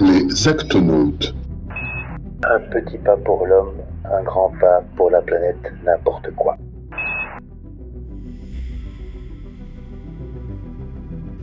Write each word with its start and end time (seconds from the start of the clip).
Les 0.00 0.46
actonautes. 0.46 1.34
Un 2.44 2.60
petit 2.70 2.98
pas 2.98 3.16
pour 3.16 3.44
l'homme, 3.44 3.82
un 4.04 4.22
grand 4.22 4.52
pas 4.60 4.80
pour 4.96 5.10
la 5.10 5.20
planète, 5.20 5.72
n'importe 5.84 6.30
quoi. 6.36 6.56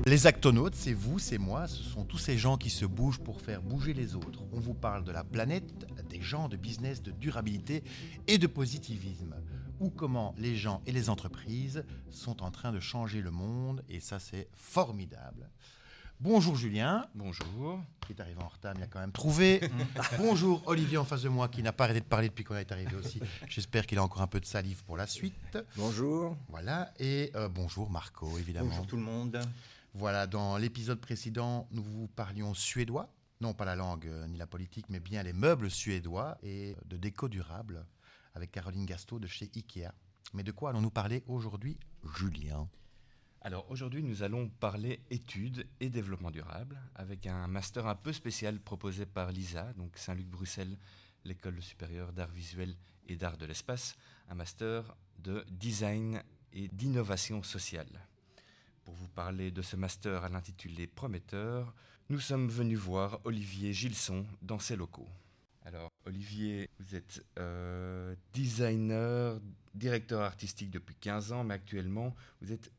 Les 0.06 0.26
actonautes, 0.26 0.76
c'est 0.76 0.94
vous, 0.94 1.20
c'est 1.20 1.38
moi, 1.38 1.68
ce 1.68 1.84
sont 1.84 2.06
tous 2.06 2.18
ces 2.18 2.38
gens 2.38 2.56
qui 2.56 2.70
se 2.70 2.86
bougent 2.86 3.20
pour 3.20 3.42
faire 3.42 3.62
bouger 3.62 3.94
les 3.94 4.16
autres. 4.16 4.44
On 4.54 4.62
vous 4.62 4.74
parle 4.74 5.04
de 5.04 5.12
la 5.12 5.26
planète, 5.26 5.74
des 6.10 6.22
gens, 6.22 6.48
de 6.48 6.56
business, 6.56 7.04
de 7.04 7.12
durabilité 7.12 7.84
et 8.28 8.38
de 8.38 8.48
positivisme. 8.48 9.36
Ou 9.82 9.90
comment 9.90 10.34
les 10.38 10.56
gens 10.56 10.82
et 10.86 10.94
les 10.94 11.10
entreprises 11.10 11.84
sont 12.10 12.42
en 12.42 12.52
train 12.52 12.72
de 12.72 12.80
changer 12.80 13.20
le 13.22 13.32
monde, 13.32 13.84
et 13.90 14.00
ça 14.00 14.20
c'est 14.20 14.48
formidable. 14.54 15.50
Bonjour 16.22 16.56
Julien. 16.56 17.06
Bonjour. 17.14 17.82
Qui 18.08 18.14
est 18.14 18.22
arrivé 18.22 18.42
en 18.42 18.48
retard, 18.48 18.74
mais 18.76 18.82
il 18.82 18.84
a 18.84 18.88
quand 18.88 19.00
même 19.00 19.12
trouvé. 19.12 19.60
Bonjour 20.18 20.64
Olivier 20.66 20.98
en 20.98 21.04
face 21.04 21.24
de 21.24 21.30
moi, 21.30 21.50
qui 21.50 21.62
n'a 21.62 21.74
pas 21.74 21.84
arrêté 21.84 22.00
de 22.00 22.06
parler 22.06 22.30
depuis 22.30 22.46
qu'on 22.46 22.56
est 22.56 22.72
arrivé 22.72 22.96
aussi. 22.96 23.20
J'espère 23.50 23.86
qu'il 23.86 23.98
a 23.98 24.04
encore 24.04 24.22
un 24.22 24.28
peu 24.28 24.40
de 24.40 24.46
salive 24.46 24.84
pour 24.86 24.96
la 24.96 25.08
suite. 25.08 25.58
Bonjour. 25.76 26.38
Voilà. 26.48 26.94
Et 27.00 27.32
euh, 27.36 27.50
bonjour 27.50 27.90
Marco, 27.90 28.38
évidemment. 28.38 28.70
Bonjour 28.70 28.88
tout 28.88 28.96
le 28.96 29.02
monde. 29.04 29.42
Voilà, 29.94 30.26
dans 30.26 30.58
l'épisode 30.58 31.00
précédent, 31.00 31.68
nous 31.72 31.84
vous 31.84 32.08
parlions 32.08 32.54
suédois. 32.54 33.10
Non 33.42 33.54
pas 33.54 33.66
la 33.66 33.76
langue 33.76 34.08
euh, 34.08 34.26
ni 34.28 34.38
la 34.38 34.48
politique, 34.48 34.86
mais 34.90 35.02
bien 35.02 35.22
les 35.22 35.34
meubles 35.34 35.70
suédois 35.70 36.38
et 36.44 36.78
de 36.86 36.96
déco 36.96 37.28
durable 37.28 37.86
avec 38.36 38.52
Caroline 38.52 38.86
Gasto 38.86 39.20
de 39.20 39.28
chez 39.28 39.52
Ikea. 39.54 39.92
Mais 40.34 40.44
de 40.44 40.52
quoi 40.52 40.70
allons-nous 40.70 40.92
parler 40.92 41.24
aujourd'hui, 41.28 41.78
Julien? 42.18 42.70
Alors 43.46 43.70
aujourd'hui, 43.70 44.02
nous 44.02 44.24
allons 44.24 44.50
parler 44.50 45.02
études 45.12 45.68
et 45.80 45.92
développement 45.92 46.32
durable 46.32 46.82
avec 46.96 47.28
un 47.28 47.46
master 47.46 47.86
un 47.86 47.94
peu 47.94 48.12
spécial 48.12 48.60
proposé 48.60 49.06
par 49.06 49.32
l'ISA, 49.32 49.72
donc 49.74 49.98
Saint-Luc-Bruxelles, 49.98 50.76
l'école 51.26 51.62
supérieure 51.62 52.12
d'art 52.12 52.32
visuel 52.32 52.76
et 53.08 53.16
d'art 53.16 53.38
de 53.38 53.46
l'espace, 53.46 53.98
un 54.30 54.34
master 54.34 54.98
de 55.20 55.46
design 55.48 56.24
et 56.54 56.70
d'innovation 56.70 57.44
sociale. 57.44 58.08
Pour 58.84 58.96
vous 58.96 59.10
parler 59.10 59.52
de 59.52 59.62
ce 59.62 59.76
master 59.76 60.24
à 60.24 60.30
l'intitulé 60.30 60.88
prometteur, 60.88 61.76
nous 62.10 62.20
sommes 62.20 62.50
venus 62.50 62.80
voir 62.80 63.20
Olivier 63.26 63.74
Gilson 63.74 64.26
dans 64.42 64.58
ses 64.58 64.76
locaux. 64.76 65.10
Alors, 65.66 65.92
Olivier, 66.06 66.70
vous 66.80 66.96
êtes 66.96 67.24
euh, 67.38 68.16
designer, 68.34 69.40
directeur 69.76 70.22
artistique 70.22 70.72
depuis 70.72 70.96
15 70.96 71.32
ans, 71.32 71.44
mais 71.44 71.56
actuellement, 71.56 72.16
vous 72.42 72.52
êtes 72.52 72.72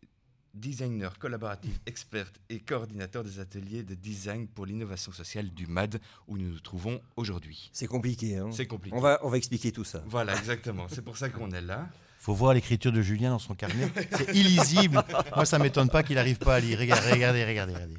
designer 0.56 1.18
collaboratif, 1.18 1.78
expert 1.86 2.26
et 2.48 2.58
coordinateur 2.60 3.22
des 3.22 3.38
ateliers 3.40 3.82
de 3.82 3.94
design 3.94 4.46
pour 4.48 4.66
l'innovation 4.66 5.12
sociale 5.12 5.50
du 5.50 5.66
MAD, 5.66 6.00
où 6.28 6.36
nous 6.38 6.48
nous 6.48 6.60
trouvons 6.60 7.00
aujourd'hui. 7.16 7.70
C'est 7.72 7.86
compliqué. 7.86 8.36
Hein 8.38 8.48
C'est 8.52 8.66
compliqué. 8.66 8.96
on, 8.96 9.00
va, 9.00 9.18
on 9.22 9.28
va 9.28 9.36
expliquer 9.36 9.72
tout 9.72 9.84
ça. 9.84 10.02
Voilà, 10.06 10.36
exactement. 10.36 10.86
C'est 10.88 11.02
pour 11.02 11.16
ça 11.16 11.28
qu'on 11.28 11.50
est 11.52 11.60
là. 11.60 11.88
faut 12.18 12.34
voir 12.34 12.54
l'écriture 12.54 12.90
de 12.92 13.02
Julien 13.02 13.30
dans 13.30 13.38
son 13.38 13.54
carnet. 13.54 13.88
C'est 14.16 14.34
illisible. 14.34 15.02
Moi, 15.34 15.44
ça 15.44 15.58
m'étonne 15.58 15.88
pas 15.90 16.02
qu'il 16.02 16.16
n'arrive 16.16 16.38
pas 16.38 16.56
à 16.56 16.60
lire. 16.60 16.78
Regardez, 16.78 17.12
regardez, 17.12 17.44
regardez. 17.44 17.74
regardez. 17.74 17.96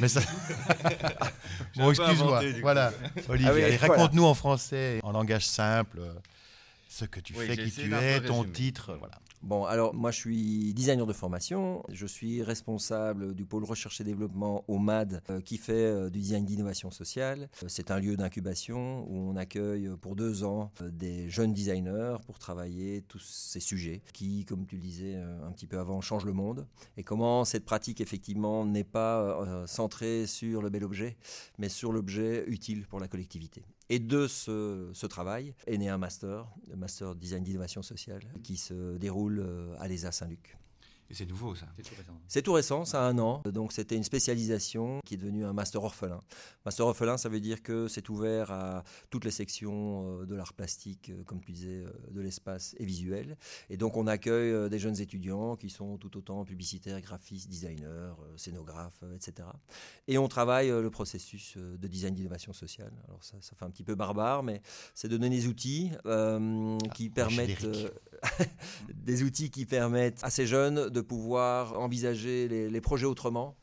Mais 0.00 0.08
ça... 0.08 0.20
Bon, 1.76 1.90
excuse-moi. 1.90 2.40
Voilà, 2.62 2.92
Olivier, 3.28 3.50
Ah 3.50 3.54
oui, 3.54 3.62
allez, 3.62 3.76
voilà. 3.76 3.94
raconte-nous 3.94 4.24
en 4.24 4.34
français, 4.34 5.00
en 5.02 5.12
langage 5.12 5.46
simple, 5.46 5.98
euh, 6.00 6.12
ce 6.88 7.04
que 7.04 7.20
tu 7.20 7.34
Oui, 7.36 7.46
fais, 7.46 7.56
qui 7.56 7.70
tu 7.70 7.94
es, 7.94 8.20
ton 8.20 8.44
titre. 8.44 8.96
Voilà. 8.98 9.14
Bon, 9.42 9.64
alors 9.64 9.94
moi 9.94 10.10
je 10.10 10.18
suis 10.18 10.74
designer 10.74 11.06
de 11.06 11.12
formation. 11.12 11.84
Je 11.90 12.06
suis 12.06 12.42
responsable 12.42 13.34
du 13.34 13.44
pôle 13.44 13.64
recherche 13.64 14.00
et 14.00 14.04
développement 14.04 14.64
au 14.66 14.78
MAD 14.78 15.22
euh, 15.30 15.40
qui 15.40 15.58
fait 15.58 15.72
euh, 15.72 16.10
du 16.10 16.18
design 16.18 16.44
d'innovation 16.44 16.90
sociale. 16.90 17.48
Euh, 17.62 17.66
C'est 17.68 17.92
un 17.92 18.00
lieu 18.00 18.16
d'incubation 18.16 19.06
où 19.08 19.30
on 19.30 19.36
accueille 19.36 19.90
pour 20.00 20.16
deux 20.16 20.42
ans 20.42 20.72
des 20.82 21.30
jeunes 21.30 21.52
designers 21.52 22.16
pour 22.26 22.38
travailler 22.40 23.02
tous 23.02 23.20
ces 23.20 23.60
sujets 23.60 24.02
qui, 24.12 24.44
comme 24.44 24.66
tu 24.66 24.74
le 24.74 24.82
disais 24.82 25.14
un 25.16 25.52
petit 25.52 25.66
peu 25.66 25.78
avant, 25.78 26.00
changent 26.00 26.26
le 26.26 26.32
monde. 26.32 26.66
Et 26.96 27.04
comment 27.04 27.44
cette 27.44 27.64
pratique 27.64 28.00
effectivement 28.00 28.64
n'est 28.64 28.84
pas 28.84 29.64
centrée 29.66 30.26
sur 30.26 30.62
le 30.62 30.70
bel 30.70 30.84
objet, 30.84 31.16
mais 31.58 31.68
sur 31.68 31.92
l'objet 31.92 32.44
utile 32.48 32.86
pour 32.86 32.98
la 32.98 33.08
collectivité. 33.08 33.62
Et 33.90 33.98
de 33.98 34.26
ce, 34.26 35.06
travail 35.06 35.54
est 35.66 35.78
né 35.78 35.88
un 35.88 35.98
master, 35.98 36.46
le 36.68 36.76
master 36.76 37.14
design 37.14 37.42
d'innovation 37.42 37.82
sociale, 37.82 38.22
qui 38.44 38.56
se 38.56 38.96
déroule 38.98 39.40
euh, 39.40 39.74
à 39.78 39.88
l'ESA 39.88 40.12
Saint-Luc. 40.12 40.58
Et 41.10 41.14
c'est 41.14 41.26
nouveau, 41.26 41.54
ça. 41.54 41.66
C'est 42.26 42.42
tout 42.42 42.52
récent, 42.52 42.84
ça 42.84 43.04
a 43.04 43.08
un 43.08 43.18
an. 43.18 43.42
Donc 43.50 43.72
c'était 43.72 43.96
une 43.96 44.04
spécialisation 44.04 45.00
qui 45.04 45.14
est 45.14 45.16
devenue 45.16 45.44
un 45.44 45.52
master 45.52 45.82
orphelin. 45.82 46.20
Master 46.66 46.86
orphelin, 46.86 47.16
ça 47.16 47.28
veut 47.28 47.40
dire 47.40 47.62
que 47.62 47.88
c'est 47.88 48.08
ouvert 48.10 48.50
à 48.50 48.84
toutes 49.10 49.24
les 49.24 49.30
sections 49.30 50.20
euh, 50.20 50.26
de 50.26 50.34
l'art 50.34 50.52
plastique, 50.52 51.10
euh, 51.10 51.22
comme 51.24 51.40
tu 51.40 51.52
disais, 51.52 51.84
euh, 51.84 51.92
de 52.10 52.20
l'espace 52.20 52.74
et 52.78 52.84
visuel. 52.84 53.38
Et 53.70 53.76
donc 53.76 53.96
on 53.96 54.06
accueille 54.06 54.68
des 54.68 54.78
jeunes 54.78 55.00
étudiants 55.00 55.56
qui 55.56 55.70
sont 55.70 55.96
tout 55.96 56.16
autant 56.16 56.44
publicitaires, 56.44 57.00
graphistes, 57.00 57.48
designers, 57.48 58.12
scénographes, 58.36 59.02
etc. 59.14 59.48
Et 60.06 60.18
on 60.18 60.28
travaille 60.28 60.68
le 60.68 60.90
processus 60.90 61.56
de 61.56 61.88
design 61.88 62.14
d'innovation 62.14 62.52
sociale. 62.52 62.92
Alors 63.06 63.24
ça, 63.24 63.36
ça 63.40 63.56
fait 63.56 63.64
un 63.64 63.70
petit 63.70 63.84
peu 63.84 63.94
barbare, 63.94 64.42
mais 64.42 64.60
c'est 64.94 65.08
de 65.08 65.16
donner 65.16 65.30
des 65.30 65.46
outils 65.46 65.90
euh, 66.06 66.78
qui 66.94 67.10
permettent... 67.10 67.64
euh, 67.64 67.88
des 68.94 69.22
outils 69.22 69.50
qui 69.50 69.64
permettent 69.64 70.22
à 70.22 70.30
ces 70.30 70.46
jeunes 70.46 70.88
de 70.88 70.97
pouvoir 71.00 71.78
envisager 71.78 72.48
les, 72.48 72.70
les 72.70 72.80
projets 72.80 73.06
autrement, 73.06 73.56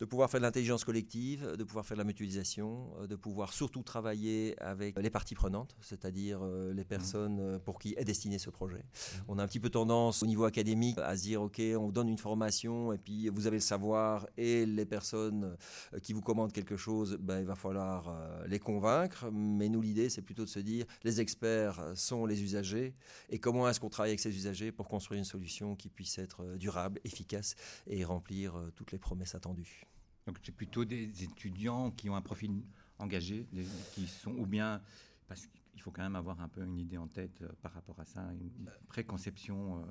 de 0.00 0.04
pouvoir 0.04 0.30
faire 0.30 0.40
de 0.40 0.46
l'intelligence 0.46 0.84
collective, 0.84 1.56
de 1.56 1.64
pouvoir 1.64 1.86
faire 1.86 1.96
de 1.96 2.00
la 2.00 2.04
mutualisation, 2.04 2.90
euh, 3.00 3.06
de 3.06 3.16
pouvoir 3.16 3.52
surtout 3.52 3.82
travailler 3.82 4.60
avec 4.60 4.98
les 4.98 5.10
parties 5.10 5.34
prenantes, 5.34 5.76
c'est-à-dire 5.80 6.40
euh, 6.42 6.72
les 6.72 6.84
personnes 6.84 7.38
euh, 7.40 7.58
pour 7.58 7.78
qui 7.78 7.94
est 7.96 8.04
destiné 8.04 8.38
ce 8.38 8.50
projet. 8.50 8.84
On 9.28 9.38
a 9.38 9.42
un 9.42 9.46
petit 9.46 9.60
peu 9.60 9.70
tendance 9.70 10.22
au 10.22 10.26
niveau 10.26 10.44
académique 10.44 10.98
à 10.98 11.16
se 11.16 11.22
dire, 11.22 11.42
OK, 11.42 11.60
on 11.76 11.86
vous 11.86 11.92
donne 11.92 12.08
une 12.08 12.18
formation 12.18 12.92
et 12.92 12.98
puis 12.98 13.28
vous 13.28 13.46
avez 13.46 13.56
le 13.56 13.62
savoir 13.62 14.26
et 14.36 14.66
les 14.66 14.86
personnes 14.86 15.56
qui 16.02 16.12
vous 16.12 16.22
commandent 16.22 16.52
quelque 16.52 16.76
chose, 16.76 17.16
ben, 17.20 17.40
il 17.40 17.46
va 17.46 17.54
falloir 17.54 18.14
les 18.46 18.58
convaincre. 18.58 19.26
Mais 19.32 19.68
nous, 19.68 19.80
l'idée, 19.80 20.08
c'est 20.08 20.22
plutôt 20.22 20.44
de 20.44 20.48
se 20.48 20.60
dire, 20.60 20.86
les 21.04 21.20
experts 21.20 21.82
sont 21.94 22.26
les 22.26 22.42
usagers 22.42 22.94
et 23.28 23.38
comment 23.38 23.68
est-ce 23.68 23.80
qu'on 23.80 23.88
travaille 23.88 24.10
avec 24.10 24.20
ces 24.20 24.34
usagers 24.34 24.72
pour 24.72 24.88
construire 24.88 25.18
une 25.18 25.24
solution 25.24 25.76
qui 25.76 25.88
puisse 25.88 26.18
être 26.18 26.42
euh, 26.42 26.56
durable, 26.80 27.00
efficace 27.04 27.54
et 27.86 28.04
remplir 28.04 28.56
euh, 28.56 28.70
toutes 28.74 28.92
les 28.92 28.98
promesses 28.98 29.34
attendues. 29.34 29.84
Donc 30.26 30.38
c'est 30.42 30.52
plutôt 30.54 30.84
des 30.84 31.22
étudiants 31.24 31.90
qui 31.90 32.08
ont 32.08 32.16
un 32.16 32.22
profil 32.22 32.62
engagé, 32.98 33.46
des- 33.52 33.66
qui 33.94 34.06
sont 34.06 34.32
ou 34.32 34.46
bien 34.46 34.80
parce 35.28 35.46
qu'il 35.46 35.80
faut 35.80 35.90
quand 35.90 36.02
même 36.02 36.16
avoir 36.16 36.40
un 36.40 36.48
peu 36.48 36.62
une 36.64 36.78
idée 36.78 36.98
en 36.98 37.06
tête 37.08 37.42
euh, 37.42 37.48
par 37.62 37.72
rapport 37.72 37.98
à 38.00 38.04
ça, 38.04 38.22
une 38.32 38.68
préconception 38.88 39.78
euh, 39.78 39.82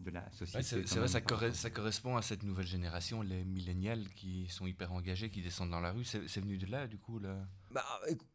de 0.00 0.10
la 0.10 0.30
société. 0.30 0.58
Ouais, 0.58 0.62
c'est 0.86 0.98
vrai, 0.98 1.08
ça, 1.08 1.20
corre- 1.20 1.54
ça 1.54 1.70
correspond 1.70 2.16
à 2.16 2.22
cette 2.22 2.42
nouvelle 2.42 2.66
génération, 2.66 3.22
les 3.22 3.44
millénials 3.44 4.06
qui 4.14 4.46
sont 4.48 4.66
hyper 4.66 4.92
engagés, 4.92 5.30
qui 5.30 5.42
descendent 5.42 5.70
dans 5.70 5.80
la 5.80 5.92
rue. 5.92 6.04
C'est 6.04 6.28
c'est 6.28 6.40
venu 6.40 6.58
de 6.58 6.66
là, 6.66 6.86
du 6.86 6.98
coup 6.98 7.18
là. 7.18 7.46
Bah, 7.76 7.84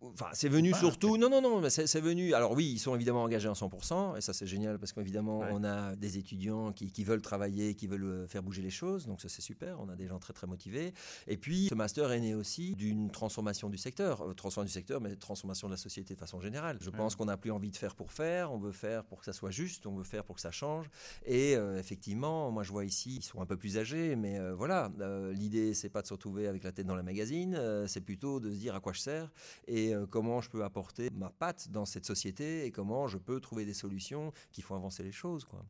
enfin, 0.03 0.27
c'est 0.33 0.49
venu 0.49 0.71
surtout. 0.75 1.17
Non, 1.17 1.27
non, 1.27 1.41
non, 1.41 1.61
mais 1.61 1.71
c'est 1.71 1.99
venu. 1.99 2.35
Alors 2.35 2.51
oui, 2.51 2.73
ils 2.73 2.77
sont 2.77 2.93
évidemment 2.93 3.23
engagés 3.23 3.47
en 3.49 3.53
100%, 3.53 4.15
et 4.15 4.21
ça 4.21 4.33
c'est 4.33 4.45
génial 4.45 4.77
parce 4.77 4.93
qu'évidemment, 4.93 5.39
Ouais. 5.39 5.47
on 5.51 5.63
a 5.63 5.95
des 5.95 6.19
étudiants 6.19 6.71
qui, 6.71 6.91
qui 6.91 7.03
veulent 7.03 7.23
travailler, 7.23 7.73
qui 7.73 7.87
veulent 7.87 8.03
euh, 8.03 8.27
faire 8.27 8.43
bouger 8.43 8.61
les 8.61 8.69
choses, 8.69 9.07
donc 9.07 9.19
ça 9.19 9.29
c'est 9.29 9.41
super. 9.41 9.79
On 9.79 9.89
a 9.89 9.95
des 9.95 10.05
gens 10.05 10.19
très 10.19 10.33
très 10.33 10.45
motivés. 10.45 10.93
Et 11.27 11.37
puis, 11.37 11.69
ce 11.69 11.73
master 11.73 12.11
est 12.11 12.19
né 12.19 12.35
aussi 12.35 12.75
d'une 12.75 13.09
transformation 13.09 13.67
du 13.71 13.79
secteur, 13.79 14.21
Euh, 14.21 14.33
transformation 14.35 14.67
du 14.67 14.71
secteur, 14.71 15.01
mais 15.01 15.15
transformation 15.15 15.67
de 15.67 15.73
la 15.73 15.77
société 15.77 16.13
de 16.13 16.19
façon 16.19 16.39
générale. 16.39 16.77
Je 16.79 16.91
pense 16.91 17.15
qu'on 17.15 17.25
n'a 17.25 17.37
plus 17.37 17.49
envie 17.51 17.71
de 17.71 17.77
faire 17.77 17.95
pour 17.95 18.11
faire, 18.11 18.51
on 18.51 18.59
veut 18.59 18.71
faire 18.71 19.03
pour 19.05 19.17
que 19.17 19.25
ça 19.25 19.33
soit 19.33 19.49
juste, 19.49 19.87
on 19.87 19.95
veut 19.95 20.03
faire 20.03 20.23
pour 20.23 20.35
que 20.35 20.41
ça 20.41 20.51
change. 20.51 20.87
Et 21.25 21.55
euh, 21.55 21.79
effectivement, 21.79 22.51
moi 22.51 22.61
je 22.61 22.71
vois 22.71 22.85
ici, 22.85 23.15
ils 23.15 23.23
sont 23.23 23.41
un 23.41 23.47
peu 23.47 23.57
plus 23.57 23.79
âgés, 23.79 24.15
mais 24.15 24.37
euh, 24.37 24.53
voilà, 24.53 24.91
l'idée 25.33 25.73
c'est 25.73 25.89
pas 25.89 26.03
de 26.03 26.07
se 26.07 26.13
retrouver 26.13 26.47
avec 26.47 26.63
la 26.63 26.71
tête 26.71 26.85
dans 26.85 26.95
la 26.95 27.01
magazine, 27.01 27.57
c'est 27.87 28.01
plutôt 28.01 28.39
de 28.39 28.51
se 28.51 28.57
dire 28.57 28.75
à 28.75 28.79
quoi 28.79 28.93
je 28.93 28.99
sers 28.99 29.30
et 29.67 29.93
euh, 29.93 30.05
comment 30.05 30.41
je 30.41 30.49
peux 30.49 30.63
apporter 30.63 31.09
ma 31.11 31.29
patte 31.29 31.69
dans 31.69 31.85
cette 31.85 32.05
société 32.05 32.65
et 32.65 32.71
comment 32.71 33.07
je 33.07 33.17
peux 33.17 33.39
trouver 33.39 33.65
des 33.65 33.73
solutions 33.73 34.31
qui 34.51 34.61
font 34.61 34.75
avancer 34.75 35.03
les 35.03 35.11
choses. 35.11 35.45
Quoi. 35.45 35.65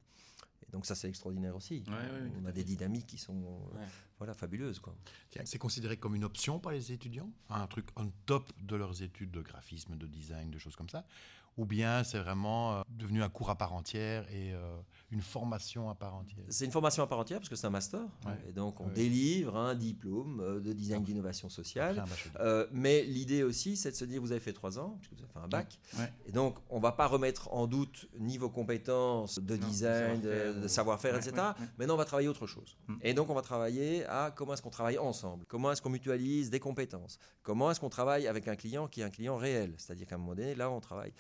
Et 0.68 0.72
donc 0.72 0.86
ça 0.86 0.96
c'est 0.96 1.10
extraordinaire 1.10 1.56
aussi. 1.56 1.84
Ouais, 1.88 1.94
ouais, 1.94 2.22
ouais, 2.22 2.32
On 2.42 2.46
a 2.46 2.52
des 2.52 2.64
dynamiques 2.64 3.08
qui 3.08 3.18
sont 3.18 3.36
euh, 3.36 3.78
Ouais. 3.80 3.86
voilà, 4.20 4.34
fabuleuses. 4.34 4.80
Quoi. 4.80 4.96
C'est 5.46 5.58
considéré 5.58 5.98
comme 5.98 6.16
une 6.16 6.24
option 6.24 6.60
par 6.60 6.72
les 6.72 6.92
étudiants? 6.92 7.30
Un 7.50 7.68
truc 7.68 7.88
on 7.96 8.12
top 8.26 8.52
de 8.62 8.76
leurs 8.76 9.02
études 9.02 9.32
de 9.32 9.42
graphisme, 9.42 9.96
de 9.98 10.08
design, 10.08 10.52
de 10.52 10.60
choses 10.60 10.76
comme 10.76 10.90
ça? 10.90 11.06
Ou 11.58 11.66
bien 11.66 12.04
c'est 12.04 12.20
vraiment 12.20 12.74
euh, 12.76 12.82
devenu 12.90 13.24
un 13.24 13.30
cours 13.30 13.50
à 13.50 13.56
part 13.56 13.74
entière 13.74 14.26
et 14.32 14.54
euh, 14.54 14.76
une 15.12 15.22
formation 15.22 15.90
à 15.90 15.96
part 15.96 16.16
entière? 16.16 16.46
C'est 16.50 16.66
une 16.66 16.72
formation 16.72 17.04
à 17.04 17.08
part 17.08 17.20
entière 17.20 17.40
parce 17.40 17.50
que 17.50 17.56
c'est 17.56 17.68
un 17.68 17.72
master. 17.72 18.00
Ouais. 18.26 18.32
Et 18.48 18.54
donc, 18.54 18.80
on 18.80 18.88
délivre 18.88 19.58
un 19.58 19.76
diplôme 19.76 20.40
euh, 20.40 20.60
de 20.60 20.72
design 20.72 21.04
d'innovation 21.04 21.50
sociale. 21.50 22.04
Euh, 22.40 22.66
mais 22.72 23.04
l'idée 23.04 23.44
aussi, 23.44 23.76
c'est 23.76 23.92
de 23.92 23.96
se 23.96 24.06
dire, 24.06 24.22
vous 24.22 24.32
avez 24.32 24.40
fait 24.40 24.54
trois 24.54 24.80
ans, 24.80 24.98
puisque 25.00 25.14
vous 25.14 25.24
avez 25.24 25.32
fait 25.34 25.40
un 25.40 25.48
bac. 25.48 25.80
Ouais. 25.98 26.12
Et 26.26 26.32
donc, 26.32 26.58
on 26.70 26.78
ne 26.78 26.82
va 26.82 26.94
pas 26.94 27.08
remettre 27.08 27.54
en 27.54 27.68
doute 27.68 28.08
ni 28.20 28.38
vos 28.38 28.50
compétences 28.50 29.40
de 29.40 29.58
Non, 29.58 29.68
design, 29.68 30.22
de 30.22 30.62
de, 30.62 30.68
savoir-faire 30.68 31.14
Ouais, 31.14 31.20
etc. 31.20 31.36
Maintenant, 31.78 31.96
on 31.96 31.98
va 31.98 32.06
travailler 32.06 32.30
autre 32.30 32.48
chose. 32.48 32.78
Mm. 32.88 32.96
Et 33.02 33.14
donc, 33.14 33.30
on 33.30 33.34
va 33.34 33.42
travailler 33.42 34.06
à 34.06 34.32
comment 34.34 34.54
est-ce 34.54 34.62
qu'on 34.62 34.70
travaille 34.70 34.98
ensemble, 34.98 35.46
comment 35.48 35.72
est-ce 35.72 35.82
qu'on 35.82 35.90
mutualise 35.90 36.50
des 36.50 36.60
compétences, 36.60 37.20
comment 37.44 37.70
est-ce 37.72 37.80
qu'on 37.80 37.90
travaille 37.90 38.28
avec 38.28 38.48
un 38.48 38.56
client 38.56 38.88
qui 38.88 39.02
est 39.02 39.04
un 39.04 39.10
client 39.10 39.36
réel? 39.36 39.74
C'est-à-dire 39.78 40.08
qu'à 40.08 40.16
un 40.16 40.20
moment 40.20 40.36
donné, 40.36 40.56
là, 40.56 40.70
on 40.72 40.80
travaille 40.80 41.14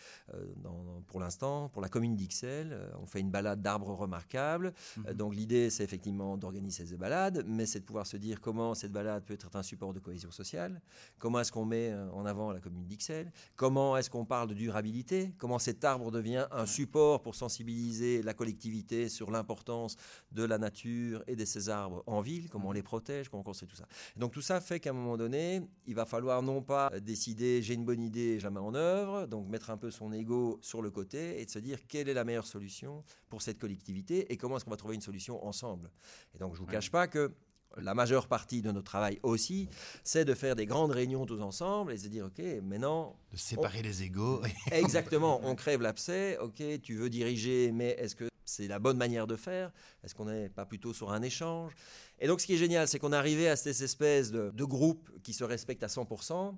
dans- 0.57 1.01
pour 1.07 1.19
l'instant 1.19 1.69
pour 1.69 1.81
la 1.81 1.89
commune 1.89 2.15
d'Ixelles. 2.15 2.71
euh, 2.73 2.89
on 3.01 3.06
fait 3.06 3.19
une 3.19 3.31
balade 3.31 3.62
d'arbres 3.62 3.94
remarquables. 3.94 4.73
Mhm. 4.97 5.06
Euh, 5.07 5.13
donc, 5.13 5.35
l'idée, 5.35 5.69
c'est 5.69 5.83
effectivement 5.83 6.38
d'organiser 6.38 6.85
ces 6.85 6.97
balades, 6.97 7.44
mais 7.47 7.65
c'est 7.65 7.79
de 7.79 7.85
pouvoir 7.85 8.06
se 8.07 8.18
dire 8.18 8.39
comment 8.41 8.73
cette 8.75 8.91
balade 8.91 9.23
peut 9.23 9.33
être 9.33 9.50
un 9.56 9.63
support 9.63 9.94
de 9.94 10.00
cohésion 10.00 10.31
sociale, 10.31 10.81
comment 11.19 11.39
est-ce 11.39 11.51
qu'on 11.51 11.65
met 11.65 11.91
euh, 11.91 12.09
en 12.12 12.25
avant 12.25 12.51
la 12.51 12.59
commune 12.59 12.85
d'Ixelles, 12.85 13.31
comment 13.56 13.97
est-ce 13.97 14.09
qu'on 14.09 14.25
parle 14.25 14.47
de 14.50 14.53
durabilité, 14.53 15.33
comment 15.38 15.59
cet 15.59 15.83
arbre 15.83 16.12
devient 16.12 16.47
un 16.51 16.65
support 16.65 17.21
pour 17.21 17.35
sensibiliser 17.35 18.21
la 18.21 18.33
collectivité 18.33 19.09
sur 19.09 19.31
l'importance 19.31 19.95
de 20.31 20.44
la 20.44 20.57
nature 20.57 21.23
et 21.27 21.35
de 21.35 21.45
ces 21.45 21.69
arbres 21.69 22.03
en 22.07 22.21
ville, 22.21 22.50
comment 22.50 22.69
on 22.69 22.73
les 22.73 22.83
protège, 22.83 23.29
comment 23.29 23.41
on 23.41 23.44
construit 23.44 23.68
tout 23.68 23.75
ça. 23.75 23.85
Et 24.15 24.19
donc 24.19 24.31
tout 24.31 24.41
ça 24.41 24.62
fait 24.62 24.79
qu'à 24.79 24.91
un 24.91 24.94
moment 24.94 25.18
donné, 25.18 25.62
il 25.85 25.95
va 25.95 26.06
falloir 26.06 26.41
non 26.41 26.62
pas 26.62 26.89
euh, 26.94 27.00
décider 27.00 27.62
j'ai 27.62 27.73
une 27.73 27.85
bonne 27.85 28.01
idée, 28.01 28.39
je 28.39 28.44
la 28.45 28.51
mets 28.51 28.59
en 28.59 28.73
œuvre, 28.75 29.25
donc 29.25 29.47
mettre 29.47 29.69
un 29.69 29.77
peu 29.77 29.91
son 29.91 30.11
ego 30.13 30.60
sur 30.62 30.81
le 30.81 30.90
côté 30.92 31.42
et 31.42 31.46
de 31.46 31.50
se 31.52 31.60
dire 31.60 31.80
quelle 31.88 32.10
est 32.10 32.13
la 32.13 32.24
meilleure 32.24 32.48
solution 32.48 33.04
pour 33.30 33.42
cette 33.42 33.58
collectivité 33.60 34.31
et 34.31 34.38
comment 34.38 34.58
est-ce 34.58 34.66
qu'on 34.66 34.72
va 34.72 34.78
trouver 34.78 34.96
une 34.96 35.02
solution 35.02 35.46
ensemble. 35.46 35.90
Et 36.36 36.38
donc 36.38 36.54
je 36.56 36.60
vous 36.60 36.66
Ouais. 36.66 36.72
cache 36.74 36.92
pas 36.92 37.08
que 37.08 37.31
la 37.78 37.94
majeure 37.94 38.28
partie 38.28 38.62
de 38.62 38.69
notre 38.72 38.86
travail 38.92 39.18
aussi, 39.24 39.69
c'est 40.04 40.25
de 40.25 40.34
faire 40.34 40.56
des 40.58 40.66
grandes 40.66 40.92
réunions 40.92 41.25
tous 41.25 41.42
ensemble 41.42 41.94
et 41.94 41.96
de 41.96 42.02
se 42.02 42.08
dire, 42.10 42.25
OK, 42.25 42.40
maintenant, 42.63 43.16
De 43.31 43.38
séparer 43.38 43.81
les 43.81 44.04
égaux. 44.04 44.42
exactement, 44.74 45.40
on 45.44 45.56
crève 45.56 45.81
l'abcès, 45.81 46.38
OK, 46.40 46.62
tu 46.81 46.96
veux 46.96 47.10
diriger, 47.10 47.72
mais 47.72 47.92
est-ce 47.92 48.16
que 48.16 48.28
c'est 48.44 48.68
la 48.68 48.80
bonne 48.80 48.98
manière 48.98 49.25
de 49.25 49.38
faire? 49.38 49.72
Est-ce 50.04 50.14
qu'on 50.14 50.25
n'est 50.25 50.50
pas 50.50 50.66
plutôt 50.66 50.94
sur 50.94 51.12
un 51.14 51.22
échange? 51.22 51.72
Et 52.19 52.28
donc, 52.28 52.42
ce 52.42 52.46
qui 52.46 52.56
est 52.56 52.57
génial, 52.57 52.90
c'est 52.90 53.00
qu'on 53.00 53.14
est 53.14 53.16
arrivé 53.16 53.48
à 53.48 53.56
cette 53.56 53.80
espèce 53.81 54.31
de, 54.31 54.52
de 54.54 54.64
groupe 54.66 55.10
qui 55.24 55.31
se 55.31 55.46
respecte 55.46 55.81
à 55.84 55.88
100%. 55.88 56.54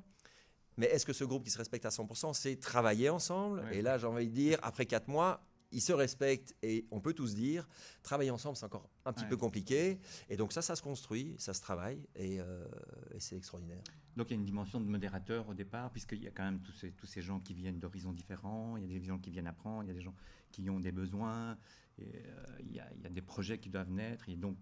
Mais 0.77 0.87
est-ce 0.87 1.05
que 1.05 1.13
ce 1.13 1.23
groupe 1.23 1.43
qui 1.43 1.51
se 1.51 1.57
respecte 1.57 1.85
à 1.85 1.89
100%, 1.89 2.33
c'est 2.33 2.55
travailler 2.59 3.09
ensemble. 3.09 3.63
Et 3.71 3.81
là, 3.81 3.97
j'ai 3.97 4.07
envie 4.07 4.27
de 4.27 4.33
dire, 4.33 4.59
après 4.63 4.85
quatre 4.85 5.07
mois, 5.07 5.45
ils 5.71 5.81
se 5.81 5.93
respectent 5.93 6.55
et 6.61 6.85
on 6.91 6.99
peut 6.99 7.13
tous 7.13 7.33
dire, 7.33 7.67
travailler 8.03 8.29
ensemble, 8.29 8.55
c'est 8.55 8.65
encore 8.65 8.87
un 9.05 9.13
petit 9.13 9.23
Ouais. 9.23 9.29
peu 9.29 9.37
compliqué. 9.37 9.99
Et 10.29 10.37
donc 10.37 10.53
ça, 10.53 10.61
ça 10.61 10.75
se 10.75 10.83
construit, 10.83 11.35
ça 11.39 11.53
se 11.55 11.61
travaille 11.61 12.05
et, 12.15 12.39
euh, 12.39 12.65
et 13.13 13.19
c'est 13.19 13.35
extraordinaire. 13.37 13.81
Donc 14.15 14.27
il 14.29 14.33
y 14.33 14.35
a 14.35 14.39
une 14.39 14.45
dimension 14.45 14.79
de 14.79 14.85
modérateur 14.85 15.49
au 15.49 15.55
départ, 15.55 15.89
puisqu'il 15.91 16.21
y 16.23 16.27
a 16.27 16.31
quand 16.31 16.43
même 16.43 16.59
tous 16.61 16.73
ces, 16.73 16.91
tous 16.91 17.07
ces 17.07 17.23
gens 17.23 17.39
qui 17.39 17.55
viennent 17.55 17.79
d'horizons 17.79 18.13
différents, 18.13 18.77
il 18.77 18.83
y 18.91 18.95
a 18.95 18.99
des 18.99 19.03
gens 19.05 19.17
qui 19.17 19.31
viennent 19.31 19.47
apprendre, 19.47 19.83
il 19.83 19.87
y 19.87 19.91
a 19.91 19.95
des 19.95 20.01
gens 20.01 20.13
qui 20.51 20.69
ont 20.69 20.79
des 20.79 20.91
besoins, 20.91 21.57
et, 21.97 22.03
euh, 22.03 22.45
il, 22.59 22.71
y 22.75 22.79
a, 22.79 22.87
il 22.95 23.01
y 23.01 23.07
a 23.07 23.09
des 23.09 23.23
projets 23.23 23.57
qui 23.57 23.69
doivent 23.69 23.89
naître, 23.89 24.29
et 24.29 24.35
donc 24.35 24.55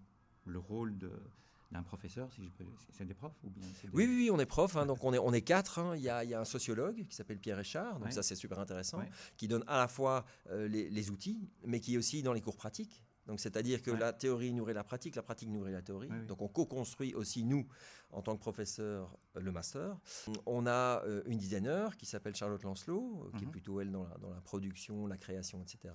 le 0.46 0.60
rôle 0.60 0.98
de- 0.98 1.12
d'un 1.72 1.84
professeur, 1.84 2.32
si 2.34 2.44
je 2.44 2.50
peux, 2.50 2.66
c'est- 2.92 3.06
des 3.06 3.14
profs 3.14 3.34
ou 3.44 3.50
bien 3.50 3.66
des- 3.66 3.90
Oui, 3.94 4.06
oui, 4.06 4.16
oui, 4.18 4.30
on 4.32 4.40
est 4.40 4.46
prof, 4.46 4.76
hein, 4.76 4.86
donc 4.86 5.04
on 5.04 5.14
est, 5.14 5.18
on 5.20 5.32
est 5.34 5.42
quatre. 5.42 5.80
hein. 5.80 5.96
Il, 5.96 6.02
y 6.02 6.10
a, 6.10 6.24
il 6.24 6.30
y 6.30 6.34
a 6.34 6.40
un 6.42 6.46
sociologue 6.46 7.06
qui 7.08 7.16
s'appelle 7.16 7.40
Pierre 7.40 7.58
Richard, 7.58 7.96
donc 8.00 8.06
Ouais. 8.08 8.12
ça 8.12 8.24
c'est 8.24 8.36
super 8.36 8.60
intéressant, 8.60 9.00
Ouais. 9.00 9.10
qui 9.38 9.48
donne 9.48 9.64
à 9.68 9.78
la 9.78 9.88
fois 9.88 10.26
euh, 10.50 10.68
les, 10.68 10.90
les 10.90 11.10
outils, 11.12 11.50
mais 11.66 11.80
qui 11.80 11.96
est 11.96 11.98
aussi 11.98 12.24
dans 12.24 12.34
les 12.34 12.42
cours 12.42 12.58
pratiques. 12.58 13.04
Donc 13.28 13.40
c'est-à-dire 13.40 13.82
que 13.82 13.92
Ouais. 13.92 14.00
la 14.00 14.12
théorie 14.14 14.52
nourrit 14.52 14.74
la 14.74 14.84
pratique, 14.84 15.16
la 15.16 15.22
pratique 15.24 15.48
nourrit 15.50 15.72
la 15.72 15.82
théorie. 15.82 16.10
Donc 16.28 16.42
on 16.42 16.48
co-construit 16.48 17.14
aussi 17.14 17.46
nous, 17.46 17.66
en 18.14 18.22
tant 18.22 18.36
que 18.36 18.42
professeur, 18.42 19.10
euh, 19.38 19.40
le 19.40 19.52
master. 19.52 19.98
On 20.46 20.68
a 20.68 21.04
euh, 21.06 21.22
une 21.26 21.38
designer 21.38 21.96
qui 21.98 22.06
s'appelle 22.06 22.36
Charlotte 22.36 22.62
Lancelot, 22.64 23.24
euh, 23.34 23.38
qui 23.38 23.44
est 23.44 23.48
Mhm. 23.48 23.52
plutôt 23.52 23.80
elle 23.82 23.92
dans 23.92 24.04
la, 24.04 24.18
dans 24.18 24.30
la 24.30 24.42
production, 24.42 25.08
la 25.08 25.18
création, 25.18 25.62
etc. 25.62 25.94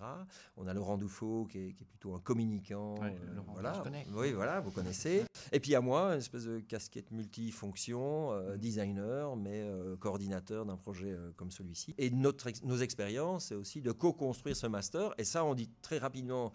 On 0.56 0.66
a 0.66 0.72
Laurent 0.74 0.96
Dufaux 0.96 1.46
qui 1.50 1.58
est, 1.58 1.72
qui 1.74 1.82
est 1.84 1.86
plutôt 1.86 2.14
un 2.14 2.20
communicant. 2.20 2.94
Euh, 3.02 3.10
Laurent, 3.34 3.52
voilà. 3.52 3.82
Oui, 4.14 4.32
voilà, 4.32 4.60
vous 4.60 4.70
connaissez. 4.70 5.24
Et 5.52 5.60
puis 5.60 5.74
à 5.74 5.80
moi, 5.80 6.12
une 6.12 6.18
espèce 6.18 6.44
de 6.44 6.60
casquette 6.60 7.10
multifonction, 7.10 8.32
euh, 8.32 8.56
designer, 8.56 9.36
mais 9.36 9.62
euh, 9.62 9.96
coordinateur 9.96 10.64
d'un 10.66 10.76
projet 10.76 11.16
comme 11.36 11.50
celui-ci. 11.50 11.94
Et 11.98 12.10
notre 12.10 12.46
ex- 12.48 12.62
nos 12.64 12.78
expériences, 12.78 13.46
c'est 13.46 13.54
aussi 13.54 13.80
de 13.80 13.92
co-construire 13.92 14.56
ce 14.56 14.66
master. 14.66 15.14
Et 15.18 15.24
ça, 15.24 15.44
on 15.44 15.54
dit 15.54 15.68
très 15.82 15.98
rapidement 15.98 16.52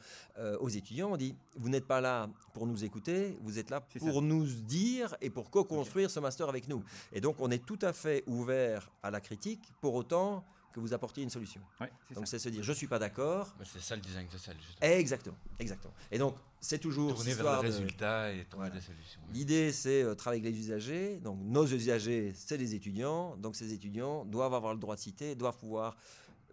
aux 0.59 0.69
étudiants, 0.69 1.11
on 1.13 1.17
dit, 1.17 1.35
vous 1.55 1.69
n'êtes 1.69 1.85
pas 1.85 2.01
là 2.01 2.29
pour 2.53 2.65
nous 2.65 2.83
écouter, 2.83 3.37
vous 3.41 3.59
êtes 3.59 3.69
là 3.69 3.81
pour 3.81 4.01
ça. 4.01 4.21
nous 4.21 4.45
dire 4.45 5.15
et 5.21 5.29
pour 5.29 5.50
co-construire 5.51 6.09
ce 6.09 6.19
master 6.19 6.49
avec 6.49 6.67
nous. 6.67 6.83
Et 7.11 7.21
donc, 7.21 7.35
on 7.39 7.51
est 7.51 7.63
tout 7.63 7.79
à 7.81 7.93
fait 7.93 8.23
ouvert 8.25 8.89
à 9.03 9.11
la 9.11 9.21
critique, 9.21 9.61
pour 9.81 9.93
autant 9.93 10.43
que 10.73 10.79
vous 10.79 10.93
apportiez 10.93 11.21
une 11.21 11.29
solution. 11.29 11.59
Ouais, 11.81 11.91
Donc, 12.15 12.27
c'est 12.27 12.39
se 12.39 12.47
dire, 12.47 12.63
je 12.63 12.71
suis 12.71 12.87
pas 12.87 12.97
d'accord. 12.97 13.53
Bah, 13.59 13.65
c'est 13.69 13.81
ça 13.81 13.93
le 13.97 14.01
design 14.01 14.29
social, 14.29 14.55
justement. 14.57 14.89
Exactement, 14.89 15.35
exactement. 15.59 15.93
Et 16.09 16.17
donc, 16.17 16.37
c'est 16.61 16.79
toujours 16.79 17.13
Tourner 17.13 17.33
vers 17.33 17.43
le 17.43 17.49
histoire 17.49 17.61
de- 17.63 17.67
résultat 17.67 18.31
et 18.33 18.45
trouver 18.45 18.67
Voilà. 18.69 18.75
des 18.75 18.81
solutions. 18.85 19.19
L'idée, 19.33 19.71
c'est 19.73 20.01
euh, 20.03 20.15
travailler 20.15 20.41
avec 20.41 20.53
les 20.55 20.59
usagers. 20.61 21.19
Donc, 21.19 21.39
nos 21.41 21.65
usagers, 21.67 22.31
c'est 22.33 22.55
les 22.55 22.73
étudiants. 22.73 23.35
Donc, 23.35 23.57
ces 23.57 23.73
étudiants 23.73 24.23
doivent 24.23 24.53
avoir 24.53 24.73
le 24.73 24.79
droit 24.79 24.95
de 24.95 25.01
citer, 25.01 25.35
doivent 25.35 25.57
pouvoir 25.57 25.97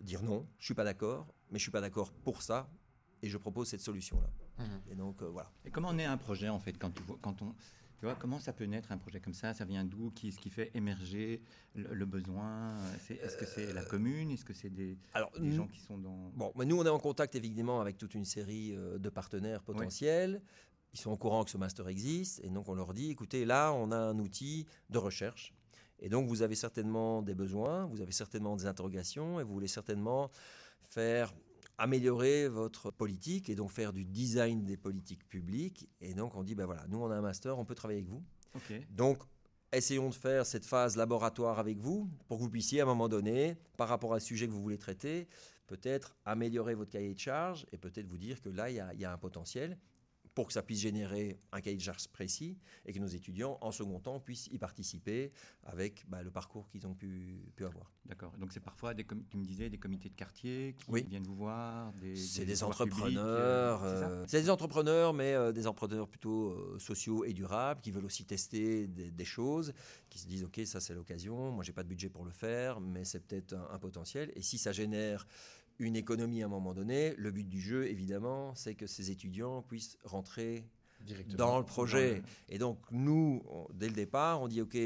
dire 0.03 0.21
non, 0.25 0.45
je 0.59 0.65
suis 0.65 0.75
pas 0.75 0.85
d'accord, 0.85 1.25
mais 1.53 1.59
je 1.61 1.63
suis 1.63 1.71
pas 1.73 1.81
d'accord 1.81 2.11
pour 2.25 2.43
ça, 2.43 2.69
et 3.23 3.29
je 3.29 3.39
propose 3.39 3.69
cette 3.69 3.83
solution-là. 3.83 4.31
Mhm. 4.65 4.81
Et 4.91 4.95
donc, 4.97 5.23
euh, 5.23 5.27
voilà. 5.29 5.49
Et 5.65 5.71
comment 5.71 5.93
naît 5.93 6.05
un 6.07 6.17
projet 6.17 6.49
en 6.49 6.59
fait 6.59 6.73
quand, 6.77 6.91
tu 6.91 7.05
vois- 7.05 7.19
quand 7.23 7.41
on, 7.43 7.55
tu 7.99 8.05
vois, 8.05 8.15
comment 8.15 8.39
ça 8.39 8.53
peut 8.53 8.65
naître 8.65 8.93
un 8.93 8.99
projet 8.99 9.21
comme 9.21 9.35
ça? 9.35 9.55
Ça 9.55 9.65
vient 9.65 9.85
d'où? 9.85 10.11
Qui 10.13 10.31
ce 10.33 10.39
qui 10.39 10.51
fait 10.51 10.71
émerger 10.75 11.43
le, 11.75 11.93
le 11.95 12.07
besoin? 12.07 12.75
Est-ce 13.11 13.37
que 13.37 13.45
c'est 13.47 13.73
la 13.73 13.85
commune? 13.85 14.31
Est-ce 14.31 14.45
que 14.45 14.55
c'est 14.55 14.71
des, 14.71 14.97
Alors, 15.15 15.33
des 15.33 15.41
nous- 15.41 15.57
gens 15.57 15.67
qui 15.67 15.81
sont 15.81 15.99
dans 15.99 16.31
Bon, 16.35 16.53
mais 16.57 16.65
nous, 16.65 16.79
on 16.79 16.85
est 16.85 16.89
en 16.91 16.99
contact 17.01 17.35
évidemment 17.35 17.81
avec 17.81 17.99
toute 17.99 18.15
une 18.15 18.25
série 18.25 18.75
euh, 18.77 18.99
de 18.99 19.09
partenaires 19.09 19.63
potentiels. 19.63 20.41
Ils 20.95 20.99
sont 21.01 21.11
au 21.11 21.17
courant 21.17 21.45
que 21.45 21.51
ce 21.51 21.59
master 21.59 21.89
existe. 21.89 22.41
Et 22.45 22.49
donc, 22.49 22.69
on 22.69 22.75
leur 22.75 22.95
dit 22.95 23.11
écoutez, 23.11 23.45
là, 23.45 23.73
on 23.73 23.91
a 23.91 23.97
un 23.99 24.19
outil 24.19 24.67
de 24.91 24.99
recherche. 24.99 25.53
Et 26.01 26.09
donc, 26.09 26.29
vous 26.29 26.43
avez 26.43 26.55
certainement 26.55 27.23
des 27.23 27.35
besoins, 27.35 27.87
vous 27.87 28.01
avez 28.01 28.13
certainement 28.13 28.55
des 28.55 28.67
interrogations, 28.67 29.41
et 29.41 29.43
vous 29.43 29.53
voulez 29.53 29.67
certainement 29.67 30.31
faire 30.89 31.35
améliorer 31.79 32.49
votre 32.49 32.91
politique 32.91 33.49
et 33.49 33.55
donc 33.55 33.71
faire 33.71 33.93
du 33.93 34.05
design 34.05 34.65
des 34.65 34.77
politiques 34.77 35.27
publiques. 35.29 35.89
Et 36.01 36.13
donc, 36.13 36.35
on 36.35 36.43
dit 36.43 36.55
ben 36.55 36.67
voilà, 36.67 36.85
nous, 36.89 36.99
on 36.99 37.11
a 37.11 37.17
un 37.17 37.21
master, 37.23 37.59
on 37.59 37.65
peut 37.65 37.75
travailler 37.75 38.01
avec 38.01 38.11
vous. 38.11 38.23
Donc, 38.91 39.19
essayons 39.73 40.09
de 40.09 40.15
faire 40.15 40.45
cette 40.45 40.67
phase 40.67 40.97
laboratoire 40.97 41.59
avec 41.59 41.79
vous 41.79 42.11
pour 42.27 42.39
que 42.39 42.43
vous 42.43 42.51
puissiez, 42.51 42.81
à 42.81 42.83
un 42.83 42.87
moment 42.87 43.09
donné, 43.09 43.57
par 43.77 43.89
rapport 43.89 44.13
à 44.13 44.21
sujet 44.21 44.47
que 44.47 44.53
vous 44.53 44.63
voulez 44.63 44.79
traiter, 44.79 45.29
peut-être 45.67 46.17
améliorer 46.25 46.75
votre 46.75 46.91
cahier 46.91 47.15
de 47.15 47.19
charge 47.19 47.67
et 47.73 47.79
peut-être 47.79 48.09
vous 48.09 48.19
dire 48.19 48.41
que 48.41 48.49
là, 48.49 48.71
il 48.71 48.77
y 48.77 48.81
a, 48.81 48.93
il 48.95 49.01
y 49.01 49.05
a 49.05 49.13
un 49.13 49.19
potentiel 49.19 49.79
pour 50.39 50.47
que 50.47 50.53
ça 50.53 50.63
puisse 50.63 50.79
générer 50.79 51.37
un 51.51 51.61
cahier 51.61 51.77
de 51.77 51.83
charge 51.83 52.07
précis 52.07 52.57
et 52.87 52.93
que 52.93 53.01
nos 53.01 53.09
étudiants, 53.09 53.59
en 53.61 53.73
second 53.73 53.99
temps, 53.99 54.21
puissent 54.21 54.47
y 54.53 54.57
participer 54.59 55.33
avec 55.65 56.05
bah, 56.09 56.23
le 56.23 56.31
parcours 56.31 56.69
qu'ils 56.69 56.87
ont 56.87 56.95
pu, 56.95 57.43
pu 57.57 57.65
avoir. 57.65 57.91
D'accord. 58.07 58.33
Donc 58.39 58.53
c'est 58.53 58.61
parfois 58.61 58.95
des 58.95 59.05
tu 59.05 59.37
me 59.37 59.45
disais 59.45 59.69
des 59.69 59.79
comités 59.79 60.09
de 60.09 60.15
quartier 60.15 60.77
qui 60.79 60.85
Oui. 60.93 61.05
viennent 61.09 61.25
vous 61.27 61.35
voir. 61.35 61.93
Des, 61.95 62.15
C'est 62.15 62.45
des, 62.45 62.63
entrepreneurs. 62.63 63.83
euh, 63.83 64.03
euh, 64.05 64.25
c'est 64.29 64.41
des 64.43 64.49
entrepreneurs, 64.49 65.13
mais 65.13 65.35
euh, 65.35 65.51
des 65.51 65.67
entrepreneurs 65.67 66.07
plutôt 66.07 66.51
euh, 66.53 66.79
sociaux 66.79 67.25
et 67.25 67.33
durables 67.33 67.81
qui 67.81 67.91
veulent 67.91 68.05
aussi 68.07 68.25
tester 68.25 68.87
des, 68.87 69.11
des 69.11 69.25
choses, 69.25 69.73
qui 70.09 70.21
se 70.21 70.29
disent 70.29 70.45
ok 70.45 70.61
ça 70.67 70.79
c'est 70.79 70.95
l'occasion. 70.95 71.51
Moi 71.51 71.65
j'ai 71.65 71.73
pas 71.73 71.83
de 71.83 71.89
budget 71.89 72.11
pour 72.11 72.25
le 72.25 72.31
faire, 72.31 72.79
mais 72.81 73.05
c'est 73.05 73.27
peut-être 73.27 73.55
un, 73.55 73.69
un 73.73 73.79
potentiel. 73.81 74.31
Et 74.37 74.43
si 74.43 74.57
ça 74.57 74.71
génère 74.71 75.27
une 75.79 75.97
économie 75.97 76.43
à 76.43 76.47
un 76.47 76.49
moment 76.49 76.75
donné, 76.75 77.15
le 77.17 77.31
but 77.31 77.49
du 77.49 77.61
jeu 77.61 77.87
évidemment 77.89 78.55
c'est 78.55 78.75
que 78.75 78.87
ces 78.87 79.11
étudiants 79.11 79.63
puissent 79.63 79.97
rentrer 80.05 80.65
dans 81.37 81.59
le 81.59 81.65
projet. 81.65 82.23
Et 82.49 82.59
donc, 82.59 82.79
nous, 82.91 83.43
on- 83.49 83.67
dès 83.73 83.87
le 83.87 83.95
départ, 83.95 84.43
on 84.43 84.49
dit 84.49 84.61
OK, 84.61 84.77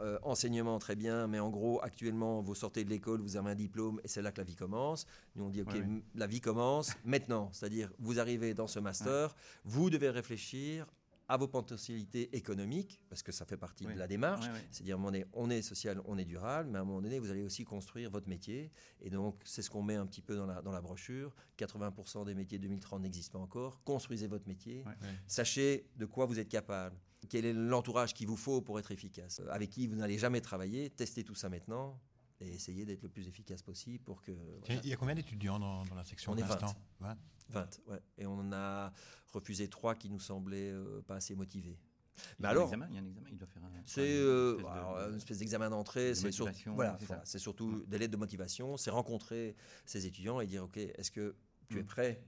euh, 0.00 0.18
enseignement 0.22 0.78
très 0.80 0.96
bien, 0.96 1.26
mais 1.28 1.38
en 1.38 1.50
gros, 1.50 1.80
actuellement, 1.82 2.42
vous 2.42 2.54
sortez 2.56 2.82
de 2.82 2.90
l'école, 2.90 3.20
vous 3.20 3.36
avez 3.36 3.50
un 3.50 3.54
diplôme 3.54 4.00
et 4.02 4.08
c'est 4.08 4.22
là 4.22 4.32
que 4.32 4.38
la 4.38 4.44
vie 4.44 4.56
commence. 4.56 5.06
Nous, 5.36 5.44
on 5.44 5.50
dit 5.50 5.62
OK, 5.62 5.68
Ouais, 5.74 5.86
la 6.16 6.26
vie 6.26 6.40
commence 6.40 6.90
maintenant. 7.04 7.50
C'est-à-dire, 7.52 7.92
vous 8.00 8.18
arrivez 8.18 8.54
dans 8.54 8.66
ce 8.66 8.80
master, 8.80 9.36
vous 9.64 9.88
devez 9.90 10.10
réfléchir 10.10 10.86
à 11.32 11.38
vos 11.38 11.48
potentialités 11.48 12.36
économiques, 12.36 13.00
parce 13.08 13.22
que 13.22 13.32
ça 13.32 13.46
fait 13.46 13.56
partie 13.56 13.86
de 13.86 13.98
la 13.98 14.06
démarche. 14.06 14.44
C'est-à-dire, 14.70 14.98
on 15.00 15.14
est, 15.14 15.26
on 15.32 15.48
est 15.48 15.62
social, 15.62 15.98
on 16.04 16.18
est 16.18 16.26
durable, 16.26 16.68
mais 16.70 16.78
à 16.78 16.82
un 16.82 16.84
moment 16.84 17.00
donné, 17.00 17.18
vous 17.18 17.30
allez 17.30 17.42
aussi 17.42 17.64
construire 17.64 18.10
votre 18.10 18.28
métier. 18.28 18.70
Et 19.00 19.08
donc, 19.08 19.40
c'est 19.46 19.62
ce 19.62 19.70
qu'on 19.70 19.82
met 19.82 19.94
un 19.94 20.04
petit 20.04 20.20
peu 20.20 20.36
dans 20.36 20.44
la, 20.44 20.60
dans 20.60 20.72
la 20.72 20.82
brochure. 20.82 21.34
80% 21.58 22.26
des 22.26 22.34
métiers 22.34 22.58
2030 22.58 23.00
n'existent 23.00 23.38
pas 23.38 23.44
encore. 23.44 23.82
Construisez 23.82 24.26
votre 24.26 24.46
métier. 24.46 24.84
Sachez 25.26 25.88
de 25.96 26.04
quoi 26.04 26.26
vous 26.26 26.38
êtes 26.38 26.50
capable. 26.50 26.98
Quel 27.30 27.46
est 27.46 27.54
l'entourage 27.54 28.12
qu'il 28.12 28.26
vous 28.26 28.36
faut 28.36 28.60
pour 28.60 28.78
être 28.78 28.92
efficace. 28.92 29.40
Avec 29.48 29.70
qui 29.70 29.86
vous 29.86 29.96
n'allez 29.96 30.18
jamais 30.18 30.42
travailler. 30.42 30.90
Testez 30.90 31.24
tout 31.24 31.34
ça 31.34 31.48
maintenant. 31.48 31.98
Et 32.42 32.52
essayer 32.54 32.84
d'être 32.84 33.02
le 33.02 33.08
plus 33.08 33.26
efficace 33.28 33.62
possible 33.62 34.02
pour 34.04 34.20
que. 34.22 34.32
Voilà. 34.32 34.80
Il 34.84 34.88
y 34.88 34.92
a 34.92 34.96
combien 34.96 35.14
d'étudiants 35.14 35.58
dans, 35.58 35.84
dans 35.84 35.94
la 35.94 36.04
section 36.04 36.32
On 36.32 36.36
est 36.36 36.42
pour 36.42 36.50
l'instant 36.50 36.74
20. 37.00 37.08
20. 37.50 37.60
20, 37.60 37.80
ouais. 37.92 38.00
Et 38.18 38.26
on 38.26 38.34
en 38.38 38.52
a 38.52 38.92
refusé 39.32 39.68
trois 39.68 39.94
qui 39.94 40.08
nous 40.10 40.20
semblaient 40.20 40.70
euh, 40.72 41.02
pas 41.02 41.16
assez 41.16 41.34
motivés. 41.34 41.78
Il 42.16 42.20
y 42.20 42.24
Mais 42.40 42.46
a 42.46 42.48
un 42.48 42.52
alors, 42.52 42.64
examen, 42.64 42.86
il 42.90 42.94
y 42.94 42.98
a 42.98 43.00
un 43.00 43.06
examen, 43.06 43.28
il 43.30 43.38
doit 43.38 43.48
faire 43.48 43.64
un. 43.64 43.70
c'est 43.86 44.02
une 44.06 44.22
euh, 44.26 45.08
une 45.10 45.16
espèce 45.16 45.38
d'examen 45.38 45.70
d'entrée, 45.70 46.10
de 46.10 46.14
c'est 46.14 46.30
sur- 46.30 46.44
motivation, 46.46 46.74
voilà, 46.74 46.96
c'est 47.00 47.06
voilà, 47.06 47.24
ça. 47.24 47.32
c'est 47.32 47.38
surtout 47.38 47.84
des 47.86 47.98
lettres 47.98 48.12
de 48.12 48.16
motivation, 48.18 48.76
c'est 48.76 48.90
rencontrer 48.90 49.56
ces 49.86 50.04
étudiants 50.06 50.40
et 50.40 50.46
dire 50.46 50.64
ok, 50.64 50.76
est-ce 50.76 51.10
que 51.10 51.34
tu 51.68 51.78
es 51.78 51.82
Mm. 51.82 51.86
prêt 51.86 52.22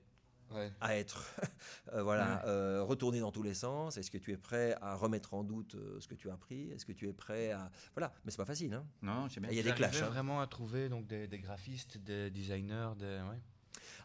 Ouais. 0.50 0.70
à 0.80 0.96
être 0.96 1.34
euh, 1.94 2.02
voilà 2.02 2.44
euh, 2.46 2.82
retourné 2.82 3.18
dans 3.20 3.32
tous 3.32 3.42
les 3.42 3.54
sens 3.54 3.96
Est-ce 3.96 4.10
que 4.10 4.18
tu 4.18 4.30
es 4.32 4.36
prêt 4.36 4.76
à 4.80 4.94
remettre 4.94 5.34
en 5.34 5.42
doute 5.42 5.74
euh, 5.74 5.98
ce 6.00 6.06
que 6.06 6.14
tu 6.14 6.30
as 6.30 6.34
appris? 6.34 6.70
Est-ce 6.70 6.84
que 6.86 6.92
tu 6.92 7.08
es 7.08 7.12
prêt 7.12 7.50
à 7.52 7.70
voilà 7.94 8.12
Mais 8.24 8.30
c'est 8.30 8.36
pas 8.36 8.44
facile. 8.44 8.72
Hein 8.74 8.86
Non, 9.02 9.26
je 9.28 9.34
sais 9.34 9.40
bien. 9.40 9.50
Il 9.50 9.56
y 9.56 9.60
a 9.60 9.62
des 9.62 9.72
clashs, 9.72 10.02
hein. 10.02 10.08
vraiment 10.10 10.40
à 10.40 10.46
trouver 10.46 10.88
donc 10.88 11.06
des, 11.06 11.26
des 11.26 11.38
graphistes, 11.38 11.98
des 11.98 12.30
designers, 12.30 12.90
des. 12.98 13.04
ouais. 13.06 13.40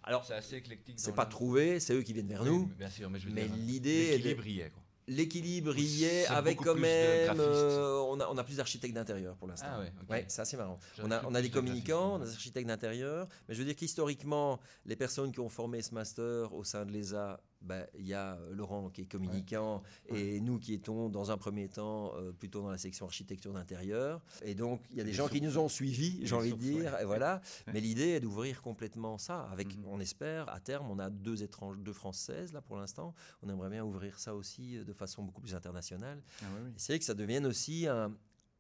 Alors 0.03 0.25
C'est 0.25 0.33
assez 0.33 0.55
éclectique. 0.55 0.99
c'est 0.99 1.13
pas 1.13 1.25
trouvé, 1.25 1.79
c'est 1.79 1.93
eux 1.93 2.01
qui 2.01 2.13
viennent 2.13 2.27
vers 2.27 2.41
Oui, 2.41 2.49
nous. 2.49 2.65
mais 2.67 2.75
bien 2.75 2.89
sûr, 2.89 3.09
mais 3.09 3.19
je 3.19 3.27
veux 3.27 3.33
mais 3.33 3.47
dire, 3.47 3.55
l'idée 3.57 4.17
l'équilibre 4.17 4.47
y 4.47 4.59
est, 4.61 4.69
quoi. 4.69 4.81
L'équilibre 5.09 5.75
y 5.77 6.03
est 6.05 6.27
avec 6.27 6.57
quand 6.59 6.75
même. 6.75 7.39
euh, 7.39 7.97
on, 8.07 8.19
a, 8.19 8.27
on 8.29 8.37
a 8.37 8.43
plus 8.43 8.57
d'architectes 8.57 8.93
d'intérieur 8.93 9.35
pour 9.37 9.47
l'instant. 9.47 9.67
Ah 9.71 9.79
ouais. 9.79 9.91
Ouais, 10.09 10.25
c'est 10.27 10.41
assez 10.41 10.55
marrant. 10.55 10.79
On 11.03 11.09
a, 11.11 11.23
on 11.25 11.33
a 11.33 11.41
des 11.41 11.49
de 11.49 11.53
communicants, 11.53 12.13
on 12.17 12.21
a 12.21 12.25
des 12.25 12.31
architectes 12.33 12.67
d'intérieur, 12.67 13.27
mais 13.47 13.55
je 13.55 13.59
veux 13.59 13.65
dire 13.65 13.75
qu'historiquement, 13.75 14.59
les 14.85 14.95
personnes 14.95 15.31
qui 15.31 15.39
ont 15.39 15.49
formé 15.49 15.81
ce 15.81 15.93
master 15.95 16.53
au 16.53 16.63
sein 16.63 16.85
de 16.85 16.91
l'ESA, 16.91 17.41
ben, 17.61 17.85
il 17.97 18.05
y 18.05 18.13
a 18.13 18.35
euh, 18.35 18.53
Laurent 18.53 18.89
qui 18.89 19.01
est 19.01 19.05
communicant 19.05 19.83
et 20.07 20.39
nous 20.39 20.59
qui 20.59 20.73
étions 20.73 21.09
dans 21.09 21.29
un 21.31 21.37
premier 21.37 21.67
temps 21.67 22.13
euh, 22.15 22.31
plutôt 22.31 22.61
dans 22.61 22.69
la 22.71 22.77
section 22.77 23.05
architecture 23.05 23.51
d'intérieur. 23.53 24.21
Et 24.43 24.55
donc 24.55 24.81
il 24.91 24.97
y 24.97 25.01
a 25.01 25.03
des 25.03 25.13
gens 25.13 25.27
qui 25.27 25.41
nous 25.41 25.57
ont 25.57 25.67
suivis, 25.69 26.19
j'ai 26.25 26.35
envie 26.35 26.53
de 26.53 26.57
dire, 26.57 26.93
ouais. 26.93 27.01
et 27.01 27.05
voilà. 27.05 27.41
Mais 27.73 27.81
l'idée 27.81 28.09
est 28.09 28.19
d'ouvrir 28.21 28.61
complètement 28.61 29.17
ça. 29.17 29.41
Avec, 29.51 29.75
Mhm. 29.75 29.83
on 29.87 29.99
espère, 29.99 30.49
à 30.53 30.59
terme, 30.59 30.89
on 30.89 30.99
a 30.99 31.09
deux 31.09 31.43
étranges, 31.43 31.77
deux 31.79 31.93
françaises 31.93 32.53
là 32.53 32.61
pour 32.61 32.77
l'instant. 32.77 33.13
On 33.43 33.49
aimerait 33.49 33.69
bien 33.69 33.83
ouvrir 33.83 34.19
ça 34.19 34.35
aussi 34.35 34.77
euh, 34.77 34.83
de 34.83 34.93
façon 34.93 35.23
beaucoup 35.23 35.41
plus 35.41 35.53
internationale. 35.55 36.21
Ah 36.41 36.45
oui. 36.63 36.71
C'est 36.77 36.97
que 36.97 37.05
ça 37.05 37.13
devienne 37.13 37.45
aussi 37.45 37.87
un, 37.87 38.13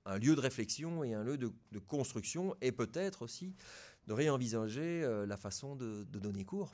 un 0.05 0.17
lieu 0.17 0.35
de 0.35 0.41
réflexion 0.41 1.03
et 1.03 1.13
un 1.13 1.23
lieu 1.23 1.37
de, 1.37 1.51
de 1.71 1.79
construction 1.79 2.55
et 2.61 2.71
peut-être 2.71 3.21
aussi 3.21 3.53
de 4.07 4.13
réenvisager 4.13 5.03
euh, 5.03 5.25
la 5.25 5.37
façon 5.37 5.75
de, 5.75 6.03
de 6.03 6.19
donner 6.19 6.43
cours. 6.43 6.73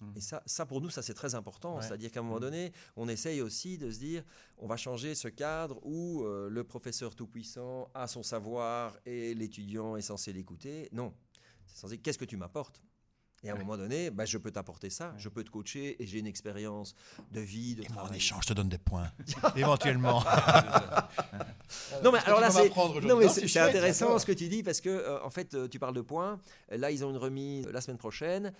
Mhm. 0.00 0.12
Et 0.16 0.20
ça, 0.20 0.42
ça, 0.46 0.66
pour 0.66 0.80
nous, 0.80 0.90
ça 0.90 1.02
c'est 1.02 1.14
très 1.14 1.34
important. 1.34 1.76
Ouais. 1.76 1.82
C'est-à-dire 1.82 2.10
qu'à 2.10 2.20
un 2.20 2.22
moment 2.22 2.36
Mhm. 2.36 2.40
donné, 2.42 2.72
on 2.96 3.08
essaye 3.08 3.40
aussi 3.40 3.78
de 3.78 3.90
se 3.90 3.98
dire, 3.98 4.22
on 4.58 4.66
va 4.66 4.76
changer 4.76 5.14
ce 5.14 5.28
cadre 5.28 5.78
où 5.84 6.22
euh, 6.24 6.48
le 6.50 6.64
professeur 6.64 7.14
tout-puissant 7.14 7.88
a 7.94 8.06
son 8.06 8.22
savoir 8.22 8.96
et 9.06 9.34
l'étudiant 9.34 9.96
est 9.96 10.02
censé 10.02 10.32
l'écouter. 10.32 10.88
Non, 10.92 11.14
c'est 11.66 11.78
censé, 11.78 11.98
qu'est-ce 11.98 12.18
que 12.18 12.24
tu 12.26 12.36
m'apportes? 12.36 12.82
Et 13.42 13.48
à 13.48 13.52
un 13.52 13.54
Ouais. 13.56 13.60
moment 13.60 13.76
donné, 13.76 14.10
bah, 14.10 14.24
je 14.24 14.38
peux 14.38 14.50
t'apporter 14.50 14.88
ça, 14.90 15.08
Ouais. 15.10 15.14
je 15.18 15.28
peux 15.28 15.44
te 15.44 15.50
coacher 15.50 16.02
et 16.02 16.06
j'ai 16.06 16.18
une 16.18 16.26
expérience 16.26 16.94
de 17.32 17.40
vie, 17.40 17.74
de 17.74 17.82
Et 17.84 17.88
moi, 17.90 18.04
en 18.04 18.12
échange, 18.12 18.44
je 18.44 18.48
te 18.48 18.54
donne 18.54 18.68
des 18.70 18.78
points. 18.78 19.10
Éventuellement. 19.56 20.22
Non, 22.02 22.12
mais 22.12 22.18
alors 22.20 22.40
là, 22.40 22.50
c'est 22.50 22.68
non, 23.02 23.16
mais 23.16 23.26
intéressant 23.58 24.18
ce 24.18 24.26
que 24.26 24.32
tu 24.32 24.48
dis 24.48 24.62
parce 24.62 24.80
que 24.80 24.88
euh, 24.88 25.22
en 25.24 25.30
fait, 25.30 25.54
euh, 25.54 25.68
tu 25.68 25.78
parles 25.78 25.94
de 25.94 26.00
points. 26.00 26.40
Là, 26.70 26.90
ils 26.90 27.04
ont 27.04 27.10
une 27.10 27.16
remise 27.16 27.66
la 27.68 27.80
semaine 27.80 27.98
prochaine. 27.98 28.52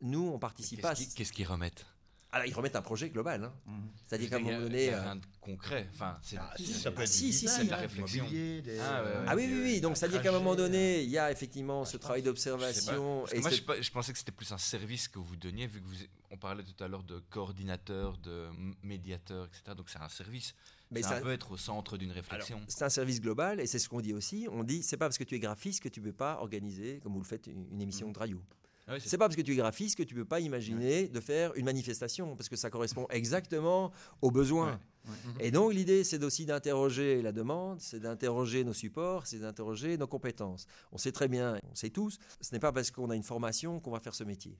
Nous, 0.00 0.28
on 0.28 0.38
participe 0.38 0.80
pas. 0.82 0.90
à 0.90 0.94
Qu'est-ce 0.94 1.02
ce- 1.02 1.08
qu'ils- 1.08 1.16
qu'est-ce 1.18 1.32
qu'ils 1.32 1.46
remettent 1.46 1.86
Alors, 2.32 2.46
ils 2.46 2.52
remettent 2.54 2.74
un 2.76 2.82
projet 2.82 3.10
global. 3.10 3.44
hein. 3.44 3.52
Mhm. 3.66 3.88
C'est-à-dire 4.06 4.28
qu'à 4.30 4.36
un 4.36 4.40
moment 4.40 4.56
il 4.56 4.62
donné. 4.64 4.86
y 4.86 4.88
a 4.90 4.98
euh, 4.98 5.02
rien 5.02 5.16
de 5.16 5.22
concret. 5.40 5.88
Enfin, 5.94 6.18
c'est 6.20 6.36
Ah, 6.36 6.52
si, 6.56 6.66
c'est- 6.66 6.72
ça 6.80 6.90
peut 6.90 7.02
être 7.02 7.08
si, 7.08 7.32
si, 7.32 7.46
si. 7.48 7.64
de 7.64 7.70
la 7.70 7.76
hein, 7.76 7.80
réflexion. 7.80 8.28
Des, 8.28 8.78
Ah, 8.80 9.02
ouais, 9.04 9.08
ouais. 9.08 9.14
Ah 9.28 9.36
oui, 9.36 9.44
oui, 9.46 9.60
oui. 9.62 9.80
Donc, 9.80 9.96
c'est-à-dire 9.96 10.20
qu'à 10.20 10.30
un 10.30 10.32
moment 10.32 10.56
donné, 10.56 11.02
il 11.04 11.10
y 11.10 11.16
a 11.18 11.30
effectivement 11.30 11.84
ce 11.84 11.96
travail 11.96 12.22
d'observation. 12.22 13.24
et 13.28 13.38
moi, 13.40 13.50
je, 13.50 13.90
pensais 13.92 14.12
que 14.12 14.18
c'était 14.18 14.32
plus 14.32 14.50
un 14.52 14.58
service 14.58 15.06
que 15.06 15.20
vous 15.20 15.36
donniez, 15.36 15.68
vu 15.68 15.80
que 15.80 15.86
vous, 15.86 15.94
on 16.32 16.36
parlait 16.36 16.64
tout 16.64 16.82
à 16.82 16.88
l'heure 16.88 17.04
de 17.04 17.20
coordinateur, 17.30 18.18
de 18.18 18.48
médiateur, 18.82 19.46
etc. 19.46 19.62
Donc 19.76 19.88
c'est 19.88 20.00
un 20.00 20.08
service. 20.08 20.54
mais 20.90 21.02
ça 21.02 21.10
ça- 21.10 21.20
peut 21.20 21.32
être 21.32 21.52
au 21.52 21.56
centre 21.56 21.96
d'une 21.96 22.10
alors, 22.10 22.22
réflexion. 22.22 22.60
c'est 22.68 22.84
un 22.84 22.88
service 22.88 23.20
global 23.20 23.58
et 23.60 23.66
c'est 23.66 23.78
ce 23.78 23.88
qu'on 23.88 24.00
dit 24.00 24.12
aussi. 24.12 24.46
On 24.50 24.62
dit, 24.64 24.82
c'est 24.82 24.96
pas 24.96 25.06
parce 25.06 25.18
que 25.18 25.24
tu 25.24 25.34
es 25.36 25.38
graphiste 25.40 25.82
que 25.82 25.88
tu 25.88 26.00
peux 26.00 26.12
pas 26.12 26.38
organiser, 26.40 27.00
comme 27.02 27.12
vous 27.14 27.20
le 27.20 27.24
faites, 27.24 27.46
une, 27.46 27.66
une 27.72 27.80
émission 27.80 28.10
de 28.12 28.18
radio. 28.18 28.40
Ouais, 28.86 29.00
c'est- 29.00 29.08
C'est 29.08 29.18
pas 29.18 29.26
parce 29.26 29.36
que 29.36 29.42
tu 29.42 29.52
es 29.52 29.56
graphiste 29.56 29.96
que 29.96 30.02
tu 30.02 30.14
peux 30.14 30.24
pas 30.26 30.40
imaginer 30.40 31.08
de 31.08 31.20
faire 31.20 31.54
une 31.56 31.64
manifestation, 31.64 32.36
parce 32.36 32.48
que 32.50 32.56
ça 32.56 32.68
correspond 32.70 33.06
exactement 33.10 33.92
aux 34.20 34.30
besoins. 34.30 34.78
Ouais, 35.06 35.10
Et 35.40 35.50
donc 35.50 35.72
l'idée, 35.72 36.02
c'est 36.04 36.22
aussi 36.22 36.46
d'interroger 36.46 37.20
la 37.22 37.32
demande, 37.32 37.80
c'est 37.80 38.00
d'interroger 38.00 38.64
nos 38.64 38.72
supports, 38.72 39.26
c'est 39.26 39.38
d'interroger 39.38 39.96
nos 39.98 40.06
compétences. 40.06 40.66
On 40.92 40.98
sait 40.98 41.12
très 41.12 41.28
bien, 41.28 41.58
on 41.70 41.74
sait 41.74 41.90
tous, 41.90 42.18
ce 42.40 42.52
n'est 42.52 42.58
pas 42.60 42.72
parce 42.72 42.90
qu'on 42.90 43.10
a 43.10 43.16
une 43.16 43.22
formation 43.22 43.80
qu'on 43.80 43.90
va 43.90 44.00
faire 44.00 44.14
ce 44.14 44.24
métier. 44.24 44.58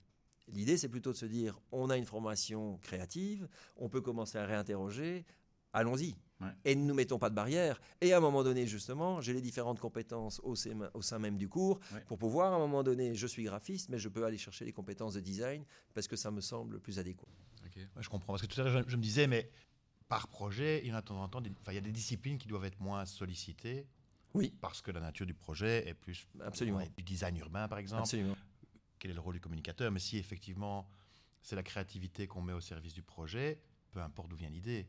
L'idée, 0.53 0.77
c'est 0.77 0.89
plutôt 0.91 1.13
de 1.13 1.17
se 1.17 1.25
dire, 1.27 1.59
on 1.73 1.89
a 1.89 1.97
une 1.97 2.05
formation 2.05 2.79
créative, 2.83 3.49
on 3.77 3.89
peut 3.89 4.03
commencer 4.03 4.37
à 4.37 4.45
réinterroger, 4.45 5.25
allons-y. 5.73 6.15
Ouais. 6.45 6.51
Et 6.65 6.75
ne 6.77 6.85
nous 6.85 6.95
mettons 6.95 7.19
pas 7.19 7.31
de 7.31 7.35
barrière. 7.35 7.81
Et 8.01 8.13
à 8.13 8.19
un 8.19 8.21
moment 8.21 8.43
donné, 8.45 8.67
justement, 8.67 9.21
j'ai 9.21 9.33
les 9.33 9.41
différentes 9.41 9.81
compétences 9.81 10.41
au 10.45 10.55
sein, 10.55 10.91
au 10.95 11.03
sein 11.03 11.19
même 11.19 11.37
du 11.39 11.49
cours 11.49 11.79
Ouais. 11.93 12.01
pour 12.07 12.19
pouvoir, 12.19 12.53
à 12.53 12.57
un 12.57 12.59
moment 12.59 12.83
donné, 12.83 13.15
je 13.15 13.27
suis 13.27 13.45
graphiste, 13.45 13.89
mais 13.89 13.99
je 13.99 14.09
peux 14.09 14.25
aller 14.25 14.39
chercher 14.39 14.65
les 14.65 14.73
compétences 14.73 15.15
de 15.15 15.21
design 15.21 15.65
parce 15.95 16.07
que 16.09 16.17
ça 16.17 16.31
me 16.31 16.41
semble 16.41 16.81
plus 16.81 16.99
adéquat. 16.99 17.27
Ok. 17.67 17.77
Ouais, 17.77 18.03
je 18.03 18.09
comprends. 18.09 18.33
Parce 18.35 18.43
que 18.43 18.47
tout 18.53 18.61
à 18.61 18.65
l'heure, 18.65 18.85
je, 18.85 18.89
je 18.91 18.97
me 18.97 19.03
disais, 19.03 19.27
mais 19.27 19.51
par 20.09 20.29
projet, 20.29 20.81
il 20.85 20.89
y 20.89 20.93
en 20.93 20.97
a 20.97 21.01
de 21.01 21.07
temps 21.07 21.23
en 21.23 21.29
temps, 21.29 21.41
des- 21.41 21.51
il 21.69 21.75
y 21.75 21.79
a 21.79 21.81
des 21.81 21.93
disciplines 21.93 22.39
qui 22.39 22.47
doivent 22.49 22.65
être 22.67 22.79
moins 22.81 23.05
sollicitées. 23.07 23.87
Oui. 24.35 24.53
Parce 24.61 24.83
que 24.83 24.91
la 24.91 25.01
nature 25.01 25.27
du 25.27 25.35
projet 25.35 25.89
est 25.89 25.95
plus. 25.95 26.27
Absolument. 26.41 26.81
du 26.97 27.03
design 27.05 27.37
urbain, 27.39 27.69
par 27.69 27.79
exemple. 27.79 28.03
Absolument. 28.03 28.37
Quel 28.99 29.13
est 29.13 29.15
le 29.15 29.21
rôle 29.21 29.35
du 29.35 29.41
communicateur? 29.41 29.91
Mais 29.93 30.01
si 30.01 30.19
effectivement, 30.19 30.89
c'est 31.41 31.57
la 31.57 31.63
créativité 31.63 32.27
qu'on 32.27 32.43
met 32.43 32.53
au 32.53 32.61
service 32.61 32.95
du 32.95 33.03
projet, 33.03 33.61
peu 33.93 34.01
importe 34.01 34.29
d'où 34.29 34.37
vient 34.37 34.49
l'idée. 34.51 34.89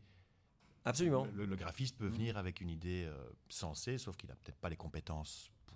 Absolument. 0.85 1.27
Le, 1.33 1.45
le 1.45 1.55
graphiste 1.55 1.97
peut 1.97 2.07
venir 2.07 2.37
avec 2.37 2.61
une 2.61 2.69
idée 2.69 3.05
euh, 3.05 3.17
sensée, 3.49 3.97
sauf 3.97 4.15
qu'il 4.17 4.29
n'a 4.29 4.35
peut-être 4.35 4.57
pas 4.59 4.69
les 4.69 4.75
compétences 4.77 5.51
pour, 5.65 5.75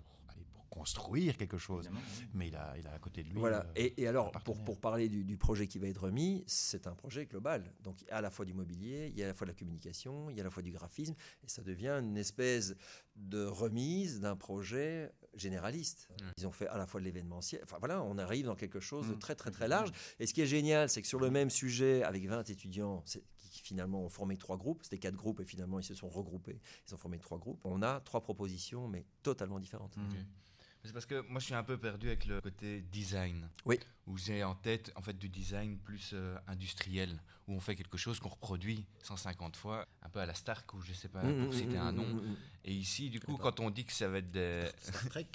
construire 0.70 1.36
quelque 1.36 1.58
chose. 1.58 1.86
évidemment. 1.86 2.00
Mais 2.32 2.46
il 2.46 2.54
a, 2.54 2.74
il 2.78 2.86
a 2.86 2.92
à 2.92 2.98
côté 3.00 3.24
de 3.24 3.28
lui. 3.30 3.36
Voilà. 3.40 3.64
euh, 3.66 3.72
Et, 3.74 4.00
et 4.02 4.06
alors, 4.06 4.30
pour, 4.30 4.78
parler 4.80 5.08
du, 5.08 5.24
du 5.24 5.36
projet 5.36 5.66
qui 5.66 5.80
va 5.80 5.88
être 5.88 6.02
remis, 6.02 6.44
c'est 6.46 6.86
un 6.86 6.94
projet 6.94 7.26
global. 7.26 7.72
Donc, 7.82 8.00
il 8.02 8.06
y 8.06 8.10
a 8.12 8.18
à 8.18 8.20
la 8.20 8.30
fois 8.30 8.44
du 8.44 8.54
mobilier, 8.54 9.08
il 9.12 9.18
y 9.18 9.22
a 9.22 9.24
à 9.24 9.28
la 9.28 9.34
fois 9.34 9.46
de 9.48 9.50
la 9.50 9.58
communication, 9.58 10.30
il 10.30 10.36
y 10.36 10.38
a 10.38 10.42
à 10.42 10.44
la 10.44 10.50
fois 10.50 10.62
du 10.62 10.70
graphisme, 10.70 11.16
et 11.42 11.48
ça 11.48 11.62
devient 11.64 11.98
une 12.00 12.16
espèce 12.16 12.76
de 13.16 13.44
remise 13.44 14.20
d'un 14.20 14.36
projet 14.36 15.10
généraliste. 15.34 16.08
Ouais. 16.20 16.26
Ils 16.38 16.46
ont 16.46 16.52
fait 16.52 16.68
à 16.68 16.78
la 16.78 16.86
fois 16.86 17.00
de 17.00 17.04
l'événementiel. 17.04 17.60
Enfin, 17.64 17.78
voilà, 17.80 18.00
on 18.04 18.16
arrive 18.16 18.46
dans 18.46 18.54
quelque 18.54 18.78
chose 18.78 19.08
de 19.08 19.14
Mm. 19.14 19.18
très, 19.18 19.34
très, 19.34 19.50
très 19.50 19.66
large. 19.66 19.90
Et 20.20 20.26
ce 20.28 20.32
qui 20.34 20.40
est 20.40 20.46
génial, 20.46 20.88
c'est 20.88 21.02
que 21.02 21.08
sur 21.08 21.18
le 21.18 21.30
même 21.32 21.50
sujet, 21.50 22.04
avec 22.04 22.24
20 22.28 22.48
étudiants, 22.48 23.02
c'est- 23.06 23.24
qui 23.50 23.60
finalement 23.60 24.02
ont 24.02 24.08
formé 24.08 24.36
trois 24.36 24.56
groupes, 24.56 24.82
c'était 24.82 24.98
quatre 24.98 25.16
groupes, 25.16 25.40
et 25.40 25.44
finalement, 25.44 25.78
ils 25.78 25.84
se 25.84 25.94
sont 25.94 26.08
regroupés. 26.08 26.60
Ils 26.88 26.94
ont 26.94 26.98
formé 26.98 27.18
trois 27.18 27.38
groupes. 27.38 27.60
On 27.64 27.82
a 27.82 28.00
trois 28.00 28.22
propositions, 28.22 28.88
mais 28.88 29.04
totalement 29.22 29.58
différentes. 29.58 29.96
Mhm. 29.96 30.24
C'est 30.84 30.94
parce 30.94 31.04
que 31.04 31.20
moi 31.28 31.40
je 31.40 31.44
suis 31.44 31.54
un 31.54 31.62
peu 31.62 31.76
perdu 31.76 32.06
avec 32.06 32.24
le 32.24 32.40
côté 32.40 32.80
design. 32.80 33.50
Oui. 33.66 33.78
Où 34.06 34.16
j'ai 34.16 34.42
en 34.42 34.54
tête 34.54 34.90
en 34.96 35.02
fait 35.02 35.12
du 35.18 35.28
design 35.28 35.76
plus 35.78 36.12
euh, 36.14 36.38
industriel, 36.46 37.20
où 37.50 37.54
on 37.54 37.60
fait 37.60 37.74
quelque 37.74 37.98
chose 37.98 38.20
qu'on 38.20 38.28
reproduit 38.28 38.84
150 39.02 39.56
fois, 39.56 39.86
un 40.02 40.08
peu 40.08 40.20
à 40.20 40.26
la 40.26 40.34
Stark 40.34 40.72
ou 40.74 40.80
je 40.82 40.92
sais 40.92 41.08
pas 41.08 41.22
Mm, 41.24 41.40
pour 41.40 41.48
mm, 41.48 41.52
citer 41.52 41.76
mm, 41.76 41.80
un 41.80 41.92
mm, 41.92 41.96
nom. 41.96 42.22
Et 42.64 42.72
ici 42.72 43.10
du 43.10 43.18
coup 43.20 43.36
quand 43.36 43.58
on 43.60 43.70
dit 43.70 43.84
que 43.84 43.92
ça 43.92 44.06
va 44.08 44.18
être 44.18 44.30
des 44.30 44.62
Star 44.80 45.08
Trek. 45.08 45.26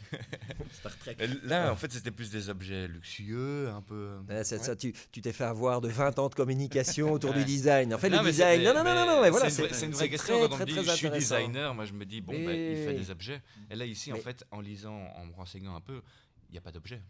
Star 0.72 0.98
Trek. 0.98 1.17
Là, 1.43 1.72
en 1.72 1.75
fait, 1.75 1.91
c'était 1.91 2.12
plus 2.12 2.29
des 2.31 2.50
objets 2.50 2.88
luxueux, 2.88 3.69
un 3.69 3.81
peu. 3.81 4.17
C'est 4.43 4.57
Ouais. 4.57 4.63
ça, 4.63 4.75
tu 4.75 4.93
t'es 5.22 5.34
fait 5.34 5.43
avoir 5.43 5.81
de 5.81 5.89
20 5.89 6.17
ans 6.19 6.29
de 6.29 6.36
communication 6.36 7.12
autour 7.12 7.34
du 7.34 7.43
design. 7.43 7.93
En 7.93 7.98
fait, 7.98 8.10
Non, 8.10 8.22
le 8.24 8.29
design. 8.31 8.63
Non, 8.63 8.74
non, 8.74 8.84
non, 8.84 8.95
non, 8.95 9.05
non, 9.07 9.22
mais 9.22 9.29
voilà, 9.29 9.50
c'est 9.50 9.63
une, 9.86 9.91
vraie- 9.91 10.05
une 10.05 10.10
question 10.12 10.36
très, 10.38 10.48
quand 10.48 10.53
on 10.53 10.57
très, 10.57 10.65
me 10.65 10.72
dit 10.81 10.86
je 10.86 10.91
suis 10.95 11.10
designer. 11.10 11.74
Moi, 11.74 11.86
je 11.86 11.93
me 11.93 12.05
dis 12.05 12.22
bon, 12.22 12.31
ben, 12.34 12.50
il 12.72 12.77
fait 12.86 12.93
des 12.93 13.10
objets. 13.12 13.41
Et 13.69 13.75
là, 13.75 13.86
ici, 13.86 14.13
en 14.13 14.17
fait, 14.17 14.45
en 14.51 14.62
lisant, 14.62 14.95
en 15.15 15.25
me 15.25 15.34
renseignant 15.34 15.75
un 15.75 15.81
peu, 15.81 16.01
il 16.50 16.53
n'y 16.53 16.57
a 16.57 16.62
pas 16.62 16.72
d'objet. 16.72 17.01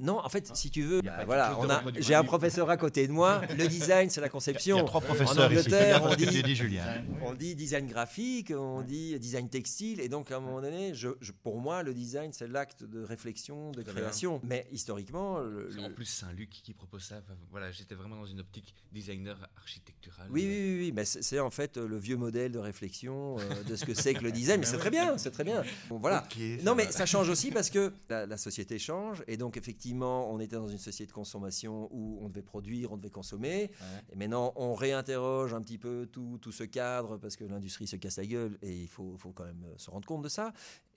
Non, 0.00 0.18
en 0.24 0.28
fait, 0.28 0.50
si 0.56 0.70
tu 0.70 0.82
veux, 0.82 0.98
Il 1.02 1.06
bah, 1.08 1.24
voilà, 1.26 1.56
on 1.58 1.68
a, 1.68 1.82
j'ai 1.98 2.14
un 2.14 2.24
professeur 2.24 2.68
à 2.70 2.76
côté 2.76 3.06
de 3.06 3.12
moi. 3.12 3.42
Le 3.56 3.68
design, 3.68 4.08
c'est 4.10 4.20
la 4.20 4.26
Il 4.28 4.30
conception. 4.30 4.76
y 4.78 4.80
a 4.80 4.84
trois 4.84 5.00
En 5.00 5.04
professeurs 5.04 5.52
ici. 5.52 5.58
Angleterre, 5.60 6.04
à 6.04 6.10
on 6.10 6.14
dit- 6.14 6.26
tu 6.26 6.42
dis, 6.42 6.56
Julien. 6.56 6.84
On 7.22 7.34
dit 7.34 7.54
design 7.54 7.86
graphique, 7.86 8.52
on 8.56 8.82
dit 8.82 9.18
design 9.18 9.48
textile, 9.48 10.00
et 10.00 10.08
donc 10.08 10.30
à 10.30 10.36
un 10.36 10.40
moment 10.40 10.60
donné, 10.60 10.94
je, 10.94 11.10
je- 11.20 11.32
pour 11.32 11.60
moi, 11.60 11.82
le 11.82 11.92
design, 11.94 12.32
c'est 12.32 12.48
l'acte 12.48 12.82
de 12.84 13.02
réflexion, 13.02 13.70
de 13.72 13.82
création. 13.82 14.40
Mais 14.44 14.66
historiquement, 14.72 15.38
le- 15.40 15.68
le- 15.68 15.94
plus, 15.94 16.06
Saint-Luc 16.06 16.50
qui 16.50 16.72
propose 16.74 17.02
ça. 17.04 17.16
Enfin, 17.18 17.34
voilà, 17.50 17.70
j'étais 17.70 17.94
vraiment 17.94 18.16
dans 18.16 18.26
une 18.26 18.40
optique 18.40 18.74
designer 18.92 19.36
architectural. 19.56 20.26
Oui, 20.30 20.44
oui, 20.46 20.48
oui, 20.48 20.78
oui, 20.86 20.92
mais 20.94 21.04
c'est 21.04 21.22
c'est 21.22 21.38
en 21.38 21.50
fait 21.50 21.76
le 21.76 21.98
vieux 21.98 22.16
modèle 22.16 22.50
de 22.50 22.58
réflexion 22.58 23.36
euh, 23.38 23.62
de 23.64 23.76
ce 23.76 23.84
que 23.84 23.94
c'est 23.94 24.14
que 24.14 24.22
le 24.24 24.32
design. 24.32 24.58
Mais 24.60 24.66
c'est 24.66 24.78
très 24.78 24.90
bien, 24.90 25.16
c'est 25.18 25.30
très 25.30 25.44
bien. 25.44 25.62
Bon, 25.88 25.98
voilà. 25.98 26.26
Non, 26.64 26.74
mais 26.74 26.84
va. 26.86 26.90
ça 26.92 27.06
change 27.06 27.28
aussi 27.28 27.50
parce 27.50 27.70
que 27.70 27.92
la, 28.08 28.26
la 28.26 28.36
société 28.36 28.78
change 28.78 29.22
et 29.28 29.36
donc 29.36 29.56
effectivement, 29.56 29.89
on 29.94 30.40
était 30.40 30.56
dans 30.56 30.68
une 30.68 30.78
société 30.78 31.08
de 31.08 31.12
consommation 31.12 31.88
où 31.92 32.18
on 32.22 32.28
devait 32.28 32.42
produire, 32.42 32.92
on 32.92 32.96
devait 32.96 33.10
consommer. 33.10 33.70
Et 34.12 34.16
maintenant, 34.16 34.52
on 34.56 34.74
réinterroge 34.74 35.54
un 35.54 35.62
petit 35.62 35.78
peu 35.78 36.08
tout, 36.10 36.38
tout 36.40 36.52
ce 36.52 36.64
cadre 36.64 37.18
parce 37.18 37.36
que 37.36 37.44
l'industrie 37.44 37.86
se 37.86 37.96
casse 37.96 38.18
la 38.18 38.26
gueule 38.26 38.58
et 38.62 38.82
il 38.82 38.88
faut, 38.88 39.16
faut 39.16 39.32
quand 39.32 39.44
même 39.44 39.66
se 39.76 39.90
rendre 39.90 40.06
compte 40.06 40.22
de 40.22 40.28
ça. 40.28 40.52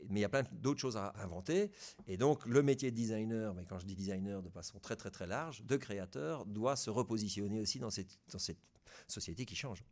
Mais 0.10 0.20
il 0.20 0.22
y 0.24 0.26
a 0.26 0.30
plein 0.30 0.44
d'autres 0.52 0.80
choses 0.80 0.98
à 0.98 1.14
inventer. 1.22 1.72
Et 2.08 2.18
donc, 2.18 2.46
le 2.46 2.62
métier 2.62 2.92
de 2.92 2.96
designer, 2.96 3.54
mais 3.54 3.66
quand 3.66 3.80
je 3.80 3.86
dis 3.86 3.96
designer 3.96 4.42
de 4.42 4.50
façon 4.50 4.80
très 4.80 4.96
très 4.96 5.12
très 5.12 5.28
large, 5.28 5.64
de 5.64 5.78
créateur, 5.78 6.46
doit 6.46 6.76
se 6.76 6.90
repositionner 6.90 7.60
aussi 7.60 7.80
dans 7.80 7.90
cette, 7.90 8.20
dans 8.32 8.40
cette 8.40 8.60
société 9.08 9.46
qui 9.46 9.56
change. 9.56 9.84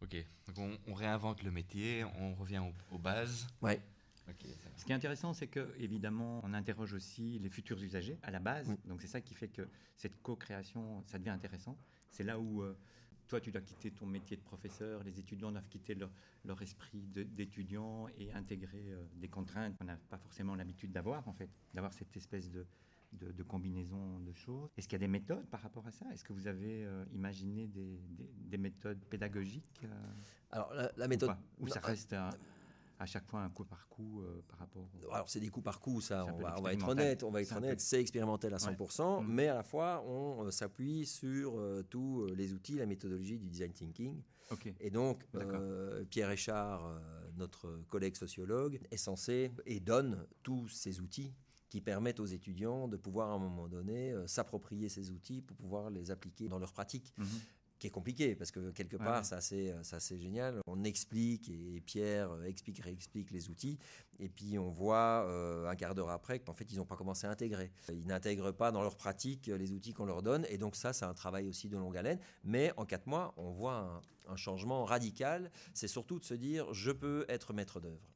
Ok, 0.00 0.16
donc 0.54 0.78
on, 0.86 0.94
réinvente 0.94 1.42
le 1.42 1.50
métier, 1.50 2.04
on 2.20 2.34
revient 2.34 2.62
aux, 2.92 2.98
bases. 2.98 3.48
Ouais. 3.60 3.82
Ce 4.76 4.84
qui 4.84 4.92
est 4.92 4.94
intéressant, 4.94 5.32
c'est 5.32 5.46
que 5.46 5.74
évidemment, 5.78 6.40
on 6.44 6.54
interroge 6.54 6.92
aussi 6.92 7.38
les 7.38 7.48
futurs 7.48 7.82
usagers 7.82 8.18
à 8.22 8.30
la 8.30 8.38
base. 8.38 8.74
Donc 8.86 9.00
c'est 9.00 9.08
ça 9.08 9.20
qui 9.20 9.34
fait 9.34 9.48
que 9.48 9.68
cette 9.96 10.20
co-création, 10.22 11.02
ça 11.06 11.18
devient 11.18 11.30
intéressant. 11.30 11.76
C'est 12.10 12.24
là 12.24 12.38
où 12.38 12.62
euh, 12.62 12.76
toi, 13.28 13.40
tu 13.40 13.50
dois 13.50 13.60
quitter 13.60 13.90
ton 13.90 14.06
métier 14.06 14.36
de 14.36 14.42
professeur, 14.42 15.02
les 15.04 15.18
étudiants 15.18 15.52
doivent 15.52 15.68
quitter 15.68 15.94
leur, 15.94 16.10
leur 16.44 16.60
esprit 16.62 17.02
d'étudiant 17.14 18.08
et 18.18 18.32
intégrer 18.32 18.90
euh, 18.90 19.04
des 19.16 19.28
contraintes 19.28 19.76
qu'on 19.76 19.84
n'a 19.84 19.96
pas 19.96 20.18
forcément 20.18 20.54
l'habitude 20.54 20.92
d'avoir, 20.92 21.26
en 21.28 21.32
fait, 21.32 21.50
d'avoir 21.74 21.92
cette 21.92 22.16
espèce 22.16 22.50
de, 22.50 22.66
de, 23.12 23.42
combinaison 23.42 24.20
de 24.20 24.32
choses. 24.32 24.70
Est-ce 24.76 24.88
qu'il 24.88 24.94
y 24.94 25.02
a 25.02 25.06
des 25.06 25.08
méthodes 25.08 25.46
par 25.46 25.60
rapport 25.60 25.86
à 25.86 25.90
ça? 25.90 26.06
Est-ce 26.12 26.24
que 26.24 26.32
vous 26.32 26.46
avez 26.46 26.84
euh, 26.84 27.04
imaginé 27.12 27.66
des, 27.66 28.00
des, 28.46 28.58
méthodes 28.58 29.04
pédagogiques 29.10 29.86
Alors, 30.50 30.72
la, 30.96 31.08
méthode. 31.08 31.36
Ou 31.60 31.68
ça 31.68 31.80
reste 31.80 32.14
à 32.98 33.06
chaque 33.06 33.26
fois 33.26 33.40
un 33.40 33.50
coup 33.50 33.64
par 33.64 33.88
coup 33.88 34.22
euh, 34.22 34.42
par 34.48 34.58
rapport. 34.58 34.88
Alors 35.12 35.28
c'est 35.28 35.40
des 35.40 35.48
coups 35.48 35.64
par 35.64 35.80
coup, 35.80 36.00
ça. 36.00 36.26
On 36.26 36.38
va, 36.38 36.72
être 36.72 36.88
honnête, 36.88 37.22
on 37.22 37.30
va 37.30 37.42
être 37.42 37.56
honnête. 37.56 37.80
C'est 37.80 38.00
expérimental 38.00 38.52
à 38.54 38.58
100%, 38.58 39.22
mm. 39.22 39.26
mais 39.28 39.48
à 39.48 39.54
la 39.54 39.62
fois 39.62 40.04
on 40.06 40.46
euh, 40.46 40.50
s'appuie 40.50 41.06
sur 41.06 41.58
euh, 41.58 41.82
tous 41.88 42.26
les 42.34 42.52
outils, 42.52 42.74
la 42.74 42.86
méthodologie 42.86 43.38
du 43.38 43.48
design 43.48 43.72
thinking. 43.72 44.22
Et 44.80 44.90
donc 44.90 45.26
Pierre 46.10 46.28
Richard, 46.28 46.98
notre 47.36 47.82
collègue 47.88 48.16
sociologue, 48.16 48.80
est 48.90 48.96
censé 48.96 49.52
et 49.66 49.78
donne 49.78 50.26
tous 50.42 50.68
ces 50.68 51.00
outils 51.00 51.34
qui 51.68 51.82
permettent 51.82 52.18
aux 52.18 52.26
étudiants 52.26 52.88
de 52.88 52.96
pouvoir 52.96 53.28
à 53.28 53.34
un 53.34 53.38
moment 53.38 53.68
donné 53.68 54.14
s'approprier 54.26 54.88
ces 54.88 55.10
outils 55.10 55.42
pour 55.42 55.54
pouvoir 55.58 55.90
les 55.90 56.10
appliquer 56.10 56.48
dans 56.48 56.58
leur 56.58 56.72
pratique. 56.72 57.12
Mm-hmm 57.18 57.57
qui 57.78 57.86
est 57.86 57.90
compliqué 57.90 58.34
parce 58.34 58.50
que 58.50 58.70
quelque 58.70 58.96
part, 58.96 59.24
ça 59.24 59.40
c'est 59.40 59.74
assez, 59.92 60.18
génial. 60.18 60.60
On 60.66 60.84
explique 60.84 61.48
et 61.48 61.80
Pierre 61.84 62.30
explique, 62.44 62.80
réexplique 62.80 63.30
les 63.30 63.50
outils 63.50 63.78
et 64.18 64.28
puis 64.28 64.58
on 64.58 64.70
voit 64.70 65.24
euh, 65.26 65.68
un 65.68 65.76
quart 65.76 65.94
d'heure 65.94 66.10
après 66.10 66.40
qu'en 66.40 66.54
fait 66.54 66.70
ils 66.72 66.76
n'ont 66.76 66.86
pas 66.86 66.96
commencé 66.96 67.26
à 67.26 67.30
intégrer. 67.30 67.70
Ils 67.90 68.06
n'intègrent 68.06 68.52
pas 68.52 68.72
dans 68.72 68.82
leur 68.82 68.96
pratique 68.96 69.46
les 69.46 69.72
outils 69.72 69.92
qu'on 69.92 70.06
leur 70.06 70.22
donne 70.22 70.44
et 70.48 70.58
donc 70.58 70.76
ça 70.76 70.92
c'est 70.92 71.04
un 71.04 71.14
travail 71.14 71.46
aussi 71.46 71.68
de 71.68 71.76
longue 71.76 71.96
haleine. 71.96 72.18
Mais 72.44 72.72
en 72.76 72.84
quatre 72.84 73.06
mois, 73.06 73.34
on 73.36 73.50
voit 73.50 73.78
un, 73.78 74.32
un 74.32 74.36
changement 74.36 74.84
radical. 74.84 75.50
C'est 75.74 75.88
surtout 75.88 76.18
de 76.18 76.24
se 76.24 76.34
dire 76.34 76.72
je 76.72 76.90
peux 76.90 77.24
être 77.28 77.52
maître 77.52 77.80
d'œuvre. 77.80 78.12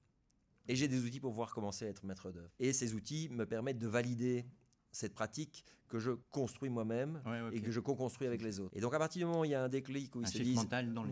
Et 0.68 0.76
j'ai 0.76 0.88
des 0.88 1.04
outils 1.04 1.20
pour 1.20 1.30
pouvoir 1.32 1.52
commencer 1.52 1.86
à 1.86 1.88
être 1.88 2.04
maître 2.04 2.30
d'œuvre. 2.30 2.50
Et 2.58 2.72
ces 2.72 2.94
outils 2.94 3.28
me 3.30 3.46
permettent 3.46 3.78
de 3.78 3.88
valider 3.88 4.44
cette 4.92 5.14
pratique 5.14 5.64
que 5.92 5.98
je 5.98 6.12
construis 6.30 6.70
moi-même 6.70 7.20
et 7.52 7.60
que 7.60 7.70
je 7.70 7.78
co-construis 7.78 8.26
avec 8.26 8.40
les 8.40 8.60
autres. 8.60 8.74
Et 8.74 8.80
donc 8.80 8.94
à 8.94 8.98
partir 8.98 9.20
du 9.20 9.26
moment 9.26 9.42
où 9.42 9.44
il 9.44 9.50
y 9.50 9.54
a 9.54 9.62
un 9.62 9.68
déclic 9.68 10.16
où 10.16 10.22
ils 10.22 10.26
se 10.26 10.38
disent 10.38 10.66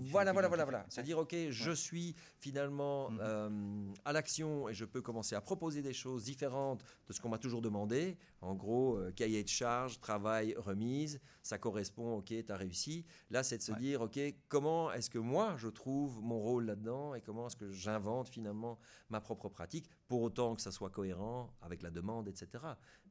voilà 0.09 0.33
voilà 0.33 0.49
voilà 0.49 0.65
voilà, 0.65 0.87
se 0.89 1.03
dire 1.03 1.19
ok 1.19 1.37
je 1.51 1.71
suis 1.71 2.15
finalement 2.39 3.11
mm-hmm. 3.11 3.19
euh, 3.21 3.93
à 4.07 4.15
l'action 4.15 4.71
et 4.71 4.75
je 4.75 4.87
peux 4.87 5.03
commencer 5.03 5.35
à 5.35 5.43
proposer 5.43 5.83
des 5.83 5.93
choses 5.93 6.25
différentes 6.25 6.83
de 7.07 7.13
ce 7.13 7.21
qu'on 7.21 7.29
m'a 7.29 7.37
toujours 7.37 7.61
demandé. 7.61 8.17
En 8.41 8.55
gros 8.55 8.97
euh, 8.97 9.13
cahier 9.13 9.45
de 9.45 9.51
charge, 9.51 10.01
travail, 10.01 10.55
remise, 10.57 11.21
ça 11.43 11.59
correspond 11.59 12.17
ok 12.17 12.29
tu 12.29 12.45
as 12.49 12.57
réussi. 12.57 13.05
Là 13.29 13.43
c'est 13.43 13.59
de 13.59 13.63
se 13.63 13.73
dire 13.73 14.01
ok 14.01 14.19
comment 14.49 14.91
est-ce 14.93 15.11
que 15.11 15.19
moi 15.19 15.57
je 15.59 15.69
trouve 15.69 16.23
mon 16.23 16.39
rôle 16.39 16.65
là-dedans 16.65 17.15
et 17.15 17.21
comment 17.21 17.49
est-ce 17.49 17.57
que 17.57 17.71
j'invente 17.71 18.31
finalement 18.31 18.79
ma 19.11 19.21
propre 19.21 19.51
pratique 19.51 19.91
pour 20.09 20.23
autant 20.23 20.55
que 20.55 20.63
ça 20.63 20.73
soit 20.73 20.89
cohérent 20.89 21.53
avec 21.61 21.83
la 21.83 21.91
demande 21.91 22.29
etc. 22.29 22.65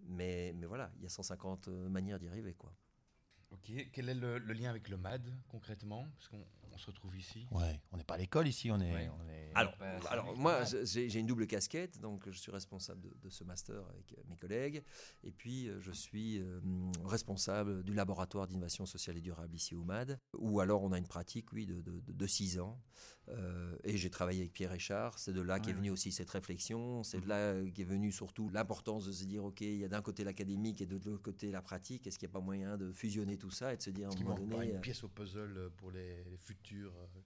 Mais 0.08 0.52
mais 0.58 0.66
voilà 0.66 0.90
il 0.98 1.04
y 1.04 1.06
a 1.06 1.10
150 1.10 1.59
euh, 1.68 1.90
manière 1.90 2.20
d'y 2.20 2.28
arriver. 2.28 2.54
Quoi. 2.54 2.74
Ok, 3.52 3.72
quel 3.92 4.10
est 4.10 4.16
le, 4.16 4.38
lien 4.38 4.70
avec 4.70 4.90
le 4.90 4.98
MAD 4.98 5.34
concrètement? 5.50 6.08
Parce 6.16 6.28
qu'on 6.28 6.46
on 6.59 6.59
se 6.80 6.88
retrouve 6.88 7.16
ici. 7.18 7.48
Ouais, 7.52 7.80
on 7.92 7.98
n'est 7.98 8.04
pas 8.04 8.16
à 8.16 8.18
l'école 8.18 8.48
ici, 8.48 8.72
on 8.72 8.80
est. 8.80 9.10
alors, 9.56 9.74
alors 10.10 10.38
moi, 10.38 10.64
j'ai 10.84 11.20
une 11.20 11.28
double 11.28 11.48
casquette, 11.48 12.00
donc 12.00 12.30
je 12.30 12.38
suis 12.38 12.52
responsable 12.52 13.02
de, 13.22 13.30
ce 13.30 13.44
master 13.44 13.84
avec 13.90 14.14
euh, 14.14 14.22
mes 14.30 14.36
collègues, 14.36 14.84
et 15.24 15.32
puis 15.32 15.68
euh, 15.68 15.80
je 15.80 15.92
suis 15.92 16.42
responsable 17.06 17.84
du 17.84 17.94
laboratoire 17.94 18.48
d'innovation 18.48 18.86
sociale 18.86 19.18
et 19.18 19.22
durable 19.22 19.56
ici 19.56 19.76
au 19.76 19.84
MAD, 19.84 20.20
où 20.38 20.60
alors 20.60 20.84
on 20.84 20.92
a 20.92 20.98
une 20.98 21.08
pratique, 21.08 21.52
oui, 21.54 21.66
de, 21.66 21.82
de, 21.82 22.28
six 22.28 22.60
ans, 22.60 22.80
et 23.84 23.98
j'ai 23.98 24.10
travaillé 24.10 24.42
avec 24.42 24.54
Pierre 24.54 24.72
Richard. 24.72 25.20
C'est 25.20 25.34
de 25.34 25.42
là 25.42 25.60
qu'est 25.60 25.74
venue 25.74 25.92
aussi 25.92 26.12
cette 26.12 26.30
réflexion, 26.30 27.04
c'est 27.04 27.22
de 27.22 27.28
là 27.28 27.54
qu'est 27.76 27.84
venue 27.84 28.12
surtout 28.12 28.50
l'importance 28.50 29.06
de 29.06 29.12
se 29.12 29.26
dire, 29.26 29.44
ok, 29.44 29.62
il 29.62 29.78
y 29.78 29.86
a 29.86 29.88
d'un 29.88 30.02
côté 30.02 30.24
l'académique 30.24 30.82
et 30.82 30.86
de 30.86 30.94
l'autre 30.94 31.22
côté 31.22 31.52
la 31.52 31.62
pratique. 31.62 32.08
Est-ce 32.08 32.18
qu'il 32.18 32.28
n'y 32.28 32.32
a 32.32 32.38
pas 32.40 32.46
moyen 32.46 32.78
de 32.78 32.92
fusionner 32.92 33.38
tout 33.38 33.52
ça 33.52 33.74
et 33.74 33.78
de 33.78 33.82
se 33.82 33.90
dire 33.90 34.10
à 34.10 34.12
un 34.12 34.24
moment 34.24 34.36
donné. 34.36 34.70
une 34.70 34.78
euh, 34.78 34.80
pièce 34.80 35.04
au 35.04 35.08
puzzle 35.08 35.58
euh, 35.58 35.70
pour 35.78 35.92
les, 35.92 36.24
futurs 36.38 36.69
euh, 36.78 37.22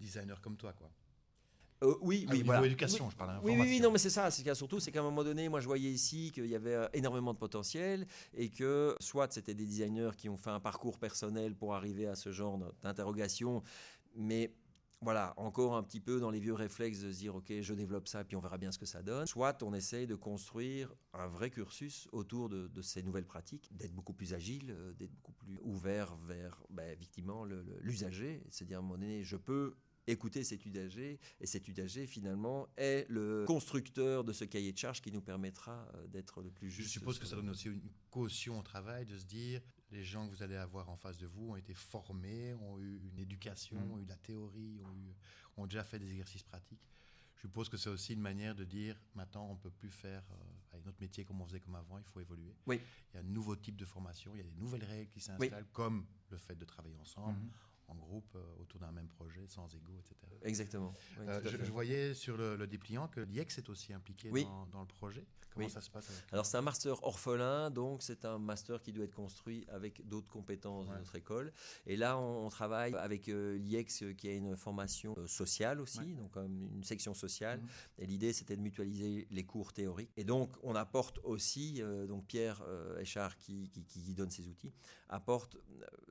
designers 0.00 0.40
comme 0.42 0.56
toi, 0.56 0.72
quoi. 0.72 0.90
oui, 2.00 2.26
ah, 2.28 2.32
oui, 2.32 2.42
voilà. 2.42 2.66
éducation, 2.66 3.08
je 3.10 3.16
parle 3.16 3.40
Oui, 3.42 3.54
oui, 3.58 3.80
non, 3.80 3.90
mais 3.90 3.98
c'est 3.98 4.10
ça. 4.10 4.30
C'est 4.30 4.54
surtout, 4.54 4.80
c'est 4.80 4.90
qu'à 4.90 5.00
un 5.00 5.04
moment 5.04 5.24
donné, 5.24 5.48
moi, 5.48 5.60
je 5.60 5.66
voyais 5.66 5.90
ici 5.90 6.30
qu'il 6.32 6.46
y 6.46 6.54
avait 6.54 6.88
énormément 6.92 7.32
de 7.32 7.38
potentiel 7.38 8.06
et 8.34 8.50
que 8.50 8.96
soit 9.00 9.32
c'était 9.32 9.54
des 9.54 9.66
designers 9.66 10.10
qui 10.16 10.28
ont 10.28 10.36
fait 10.36 10.50
un 10.50 10.60
parcours 10.60 10.98
personnel 10.98 11.54
pour 11.54 11.74
arriver 11.74 12.06
à 12.06 12.16
ce 12.16 12.32
genre 12.32 12.58
d'interrogation, 12.82 13.62
mais 14.16 14.52
voilà, 15.00 15.32
encore 15.36 15.76
un 15.76 15.82
petit 15.82 16.00
peu 16.00 16.18
dans 16.18 16.30
les 16.30 16.40
vieux 16.40 16.54
réflexes 16.54 17.00
de 17.00 17.12
se 17.12 17.18
dire, 17.18 17.36
OK, 17.36 17.52
je 17.60 17.74
développe 17.74 18.08
ça, 18.08 18.22
et 18.22 18.24
puis 18.24 18.36
on 18.36 18.40
verra 18.40 18.58
bien 18.58 18.72
ce 18.72 18.78
que 18.78 18.86
ça 18.86 19.02
donne. 19.02 19.26
Soit 19.26 19.62
on 19.62 19.72
essaye 19.72 20.06
de 20.06 20.16
construire 20.16 20.92
un 21.12 21.28
vrai 21.28 21.50
cursus 21.50 22.08
autour 22.12 22.48
de, 22.48 22.82
ces 22.82 23.02
nouvelles 23.02 23.26
pratiques, 23.26 23.68
d'être 23.76 23.94
beaucoup 23.94 24.12
plus 24.12 24.34
agile, 24.34 24.70
euh, 24.70 24.92
d'être 24.94 25.12
beaucoup 25.12 25.32
plus 25.32 25.58
ouvert 25.62 26.16
vers, 26.16 26.62
ben, 26.70 26.90
effectivement, 26.90 27.44
l'usager, 27.80 28.42
c'est-à-dire 28.50 28.78
à 28.78 28.80
un 28.80 28.82
moment 28.82 28.94
donné, 28.94 29.22
je 29.22 29.36
peux 29.36 29.74
écouter 30.08 30.42
cet 30.42 30.64
usager, 30.64 31.20
et 31.40 31.46
cet 31.46 31.68
usager, 31.68 32.06
finalement, 32.06 32.66
est 32.76 33.06
le 33.08 33.44
constructeur 33.46 34.24
de 34.24 34.32
ce 34.32 34.44
cahier 34.44 34.72
de 34.72 34.78
charge 34.78 35.02
qui 35.02 35.12
nous 35.12 35.20
permettra 35.20 35.86
euh, 35.94 36.06
d'être 36.08 36.42
le 36.42 36.50
plus 36.50 36.70
juste. 36.70 36.88
Je 36.88 36.92
suppose 36.92 37.18
que 37.18 37.26
ça 37.26 37.36
donne 37.36 37.50
aussi 37.50 37.68
une 37.68 37.90
caution 38.10 38.58
au 38.58 38.62
travail 38.62 39.04
de 39.06 39.16
se 39.16 39.26
dire, 39.26 39.60
les 39.90 40.04
gens 40.04 40.26
que 40.26 40.34
vous 40.34 40.42
allez 40.42 40.56
avoir 40.56 40.88
en 40.90 40.96
face 40.96 41.18
de 41.18 41.26
vous 41.26 41.50
ont 41.50 41.56
été 41.56 41.74
formés, 41.74 42.54
ont 42.54 42.78
eu 42.78 43.00
une 43.04 43.18
éducation, 43.18 43.78
mm. 43.78 43.92
ont 43.92 43.98
eu 43.98 44.04
la 44.04 44.16
théorie, 44.16 44.80
ont, 44.84 44.94
eu, 44.94 45.14
ont 45.56 45.66
déjà 45.66 45.84
fait 45.84 45.98
des 45.98 46.10
exercices 46.10 46.42
pratiques. 46.42 46.82
Je 47.36 47.42
suppose 47.42 47.68
que 47.68 47.76
c'est 47.76 47.90
aussi 47.90 48.14
une 48.14 48.20
manière 48.20 48.54
de 48.54 48.64
dire 48.64 49.00
maintenant 49.14 49.46
on 49.46 49.54
ne 49.54 49.58
peut 49.58 49.70
plus 49.70 49.90
faire 49.90 50.24
euh, 50.32 50.78
notre 50.84 51.00
métier 51.00 51.24
comme 51.24 51.40
on 51.40 51.46
faisait 51.46 51.60
comme 51.60 51.76
avant, 51.76 51.98
il 51.98 52.04
faut 52.04 52.20
évoluer. 52.20 52.54
Oui. 52.66 52.80
Il 53.12 53.14
y 53.14 53.16
a 53.18 53.20
un 53.20 53.28
nouveau 53.28 53.54
type 53.56 53.76
de 53.76 53.84
formation, 53.84 54.32
il 54.34 54.38
y 54.38 54.40
a 54.40 54.44
des 54.44 54.58
nouvelles 54.58 54.84
règles 54.84 55.10
qui 55.10 55.20
s'installent, 55.20 55.66
comme 55.72 56.06
le 56.30 56.36
fait 56.36 56.56
de 56.56 56.64
travailler 56.64 56.96
ensemble. 56.96 57.38
Mm-hmm 57.38 57.67
en 57.88 57.94
groupe 57.94 58.34
euh, 58.34 58.42
autour 58.60 58.80
d'un 58.80 58.92
même 58.92 59.08
projet, 59.08 59.46
sans 59.48 59.74
ego, 59.74 59.92
etc. 59.98 60.14
Exactement. 60.42 60.92
Euh, 61.20 61.40
je, 61.44 61.70
voyais 61.70 62.14
sur 62.14 62.36
le, 62.36 62.66
dépliant 62.66 63.08
que 63.08 63.20
l'IEX 63.20 63.58
est 63.58 63.68
aussi 63.68 63.92
impliqué 63.92 64.30
dans, 64.30 64.80
le 64.80 64.86
projet. 64.86 65.26
Comment 65.50 65.68
ça 65.68 65.80
se 65.80 65.90
passe 65.90 66.08
Alors 66.30 66.46
c'est 66.46 66.58
un 66.58 66.62
master 66.62 67.02
orphelin, 67.02 67.70
donc 67.70 68.02
c'est 68.02 68.24
un 68.24 68.38
master 68.38 68.80
qui 68.80 68.92
doit 68.92 69.04
être 69.04 69.14
construit 69.14 69.64
avec 69.68 70.06
d'autres 70.06 70.28
compétences 70.28 70.86
de 70.86 70.92
notre 70.92 71.16
école. 71.16 71.52
Et 71.86 71.96
là, 71.96 72.18
on, 72.18 72.48
travaille 72.48 72.94
avec 72.94 73.28
euh, 73.28 73.56
l'IEX 73.58 74.04
qui 74.16 74.28
a 74.28 74.34
une 74.34 74.56
formation 74.56 75.16
sociale 75.26 75.80
aussi, 75.80 76.14
donc 76.14 76.36
une 76.36 76.84
section 76.84 77.14
sociale. 77.14 77.60
Mhm. 77.60 77.68
Et 77.98 78.06
l'idée, 78.06 78.32
c'était 78.32 78.56
de 78.56 78.62
mutualiser 78.62 79.26
les 79.30 79.44
cours 79.44 79.72
théoriques. 79.72 80.12
Et 80.16 80.24
donc, 80.24 80.54
on 80.62 80.74
apporte 80.74 81.18
aussi, 81.24 81.82
donc 82.06 82.26
Pierre 82.26 82.62
Echard 83.00 83.36
qui, 83.36 83.70
qui, 83.70 83.84
qui 83.84 84.14
donne 84.14 84.30
ces 84.30 84.46
outils, 84.46 84.72
apporte 85.08 85.56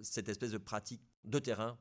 cette 0.02 0.30
espèce 0.30 0.52
de 0.52 0.58
pratique 0.58 1.02
de 1.24 1.40
terrain 1.40 1.78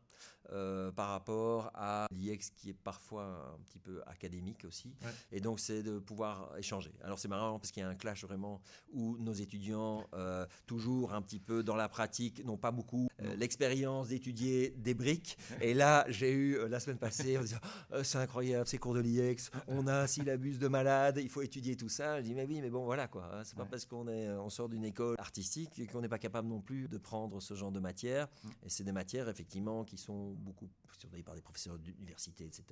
euh, 0.53 0.93
par 0.93 1.09
rapport 1.09 1.71
à 1.75 2.07
l'IEX 2.11 2.51
qui 2.51 2.71
est 2.71 2.75
parfois 2.75 3.55
un 3.55 3.63
petit 3.65 3.79
peu 3.79 4.03
académique 4.07 4.65
aussi. 4.65 4.95
Et 5.33 5.41
donc, 5.41 5.61
c'est 5.61 5.83
de 5.83 5.99
pouvoir 5.99 6.57
échanger. 6.59 6.93
Alors, 7.03 7.19
c'est 7.19 7.29
marrant 7.29 7.59
parce 7.59 7.73
qu'il 7.73 7.83
y 7.83 7.87
a 7.87 7.89
un 7.89 7.95
clash 7.95 8.25
vraiment 8.25 8.61
où 8.93 9.17
nos 9.19 9.33
étudiants, 9.33 10.05
euh, 10.15 10.47
toujours 10.67 11.15
un 11.15 11.23
petit 11.23 11.41
peu 11.41 11.63
dans 11.63 11.77
la 11.77 11.89
pratique, 11.89 12.45
n'ont 12.45 12.57
pas 12.57 12.71
beaucoup 12.71 13.09
euh, 13.23 13.35
l'expérience 13.37 14.09
d'étudier 14.09 14.71
des 14.77 14.95
briques. 14.95 15.37
Et 15.61 15.75
là, 15.75 16.05
j'ai 16.09 16.33
eu 16.33 16.69
la 16.69 16.81
semaine 16.81 16.99
passée, 16.99 17.39
on 17.39 17.43
disait, 17.43 17.57
oh, 17.93 17.97
c'est 18.03 18.19
incroyable, 18.19 18.67
ces 18.67 18.79
cours 18.79 18.95
de 18.95 19.01
l'IEX, 19.01 19.51
on 19.67 19.87
a 19.87 20.03
un 20.03 20.07
syllabus 20.07 20.59
de 20.59 20.69
malade, 20.69 21.19
il 21.23 21.29
faut 21.29 21.43
étudier 21.43 21.77
tout 21.77 21.89
ça. 21.89 22.21
Je 22.21 22.27
dis, 22.27 22.35
mais 22.35 22.47
oui, 22.47 22.61
mais 22.61 22.71
bon, 22.71 22.85
voilà 22.85 23.09
quoi. 23.09 23.29
Hein. 23.33 23.43
c'est 23.45 23.57
pas 23.57 23.65
parce 23.65 23.85
qu'on 23.85 24.09
est, 24.09 24.31
on 24.31 24.51
sort 24.51 24.69
d'une 24.69 24.85
école 24.85 25.17
artistique 25.19 25.91
qu'on 25.91 26.01
n'est 26.01 26.09
pas 26.09 26.19
capable 26.19 26.49
non 26.49 26.61
plus 26.61 26.89
de 26.89 26.99
prendre 26.99 27.41
ce 27.41 27.55
genre 27.55 27.73
de 27.73 27.81
matière. 27.81 28.27
Mm. 28.27 28.49
Et 28.65 28.69
c'est 28.69 28.85
des 28.85 28.93
matières, 28.93 29.29
effectivement, 29.29 29.85
qui 29.85 29.97
sont 29.97 30.36
beaucoup 30.37 30.69
surveillés 30.97 31.25
par 31.25 31.35
des 31.35 31.43
professeurs 31.43 31.79
d'université, 31.79 32.45
etc. 32.45 32.65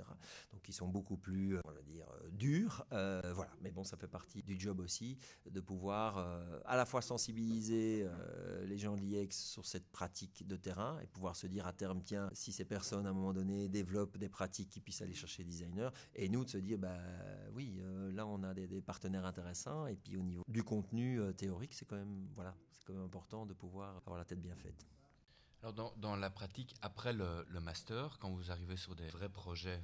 Donc, 0.53 0.67
ils 0.69 0.73
sont 0.73 0.89
beaucoup 0.89 1.17
plus, 1.17 1.59
on 1.65 1.73
va 1.73 1.83
dire, 1.83 2.07
durs. 2.33 2.87
voilà. 2.91 3.53
Mais 3.61 3.71
bon, 3.71 3.85
ça 3.85 3.97
fait 3.97 4.09
partie 4.09 4.43
du 4.43 4.59
job 4.59 4.81
aussi 4.81 5.19
de 5.51 5.61
pouvoir 5.61 6.19
à 6.65 6.77
la 6.77 6.87
fois 6.87 7.03
sensibiliser 7.03 8.09
les 8.65 8.79
gens 8.79 8.97
de 8.97 9.01
l'IEX 9.01 9.37
sur 9.37 9.67
cette 9.67 9.87
pratique 9.91 10.47
de 10.47 10.57
terrain 10.57 10.99
et 11.01 11.07
pouvoir 11.07 11.37
se 11.37 11.47
dire 11.47 11.67
à 11.67 11.73
terme, 11.73 12.03
tiens, 12.03 12.31
si 12.33 12.53
ces 12.53 12.65
personnes 12.65 13.07
à 13.07 13.11
un 13.11 13.13
moment 13.13 13.33
donné 13.33 13.69
développent 13.69 14.17
des 14.17 14.29
pratiques 14.29 14.71
qui 14.71 14.81
puissent 14.81 15.03
aller 15.03 15.15
chercher 15.15 15.45
des 15.45 15.51
designers, 15.51 15.91
et 16.15 16.29
nous 16.29 16.45
de 16.45 16.51
se 16.51 16.59
dire, 16.59 16.79
bah 16.79 16.99
oui, 17.53 17.81
là 18.13 18.27
on 18.27 18.43
a 18.43 18.55
des, 18.55 18.67
des 18.67 18.81
partenaires 18.81 19.27
intéressants, 19.27 19.87
et 19.87 19.97
puis 19.97 20.17
au 20.17 20.23
niveau 20.23 20.43
du 20.49 20.63
contenu 20.63 21.21
théorique, 21.37 21.75
c'est 21.75 21.85
quand 21.85 21.97
même, 21.97 22.29
voilà, 22.35 22.55
c'est 22.73 22.87
quand 22.87 22.95
même 22.95 23.05
important 23.05 23.47
de 23.47 23.55
pouvoir 23.55 23.97
avoir 24.07 24.19
la 24.19 24.25
tête 24.25 24.41
bien 24.41 24.55
faite. 24.57 24.87
Alors 25.65 25.73
dans, 25.73 25.95
dans 25.97 26.15
la 26.15 26.29
pratique, 26.29 26.75
après 26.83 27.15
le, 27.15 27.47
le, 27.49 27.59
master, 27.59 28.19
quand 28.19 28.29
vous 28.29 28.51
arrivez 28.51 28.77
sur 28.77 28.95
des 28.95 29.09
vrais 29.09 29.31
projets 29.31 29.81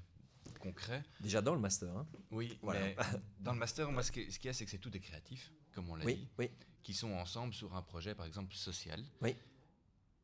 concrets... 0.59 1.03
Déjà 1.21 1.41
dans 1.41 1.55
le 1.55 1.61
master. 1.61 1.97
Hein. 1.97 2.07
Oui, 2.31 2.59
voilà. 2.61 2.81
mais 2.81 2.97
dans 3.41 3.55
le 3.55 3.59
master, 3.59 3.91
moi 3.91 4.03
ce 4.03 4.13
qu'il 4.13 4.45
y 4.45 4.49
a, 4.51 4.53
c'est 4.53 4.67
que 4.67 4.71
c'est 4.71 4.77
tout 4.77 4.91
des 4.91 5.01
créatifs, 5.01 5.51
comme 5.73 5.89
on 5.89 5.95
l'a 5.95 6.05
oui, 6.05 6.17
dit, 6.17 6.29
oui. 6.39 6.51
qui 6.83 6.93
sont 6.93 7.13
ensemble 7.13 7.55
sur 7.55 7.75
un 7.75 7.81
projet, 7.81 8.15
par 8.15 8.27
exemple, 8.27 8.55
social. 8.55 9.03
Oui. 9.23 9.35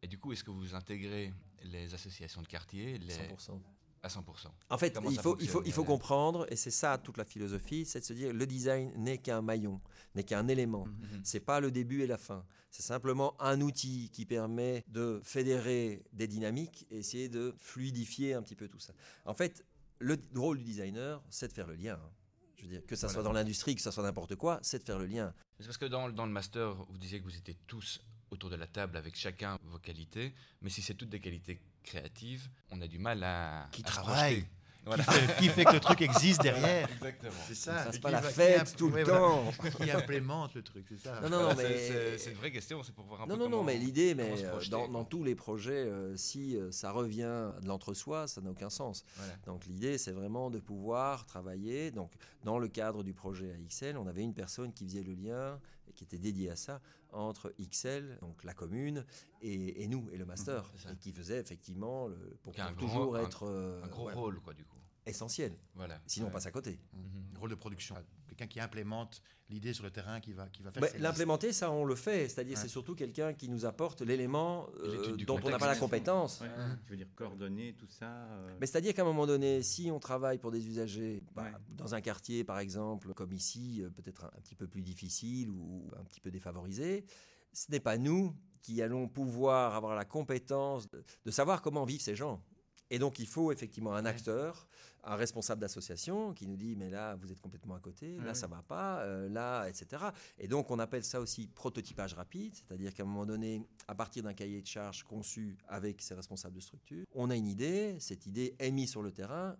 Et 0.03 0.09
du 0.09 0.19
coup, 0.19 0.31
est-ce 0.35 0.45
que 0.45 0.51
vous 0.51 0.75
intégrez 0.75 1.33
les 1.63 1.95
associations 1.95 2.43
de 2.43 2.49
quartier 2.49 2.99
les... 2.99 3.15
100%. 3.15 3.59
À 4.03 4.09
100%. 4.09 4.23
En 4.71 4.79
fait, 4.79 4.99
il 5.11 5.19
faut, 5.19 5.37
il, 5.41 5.49
faut, 5.49 5.63
il 5.65 5.73
faut 5.73 5.85
comprendre, 5.85 6.47
et 6.51 6.57
c'est 6.57 6.71
ça 6.71 6.97
toute 6.99 7.17
la 7.17 7.25
philosophie, 7.25 7.85
c'est 7.85 8.01
de 8.01 8.05
se 8.05 8.13
dire 8.13 8.33
le 8.33 8.47
design 8.47 8.93
n'est 8.97 9.19
qu'un 9.19 9.43
maillon, 9.43 9.81
n'est 10.15 10.25
qu'un 10.25 10.47
élément. 10.49 10.87
Mm 10.87 10.93
-hmm. 10.93 11.21
C'est 11.25 11.45
pas 11.45 11.61
le 11.61 11.71
début 11.71 12.03
et 12.03 12.07
la 12.07 12.19
fin. 12.19 12.45
C'est 12.71 12.83
simplement 12.83 13.35
un 13.41 13.61
outil 13.61 14.11
qui 14.11 14.27
permet 14.27 14.85
de 14.89 15.21
fédérer 15.25 16.05
des 16.13 16.29
dynamiques 16.29 16.87
et 16.91 16.99
essayer 16.99 17.29
de 17.29 17.55
fluidifier 17.57 18.35
un 18.35 18.43
petit 18.43 18.57
peu 18.57 18.69
tout 18.69 18.81
ça. 18.81 18.93
En 19.25 19.35
fait, 19.35 19.65
le 19.99 20.17
rôle 20.35 20.59
du 20.59 20.65
designer, 20.65 21.23
c'est 21.31 21.49
de 21.49 21.55
faire 21.55 21.67
le 21.67 21.75
lien. 21.75 21.95
Hein. 21.95 22.11
Je 22.57 22.63
veux 22.65 22.71
dire, 22.71 22.87
que 22.87 22.97
ça 22.97 23.07
voilà. 23.07 23.15
soit 23.15 23.23
dans 23.23 23.33
l'industrie, 23.33 23.75
que 23.75 23.83
ça 23.83 23.93
soit 23.93 24.03
n'importe 24.03 24.35
quoi, 24.37 24.59
c'est 24.63 24.79
de 24.79 24.85
faire 24.85 24.99
le 24.99 25.07
lien. 25.07 25.35
C'est 25.59 25.67
parce 25.67 25.79
que 25.79 25.87
dans, 25.87 26.09
dans 26.11 26.27
le 26.27 26.33
master, 26.33 26.75
vous 26.75 26.99
disiez 26.99 27.19
que 27.21 27.25
vous 27.25 27.37
étiez 27.37 27.57
tous 27.67 28.01
autour 28.31 28.51
de 28.51 28.57
la 28.57 28.67
table 28.67 28.97
avec 28.97 29.17
chacun 29.17 29.59
vos 29.65 29.79
qualités, 29.79 30.35
mais 30.63 30.71
si 30.71 30.83
c'est 30.83 30.95
toutes 30.95 31.11
des 31.11 31.21
qualités 31.21 31.61
créatives, 31.83 32.49
on 32.71 32.81
a 32.81 32.87
du 32.87 32.99
mal 32.99 33.23
à. 33.23 33.69
Qui 33.73 33.83
travaille 33.83 34.47
voilà. 34.87 35.03
qui, 35.03 35.11
fait, 35.11 35.37
qui, 35.39 35.49
fait, 35.49 35.65
que 35.65 35.73
le 35.73 35.81
truc 35.81 36.01
existe 36.01 36.43
derrière. 36.43 36.89
Exactement. 36.89 37.33
C'est 37.49 37.57
ça. 37.57 37.91
C'est 37.91 38.01
pas 38.01 38.13
la 38.13 38.23
fête 38.23 38.77
tout 38.77 38.89
le 38.89 39.03
temps. 39.03 39.53
qui 39.83 39.91
implémente 39.91 40.55
le 40.55 40.63
truc, 40.63 40.87
c'est 40.89 41.01
ça. 41.01 41.21
Non, 41.23 41.29
non, 41.29 41.43
non 41.49 41.55
mais 41.57 42.19
c'est 42.19 42.31
une 42.31 42.37
vraie 42.37 42.53
question. 42.53 42.83
C'est 42.85 42.95
pour 42.95 43.05
voir 43.05 43.23
un 43.23 43.27
non, 43.27 43.35
peu. 43.35 43.39
Non, 43.39 43.45
comment, 43.47 43.57
non, 43.59 43.65
mais 43.65 43.77
l'idée, 43.77 44.15
mais 44.15 44.33
dans, 44.71 44.87
dans, 44.87 45.05
tous 45.05 45.25
les 45.25 45.35
projets, 45.35 45.73
euh, 45.73 46.17
si 46.17 46.57
euh, 46.57 46.71
ça 46.71 46.93
revient 46.93 47.51
de 47.61 47.67
l'entre-soi, 47.67 48.29
ça 48.29 48.41
n'a 48.41 48.51
aucun 48.51 48.71
sens. 48.71 49.05
Voilà. 49.17 49.33
Donc 49.47 49.67
l'idée, 49.67 49.99
c'est 49.99 50.13
vraiment 50.13 50.51
de 50.51 50.61
pouvoir 50.61 51.27
travailler. 51.27 51.91
Donc 51.91 52.13
dans 52.45 52.59
le 52.59 52.69
cadre 52.69 53.03
du 53.03 53.13
projet 53.13 53.53
AXL, 53.53 53.99
on 53.99 54.07
avait 54.07 54.23
une 54.23 54.35
personne 54.35 54.73
qui 54.73 54.85
faisait 54.85 55.03
le 55.03 55.15
lien 55.15 55.59
qui 55.97 56.05
était 56.05 56.19
dédiée 56.19 56.51
à 56.51 56.57
ça 56.57 56.81
entre 57.11 57.53
XL, 57.61 58.19
donc 58.21 58.45
la 58.45 58.55
commune, 58.55 59.05
et, 59.43 59.83
et 59.83 59.89
nous, 59.89 60.09
et 60.13 60.19
le 60.19 60.25
master, 60.27 60.63
Mmh, 60.87 60.93
et 60.93 60.97
qui 60.97 61.13
faisait 61.13 61.41
effectivement, 61.41 62.07
le, 62.09 62.17
pour, 62.43 62.53
toujours 62.77 63.07
gros- 63.07 63.17
être 63.17 63.43
euh, 63.47 63.83
un 63.83 63.89
gros 63.89 64.03
voilà, 64.03 64.17
rôle, 64.19 64.41
quoi, 64.41 64.55
du 64.55 64.65
coup. 64.65 64.77
essentiel. 65.07 65.57
Voilà. 65.75 66.01
Sinon, 66.07 66.29
on 66.29 66.31
passe 66.31 66.47
à 66.47 66.51
côté. 66.53 66.79
Mhm. 66.93 67.39
Rôle 67.39 67.51
de 67.51 67.55
production. 67.55 67.97
Quelqu'un 68.37 68.53
qui 68.53 68.61
implémente 68.61 69.23
l'idée 69.49 69.73
sur 69.73 69.85
le 69.85 69.91
terrain, 69.91 70.21
qui 70.21 70.33
va, 70.35 70.47
qui 70.49 70.63
va 70.63 70.71
faire 70.71 70.83
Bah, 70.83 70.89
L'implémenter, 70.99 71.53
ça, 71.53 71.71
on 71.71 71.85
le 71.85 71.95
fait. 71.95 72.29
C'est-à-dire, 72.29 72.57
Ouais. 72.57 72.63
c'est 72.63 72.69
surtout 72.69 72.95
quelqu'un 72.95 73.33
qui 73.33 73.49
nous 73.49 73.65
apporte 73.65 74.03
l'élément 74.03 74.69
euh, 74.81 75.17
dont 75.25 75.39
on 75.43 75.49
n'a 75.51 75.59
pas 75.59 75.67
la 75.69 75.77
compétence. 75.77 76.41
Ouais, 76.43 76.49
Tu 76.85 76.91
veux 76.91 76.97
dire 76.99 77.07
coordonner 77.15 77.75
tout 77.79 77.87
ça 77.89 78.07
euh, 78.11 78.57
Mais 78.61 78.67
c'est-à-dire 78.67 78.93
qu'à 78.93 79.03
un 79.03 79.07
moment 79.07 79.27
donné, 79.27 79.63
si 79.63 79.91
on 79.91 79.99
travaille 79.99 80.39
pour 80.39 80.51
des 80.51 80.67
usagers, 80.69 81.23
bah, 81.35 81.45
Ouais. 81.45 81.53
dans 81.71 81.95
un 81.95 82.01
quartier 82.03 82.45
par 82.45 82.59
exemple, 82.59 83.15
comme 83.15 83.33
ici, 83.33 83.81
euh, 83.83 83.89
peut-être 83.91 84.25
un, 84.25 84.29
un 84.37 84.41
petit 84.43 84.55
peu 84.55 84.67
plus 84.67 84.83
difficile 84.83 85.49
ou 85.51 85.91
un 85.99 86.05
petit 86.05 86.21
peu 86.21 86.31
défavorisé, 86.31 87.07
ce 87.55 87.71
n'est 87.71 87.81
pas 87.81 87.97
nous 87.97 88.35
qui 88.61 88.83
allons 88.83 89.09
pouvoir 89.09 89.75
avoir 89.77 89.95
la 89.95 90.05
compétence 90.05 90.91
de, 90.91 91.03
de 91.25 91.31
savoir 91.31 91.63
comment 91.63 91.85
vivent 91.85 92.01
ces 92.03 92.17
gens. 92.17 92.43
Et 92.91 92.99
donc 92.99 93.19
il 93.19 93.27
faut 93.27 93.51
effectivement 93.53 93.95
un 93.95 94.05
acteur, 94.05 94.69
un 95.05 95.17
responsable 95.17 95.61
d'association 95.61 96.33
qui 96.33 96.47
nous 96.47 96.57
dit 96.57 96.77
mais 96.77 96.91
là 96.91 97.17
vous 97.17 97.31
êtes 97.33 97.41
complètement 97.41 97.75
à 97.75 97.81
côté, 97.81 98.17
là 98.19 98.35
ça 98.35 98.47
va 98.47 98.63
pas, 98.63 99.01
euh, 99.01 99.29
là 99.29 99.67
etc. 99.69 100.05
Et 100.39 100.49
donc 100.49 100.71
on 100.71 100.79
appelle 100.79 101.05
ça 101.05 101.21
aussi 101.21 101.49
prototypage 101.49 102.15
rapide, 102.15 102.55
c'est-à-dire 102.55 102.95
qu'à 102.95 103.03
un 103.03 103.07
moment 103.07 103.27
donné, 103.27 103.63
à 103.89 103.95
partir 103.95 104.23
d'un 104.23 104.35
cahier 104.35 104.63
de 104.63 104.67
charges 104.67 105.03
conçu 105.03 105.57
avec 105.69 106.01
ses 106.03 106.15
responsables 106.15 106.55
de 106.55 106.61
structure, 106.61 107.05
on 107.15 107.31
a 107.31 107.37
une 107.37 107.49
idée, 107.49 107.97
cette 107.99 108.27
idée 108.27 108.55
est 108.59 108.71
mise 108.71 108.91
sur 108.91 109.03
le 109.03 109.13
terrain 109.13 109.57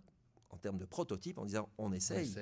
en 0.49 0.57
termes 0.57 0.77
de 0.77 0.85
prototype 0.85 1.37
en 1.37 1.45
disant 1.45 1.69
on 1.77 1.91
essaye. 1.91 2.33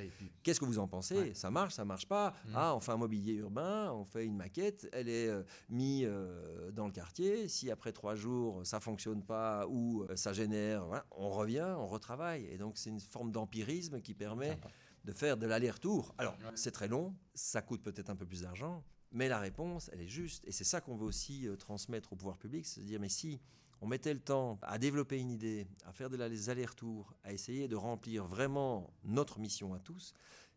Qu'est-ce 0.43 0.59
que 0.59 0.65
vous 0.65 0.79
en 0.79 0.87
pensez? 0.87 1.15
Ouais. 1.17 1.33
Ça 1.33 1.49
marche, 1.51 1.73
ça 1.73 1.85
marche 1.85 2.07
pas 2.07 2.33
Mhm. 2.45 2.51
Ah, 2.55 2.75
on 2.75 2.79
fait 2.79 2.91
un 2.91 2.97
mobilier 2.97 3.33
urbain, 3.33 3.91
on 3.93 4.05
fait 4.05 4.25
une 4.25 4.35
maquette, 4.35 4.87
elle 4.93 5.09
est 5.09 5.27
euh, 5.27 5.43
mise 5.69 6.05
euh, 6.07 6.71
dans 6.71 6.85
le 6.85 6.91
quartier. 6.91 7.47
Si 7.47 7.71
après 7.71 7.91
trois 7.91 8.15
jours 8.15 8.65
ça 8.65 8.79
fonctionne 8.79 9.23
pas 9.23 9.65
ou 9.67 10.03
euh, 10.03 10.15
ça 10.15 10.33
génère, 10.33 10.85
voilà, 10.85 11.05
on 11.11 11.29
revient, 11.29 11.75
on 11.77 11.87
retravaille. 11.87 12.45
Et 12.45 12.57
donc 12.57 12.77
c'est 12.77 12.89
une 12.89 12.99
forme 12.99 13.31
d'empirisme 13.31 14.01
qui 14.01 14.13
permet 14.13 14.49
Sympa. 14.49 14.69
de 15.05 15.11
faire 15.11 15.37
de 15.37 15.47
l'aller-retour. 15.47 16.13
Alors 16.17 16.33
Ouais. 16.33 16.51
c'est 16.55 16.71
très 16.71 16.87
long, 16.87 17.15
ça 17.33 17.61
coûte 17.61 17.81
peut-être 17.81 18.09
un 18.09 18.15
peu 18.15 18.25
plus 18.25 18.41
d'argent, 18.41 18.83
mais 19.11 19.27
la 19.29 19.39
réponse 19.39 19.89
elle 19.93 20.01
est 20.01 20.07
juste. 20.07 20.43
Et 20.45 20.51
c'est 20.51 20.63
ça 20.63 20.79
qu'on 20.81 20.95
veut 20.95 21.05
aussi 21.07 21.47
transmettre 21.57 22.13
au 22.13 22.15
pouvoir 22.15 22.37
public, 22.37 22.65
c'est 22.67 22.81
de 22.81 22.85
dire 22.85 22.99
mais 22.99 23.09
si 23.09 23.41
on 23.81 23.87
mettait 23.87 24.13
le 24.13 24.19
temps 24.19 24.57
à 24.61 24.77
développer 24.77 25.19
une 25.19 25.29
idée, 25.31 25.67
à 25.85 25.91
faire 25.91 26.09
de 26.09 26.17
la- 26.17 26.29
des 26.29 26.49
allers-retours, 26.49 27.13
à 27.23 27.33
essayer 27.33 27.67
de 27.67 27.75
remplir 27.75 28.25
vraiment 28.25 28.93
notre 29.03 29.39
mission 29.39 29.73
à 29.73 29.79
tous, 29.79 30.13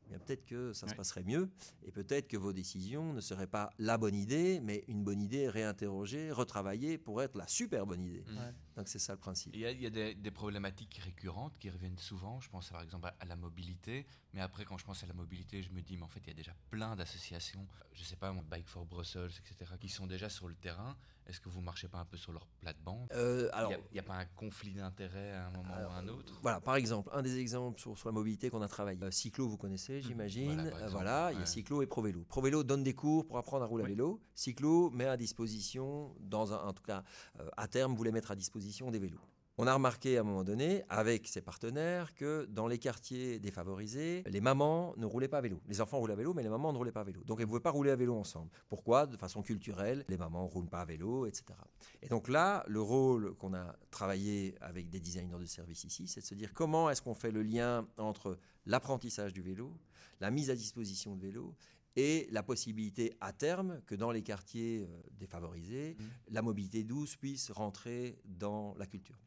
bien 0.09 0.19
peut-être 0.19 0.47
que 0.47 0.73
ça 0.73 0.87
se 0.89 0.95
passerait 0.97 1.23
mieux 1.25 1.51
et 1.83 1.93
peut-être 1.93 2.29
que 2.29 2.39
vos 2.39 2.55
décisions 2.55 3.13
ne 3.13 3.21
seraient 3.21 3.47
pas 3.47 3.71
la 3.79 3.99
bonne 3.99 4.15
idée, 4.15 4.59
mais 4.63 4.83
une 4.89 5.05
bonne 5.05 5.21
idée 5.21 5.51
réinterrogée, 5.51 6.33
retravaillée 6.33 6.97
pour 6.97 7.21
être 7.23 7.37
la 7.37 7.47
super 7.47 7.87
bonne 7.87 8.01
idée. 8.03 8.25
Ouais. 8.29 8.55
Donc 8.77 8.89
c'est 8.89 8.99
ça 8.99 9.13
le 9.13 9.19
principe. 9.19 9.55
Il 9.55 9.61
y 9.61 9.67
a, 9.67 9.71
il 9.71 9.83
y 9.83 9.87
a 9.87 9.91
des, 9.91 10.15
des 10.15 10.31
problématiques 10.31 10.99
récurrentes 11.05 11.59
qui 11.59 11.69
reviennent 11.69 11.99
souvent. 11.99 12.41
Je 12.41 12.49
pense 12.49 12.71
par 12.71 12.81
exemple 12.81 13.07
à, 13.09 13.17
à 13.21 13.27
la 13.27 13.37
mobilité. 13.37 14.07
Mais 14.33 14.41
après, 14.41 14.65
quand 14.65 14.79
je 14.79 14.85
pense 14.85 15.03
à 15.05 15.07
la 15.07 15.13
mobilité, 15.15 15.63
je 15.63 15.71
me 15.73 15.83
dis, 15.83 15.97
mais 15.99 16.05
en 16.05 16.09
fait, 16.09 16.21
il 16.21 16.29
y 16.29 16.31
a 16.31 16.35
déjà 16.35 16.55
plein 16.71 16.97
d'associations, 16.97 17.67
je 17.93 18.03
sais 18.05 18.17
pas, 18.17 18.33
Bike 18.33 18.69
for 18.69 18.87
Brussels, 18.87 19.31
etc., 19.41 19.73
qui 19.81 19.89
sont 19.91 20.07
déjà 20.07 20.29
sur 20.31 20.49
le 20.49 20.55
terrain. 20.55 20.97
Est-ce 21.29 21.41
que 21.41 21.51
vous 21.51 21.61
marchez 21.61 21.89
pas 21.89 21.99
un 21.99 22.07
peu 22.07 22.17
sur 22.17 22.33
leur 22.33 22.47
plate-bande? 22.61 23.07
Euh, 23.13 23.49
Il 23.53 23.57
alors, 23.59 23.73
n'y 23.93 23.99
a, 23.99 24.03
pas 24.03 24.15
un 24.17 24.25
conflit 24.25 24.73
d'intérêt 24.73 25.33
à 25.33 25.47
un 25.49 25.51
moment 25.51 25.75
Alors, 25.75 25.91
ou 25.91 25.95
à 25.95 25.97
un 25.99 26.09
autre? 26.09 26.39
Voilà, 26.41 26.61
par 26.61 26.77
exemple, 26.77 27.11
un 27.13 27.21
des 27.21 27.39
exemples 27.39 27.79
sur, 27.79 27.99
sur 27.99 28.09
la 28.09 28.13
mobilité 28.13 28.49
qu'on 28.49 28.63
a 28.63 28.69
travaillé. 28.69 28.99
Euh, 29.03 29.11
Cyclo, 29.11 29.47
vous 29.47 29.59
connaissez, 29.59 30.01
j'imagine. 30.01 30.55
Voilà, 30.55 30.71
par 30.71 30.79
Euh, 30.79 30.85
exemple, 30.85 30.93
Voilà, 31.05 31.33
il 31.33 31.39
y 31.39 31.43
a. 31.43 31.47
Cyclo 31.47 31.83
et 31.83 31.87
ProVélo. 31.87 32.25
ProVélo 32.25 32.65
donne 32.65 32.83
des 32.83 32.95
cours 32.95 33.27
pour 33.27 33.37
apprendre 33.37 33.63
à 33.65 33.67
rouler 33.67 33.85
à 33.85 33.89
vélo. 33.89 34.23
Cyclo 34.35 34.91
met 34.91 35.07
à 35.07 35.19
disposition, 35.19 36.15
dans 36.21 36.53
un, 36.55 36.59
en 36.67 36.73
tout 36.73 36.83
cas, 36.83 37.05
euh, 37.41 37.49
à 37.59 37.69
terme, 37.69 37.95
voulait 37.95 38.13
mettre 38.13 38.31
à 38.31 38.35
disposition 38.37 38.91
des 38.91 38.99
vélos. 38.99 39.21
On 39.61 39.67
a 39.67 39.75
remarqué 39.75 40.17
à 40.17 40.21
un 40.21 40.23
moment 40.23 40.45
donné, 40.45 40.85
avec 40.89 41.27
ses 41.27 41.41
partenaires, 41.41 42.15
que 42.15 42.45
dans 42.45 42.69
les 42.69 42.79
quartiers 42.79 43.41
défavorisés, 43.41 44.23
les 44.27 44.41
mamans 44.41 44.95
ne 44.97 45.05
roulaient 45.05 45.27
pas 45.27 45.39
à 45.39 45.41
vélo. 45.41 45.61
Les 45.67 45.81
enfants 45.81 45.99
roulaient 45.99 46.13
à 46.13 46.17
vélo, 46.17 46.33
mais 46.33 46.45
les 46.45 46.49
mamans 46.49 46.73
ne 46.73 46.79
roulaient 46.79 46.93
pas 46.93 47.01
à 47.01 47.05
vélo. 47.05 47.25
Donc 47.25 47.41
elles 47.41 47.47
ne 47.47 47.49
pouvaient 47.49 47.59
pas 47.61 47.73
rouler 47.73 47.91
à 47.91 47.97
vélo 47.97 48.15
ensemble. 48.15 48.51
Pourquoi? 48.69 49.07
De 49.07 49.17
façon 49.17 49.43
culturelle, 49.43 50.05
les 50.09 50.17
mamans 50.17 50.45
ne 50.45 50.49
roulent 50.49 50.69
pas 50.69 50.83
à 50.83 50.85
vélo, 50.85 51.27
etc. 51.27 51.59
Et 52.03 52.09
donc 52.09 52.29
là, 52.29 52.63
le 52.69 52.81
rôle 52.81 53.35
qu'on 53.35 53.53
a 53.53 53.75
travaillé 53.91 54.55
avec 54.61 54.91
des 54.91 55.01
designers 55.01 55.39
de 55.41 55.45
service 55.47 55.83
ici, 55.83 56.07
c'est 56.07 56.21
de 56.21 56.27
se 56.27 56.37
dire 56.37 56.55
comment 56.55 56.89
est-ce 56.89 57.03
qu'on 57.03 57.15
fait 57.15 57.33
le 57.33 57.43
lien 57.43 57.85
entre 57.99 58.39
l'apprentissage 58.65 59.33
du 59.33 59.43
vélo, 59.43 59.77
la 60.21 60.31
mise 60.31 60.51
à 60.51 60.55
disposition 60.55 61.17
de 61.17 61.21
vélo 61.23 61.57
et 61.97 62.29
la 62.31 62.45
possibilité 62.45 63.13
à 63.21 63.33
terme 63.33 63.81
que 63.87 63.97
dans 63.97 64.13
les 64.13 64.23
quartiers 64.23 64.87
euh, 64.89 65.03
défavorisés, 65.19 65.97
Mhm. 65.99 66.07
la 66.29 66.43
mobilité 66.43 66.85
douce 66.85 67.17
puisse 67.17 67.51
rentrer 67.51 68.21
dans 68.25 68.77
la 68.79 68.87
culture. 68.87 69.19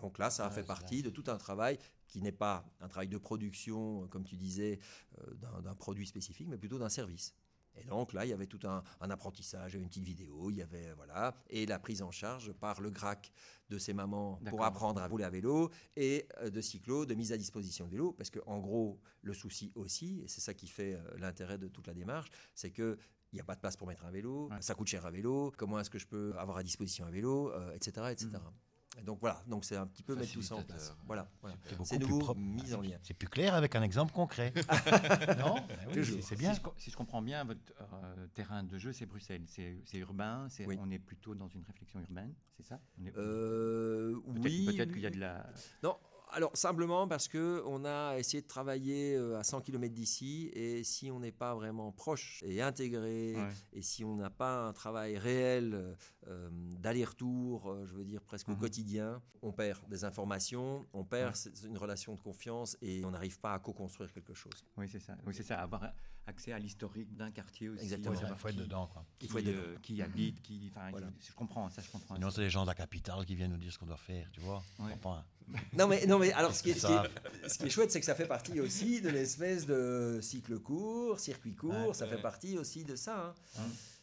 Donc 0.00 0.18
là, 0.18 0.30
ça 0.30 0.46
a 0.46 0.48
Ouais, 0.48 0.54
fait 0.54 0.62
partie 0.64 1.02
de 1.02 1.10
tout 1.10 1.24
un 1.26 1.36
travail 1.36 1.78
qui 2.06 2.22
n'est 2.22 2.32
pas 2.32 2.64
un 2.80 2.88
travail 2.88 3.08
de 3.08 3.18
production, 3.18 4.04
euh, 4.04 4.06
comme 4.06 4.24
tu 4.24 4.36
disais, 4.36 4.78
euh, 5.18 5.60
d'un 5.62 5.74
produit 5.74 6.06
spécifique, 6.06 6.48
mais 6.48 6.58
plutôt 6.58 6.78
d'un 6.78 6.88
service. 6.88 7.34
Et 7.76 7.84
donc 7.84 8.12
là, 8.12 8.24
il 8.24 8.30
y 8.30 8.32
avait 8.32 8.46
tout 8.48 8.58
un, 8.66 8.82
un 9.00 9.10
apprentissage, 9.10 9.74
une 9.74 9.86
petite 9.86 10.02
vidéo, 10.04 10.50
il 10.50 10.56
y 10.56 10.62
avait 10.62 10.92
voilà, 10.94 11.36
et 11.50 11.66
la 11.66 11.78
prise 11.78 12.02
en 12.02 12.10
charge 12.10 12.52
par 12.52 12.80
le 12.80 12.90
GRAC 12.90 13.30
de 13.68 13.78
ces 13.78 13.92
mamans 13.92 14.40
pour 14.50 14.64
apprendre 14.64 15.00
à 15.00 15.06
rouler 15.06 15.22
à 15.24 15.30
vélo 15.30 15.70
et 15.96 16.26
euh, 16.38 16.50
de 16.50 16.60
cyclo 16.60 17.06
de 17.06 17.14
mise 17.14 17.30
à 17.32 17.36
disposition 17.36 17.86
de 17.86 17.90
vélo, 17.92 18.12
parce 18.12 18.30
que 18.30 18.40
en 18.46 18.58
gros, 18.58 18.98
le 19.22 19.34
souci 19.34 19.70
aussi, 19.76 20.20
et 20.22 20.28
c'est 20.28 20.40
ça 20.40 20.52
qui 20.52 20.66
fait 20.66 20.98
l'intérêt 21.18 21.58
de 21.58 21.68
toute 21.68 21.86
la 21.86 21.94
démarche, 21.94 22.30
c'est 22.56 22.70
que 22.70 22.98
il 23.32 23.36
n'y 23.36 23.40
a 23.40 23.44
pas 23.44 23.54
de 23.54 23.60
place 23.60 23.76
pour 23.76 23.86
mettre 23.86 24.04
un 24.04 24.10
vélo, 24.10 24.48
Ouais. 24.50 24.60
ça 24.60 24.74
coûte 24.74 24.88
cher 24.88 25.06
un 25.06 25.10
vélo, 25.12 25.52
comment 25.56 25.78
est-ce 25.78 25.90
que 25.90 25.98
je 26.00 26.06
peux 26.08 26.34
avoir 26.36 26.56
à 26.56 26.64
disposition 26.64 27.06
un 27.06 27.10
vélo, 27.12 27.52
euh, 27.52 27.72
etc., 27.74 28.08
etc. 28.10 28.30
donc 29.04 29.18
voilà, 29.20 29.42
donc 29.46 29.64
c'est 29.64 29.76
un 29.76 29.86
petit 29.86 30.02
peu 30.02 30.14
mettre 30.14 30.32
tout 30.32 30.42
ça 30.42 30.56
en 30.56 30.62
place. 30.62 30.94
Voilà, 31.06 31.28
voilà. 31.40 31.56
C'est 31.64 31.76
beaucoup 31.76 31.88
C'est 31.88 31.98
plus 31.98 32.08
nouveau, 32.08 32.34
mise 32.34 32.74
en 32.74 32.80
lien. 32.80 32.98
C'est 33.02 33.14
plus 33.14 33.28
clair 33.28 33.54
avec 33.54 33.74
un 33.74 33.82
exemple 33.82 34.12
concret. 34.12 34.52
non 35.38 35.54
Ben 35.54 35.76
oui, 35.88 35.92
Toujours. 35.94 36.22
c'est- 36.22 36.36
bien. 36.36 36.50
Si 36.52 36.56
je, 36.58 36.62
co- 36.62 36.74
si 36.76 36.90
je 36.90 36.96
comprends 36.96 37.22
bien, 37.22 37.44
votre 37.44 37.60
euh, 37.80 38.26
terrain 38.34 38.62
de 38.62 38.78
jeu, 38.78 38.92
c'est 38.92 39.06
Bruxelles. 39.06 39.44
C'est 39.48 39.98
urbain, 39.98 40.48
Oui. 40.66 40.76
on 40.80 40.90
est 40.90 40.98
plutôt 40.98 41.34
dans 41.34 41.48
une 41.48 41.62
réflexion 41.64 42.00
urbaine, 42.00 42.34
c'est 42.56 42.64
ça? 42.64 42.80
On 43.00 43.06
est- 43.06 43.16
Euh, 43.16 44.14
oui. 44.26 44.66
peut-être 44.66 44.88
oui, 44.88 44.94
qu'il 44.94 45.02
y 45.02 45.06
a 45.06 45.10
de 45.10 45.18
la. 45.20 45.46
Non, 45.82 45.96
alors 46.32 46.56
simplement 46.56 47.08
parce 47.08 47.26
que 47.26 47.60
on 47.66 47.84
a 47.84 48.16
essayé 48.16 48.40
de 48.42 48.46
travailler 48.46 49.16
euh, 49.16 49.36
à 49.38 49.42
100 49.42 49.62
km 49.62 49.92
d'ici 49.92 50.48
et 50.54 50.84
si 50.84 51.10
on 51.10 51.18
n'est 51.18 51.32
pas 51.32 51.54
vraiment 51.56 51.90
proche 51.90 52.40
et 52.46 52.62
intégré 52.62 53.34
Ouais. 53.36 53.48
et 53.72 53.82
si 53.82 54.04
on 54.04 54.14
n'a 54.16 54.30
pas 54.30 54.66
un 54.68 54.72
travail 54.72 55.18
réel 55.18 55.96
euh, 56.30 56.48
d'aller-retour, 56.78 57.70
euh, 57.70 57.84
je 57.86 57.94
veux 57.94 58.04
dire 58.04 58.22
presque 58.22 58.48
au 58.48 58.52
Mhm. 58.52 58.58
quotidien, 58.60 59.22
on 59.42 59.52
perd 59.52 59.78
des 59.88 60.04
informations, 60.04 60.86
on 60.92 61.04
perd 61.04 61.34
Ouais. 61.34 61.66
une 61.68 61.76
relation 61.78 62.14
de 62.14 62.20
confiance 62.20 62.76
et 62.82 63.04
on 63.04 63.10
n'arrive 63.10 63.38
pas 63.40 63.54
à 63.54 63.58
co-construire 63.58 64.12
quelque 64.12 64.34
chose. 64.34 64.64
Oui, 64.76 64.88
c'est 64.90 65.00
ça. 65.00 65.16
Oui, 65.26 65.34
c'est 65.34 65.42
ça. 65.42 65.60
Avoir 65.60 65.92
accès 66.26 66.52
à 66.52 66.58
l'historique 66.58 67.14
d'un 67.16 67.30
quartier 67.32 67.68
aussi. 67.68 67.82
Exactement. 67.82 68.14
Il 68.14 68.34
faut 68.36 68.48
être 68.48 68.54
qui- 68.54 68.60
dedans. 68.62 68.86
Quoi. 68.86 69.04
Il 69.20 69.28
faut 69.28 69.38
qui, 69.38 69.48
être 69.48 69.56
euh, 69.56 69.76
qui 69.82 70.02
habite, 70.02 70.42
qui. 70.42 70.70
Enfin, 70.70 70.90
Voilà. 70.90 71.08
je 71.20 71.32
comprends, 71.32 71.68
ça, 71.70 71.82
je 71.82 71.90
comprends. 71.90 72.14
Sinon, 72.14 72.30
c'est 72.30 72.42
les 72.42 72.50
gens 72.50 72.62
de 72.62 72.68
la 72.68 72.74
capitale 72.74 73.24
qui 73.26 73.34
viennent 73.34 73.50
nous 73.50 73.56
dire 73.58 73.72
ce 73.72 73.78
qu'on 73.78 73.86
doit 73.86 73.96
faire, 73.96 74.28
tu 74.32 74.40
vois. 74.40 74.62
Ouais. 74.78 74.92
Enfin, 74.94 75.24
Non 75.72 75.88
mais, 75.88 76.06
non 76.06 76.20
mais 76.20 76.30
alors 76.32 76.54
ce 76.54 76.62
qui, 76.62 76.70
est, 76.70 76.74
Ils 76.74 76.80
ce 76.80 76.86
qui 76.86 76.92
est- 76.92 77.48
ce 77.48 77.58
qui 77.58 77.64
est 77.66 77.70
chouette 77.70 77.90
c'est 77.90 77.98
que 77.98 78.06
ça 78.06 78.14
fait 78.14 78.28
partie 78.28 78.60
aussi 78.60 79.00
de 79.00 79.08
l'espèce 79.08 79.66
de 79.66 80.20
cycle 80.22 80.60
court, 80.60 81.18
circuit 81.18 81.56
court, 81.56 81.88
Ouais, 81.88 81.92
ça 81.94 82.04
ouais. 82.04 82.14
fait 82.14 82.22
partie 82.22 82.56
aussi 82.56 82.84
de 82.84 82.94
ça. 82.94 83.34
hein. 83.58 83.62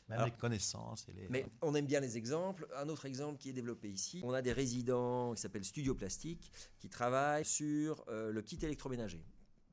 Même 0.09 0.19
Alors- 0.19 0.25
les 0.27 0.37
connaissances 0.37 1.07
et 1.09 1.13
les. 1.13 1.27
Mais 1.29 1.45
on 1.61 1.75
aime 1.75 1.85
bien 1.85 1.99
les 1.99 2.17
exemples. 2.17 2.67
Un 2.75 2.87
autre 2.89 3.05
exemple 3.05 3.37
qui 3.39 3.49
est 3.49 3.53
développé 3.53 3.89
ici, 3.89 4.21
on 4.23 4.33
a 4.33 4.41
des 4.41 4.53
résidents 4.53 5.33
qui 5.33 5.41
s'appellent 5.41 5.65
Studio 5.65 5.95
Plastique 5.95 6.51
qui 6.79 6.89
travaillent 6.89 7.45
sur 7.45 8.03
euh, 8.07 8.31
le 8.31 8.41
petit 8.41 8.63
électroménager. 8.63 9.23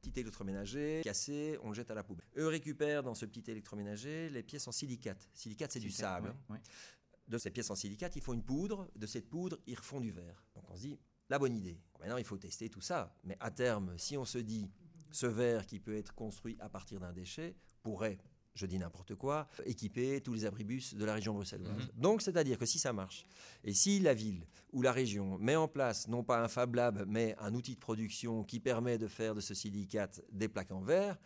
Petit 0.02 0.20
électroménager 0.20 1.00
cassé, 1.02 1.58
on 1.62 1.68
le 1.68 1.74
jette 1.74 1.90
à 1.90 1.94
la 1.94 2.02
poubelle. 2.02 2.26
Eux 2.36 2.48
récupèrent 2.48 3.02
dans 3.02 3.14
ce 3.14 3.24
petit 3.24 3.50
électroménager 3.50 4.28
les 4.28 4.42
pièces 4.42 4.68
en 4.68 4.72
silicate. 4.72 5.30
Silicate, 5.32 5.72
c'est 5.72 5.80
du 5.80 5.90
sable. 5.90 6.34
De 7.26 7.38
ces 7.38 7.50
pièces 7.50 7.70
en 7.70 7.74
silicate, 7.74 8.14
ils 8.16 8.20
font 8.20 8.34
une 8.34 8.42
poudre. 8.42 8.86
De 8.96 9.06
cette 9.06 9.30
poudre, 9.30 9.58
ils 9.66 9.76
refont 9.76 10.00
du 10.00 10.10
verre. 10.10 10.44
Donc 10.54 10.64
on 10.70 10.76
se 10.76 10.82
dit, 10.82 10.98
la 11.30 11.38
bonne 11.38 11.56
idée. 11.56 11.80
Maintenant, 12.00 12.18
il 12.18 12.24
faut 12.24 12.36
tester 12.36 12.68
tout 12.68 12.82
ça. 12.82 13.16
Mais 13.24 13.36
à 13.40 13.50
terme, 13.50 13.96
si 13.96 14.18
on 14.18 14.26
se 14.26 14.36
dit, 14.36 14.70
ce 15.10 15.26
verre 15.26 15.64
qui 15.64 15.80
peut 15.80 15.96
être 15.96 16.14
construit 16.14 16.58
à 16.60 16.68
partir 16.68 17.00
d'un 17.00 17.12
déchet 17.12 17.56
pourrait, 17.82 18.18
je 18.54 18.66
dis 18.66 18.78
n'importe 18.78 19.14
quoi, 19.16 19.48
équiper 19.66 20.20
tous 20.20 20.32
les 20.32 20.44
abribus 20.46 20.94
de 20.94 21.04
la 21.04 21.14
région 21.14 21.34
bruxelloise. 21.34 21.90
Donc, 21.96 22.22
c'est-à-dire 22.22 22.56
que 22.58 22.66
si 22.66 22.78
ça 22.78 22.92
marche, 22.92 23.26
et 23.64 23.74
si 23.74 23.98
la 23.98 24.14
ville 24.14 24.46
ou 24.72 24.80
la 24.82 24.92
région 24.92 25.38
met 25.38 25.56
en 25.56 25.66
place 25.68 26.06
non 26.08 26.22
pas 26.22 26.42
un 26.42 26.48
Fab 26.48 26.74
Lab, 26.74 27.04
mais 27.08 27.34
un 27.40 27.52
outil 27.54 27.74
de 27.74 27.80
production 27.80 28.44
qui 28.44 28.60
permet 28.60 28.96
de 28.96 29.08
faire 29.08 29.34
de 29.34 29.40
ce 29.40 29.54
silicate 29.54 30.22
des 30.32 30.48
plaques 30.48 30.70
en 30.72 30.80
verre, 30.80 31.18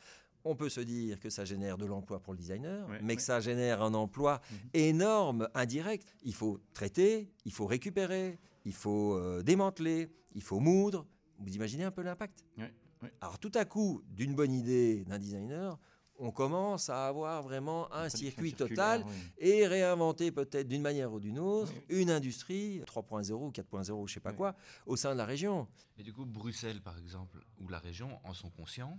on 0.44 0.56
peut 0.56 0.70
se 0.70 0.80
dire 0.80 1.20
que 1.20 1.28
ça 1.28 1.44
génère 1.44 1.76
de 1.76 1.84
l'emploi 1.84 2.20
pour 2.22 2.32
le 2.32 2.38
designer, 2.38 2.88
Ouais, 2.88 3.00
mais 3.02 3.16
que 3.16 3.22
ça 3.22 3.40
génère 3.40 3.82
un 3.82 3.92
emploi 3.92 4.40
Mhm. 4.50 4.58
énorme, 4.72 5.48
indirect. 5.54 6.16
Il 6.22 6.34
faut 6.34 6.60
traiter, 6.72 7.28
il 7.44 7.52
faut 7.52 7.66
récupérer, 7.66 8.38
il 8.64 8.72
faut 8.72 9.14
euh, 9.16 9.42
démanteler, 9.42 10.08
il 10.34 10.42
faut 10.42 10.60
moudre. 10.60 11.06
Vous 11.40 11.54
imaginez 11.54 11.84
un 11.84 11.90
peu 11.90 12.02
l'impact? 12.02 12.44
Ouais. 12.56 12.72
Alors 13.20 13.38
tout 13.38 13.52
à 13.54 13.64
coup, 13.64 14.02
d'une 14.08 14.34
bonne 14.34 14.52
idée 14.54 15.04
d'un 15.04 15.18
designer, 15.18 15.78
on 16.18 16.30
commence 16.30 16.90
à 16.90 17.06
avoir 17.06 17.42
vraiment 17.42 17.92
un 17.92 18.08
circuit 18.08 18.52
total 18.52 19.04
oui. 19.06 19.14
et 19.38 19.66
réinventer 19.66 20.32
peut-être 20.32 20.68
d'une 20.68 20.82
manière 20.82 21.12
ou 21.12 21.20
d'une 21.20 21.38
autre 21.38 21.72
une 21.88 22.10
industrie 22.10 22.80
3.0 22.80 23.32
ou 23.32 23.50
4.0, 23.50 24.08
je 24.08 24.14
sais 24.14 24.20
pas 24.20 24.30
Oui. 24.30 24.36
quoi, 24.36 24.54
au 24.86 24.96
sein 24.96 25.12
de 25.12 25.18
la 25.18 25.24
région. 25.24 25.66
Et 25.96 26.02
du 26.02 26.12
coup, 26.12 26.24
Bruxelles, 26.24 26.80
par 26.80 26.98
exemple, 26.98 27.38
ou 27.60 27.68
la 27.68 27.78
région, 27.78 28.18
en 28.24 28.34
sont 28.34 28.50
conscients 28.50 28.98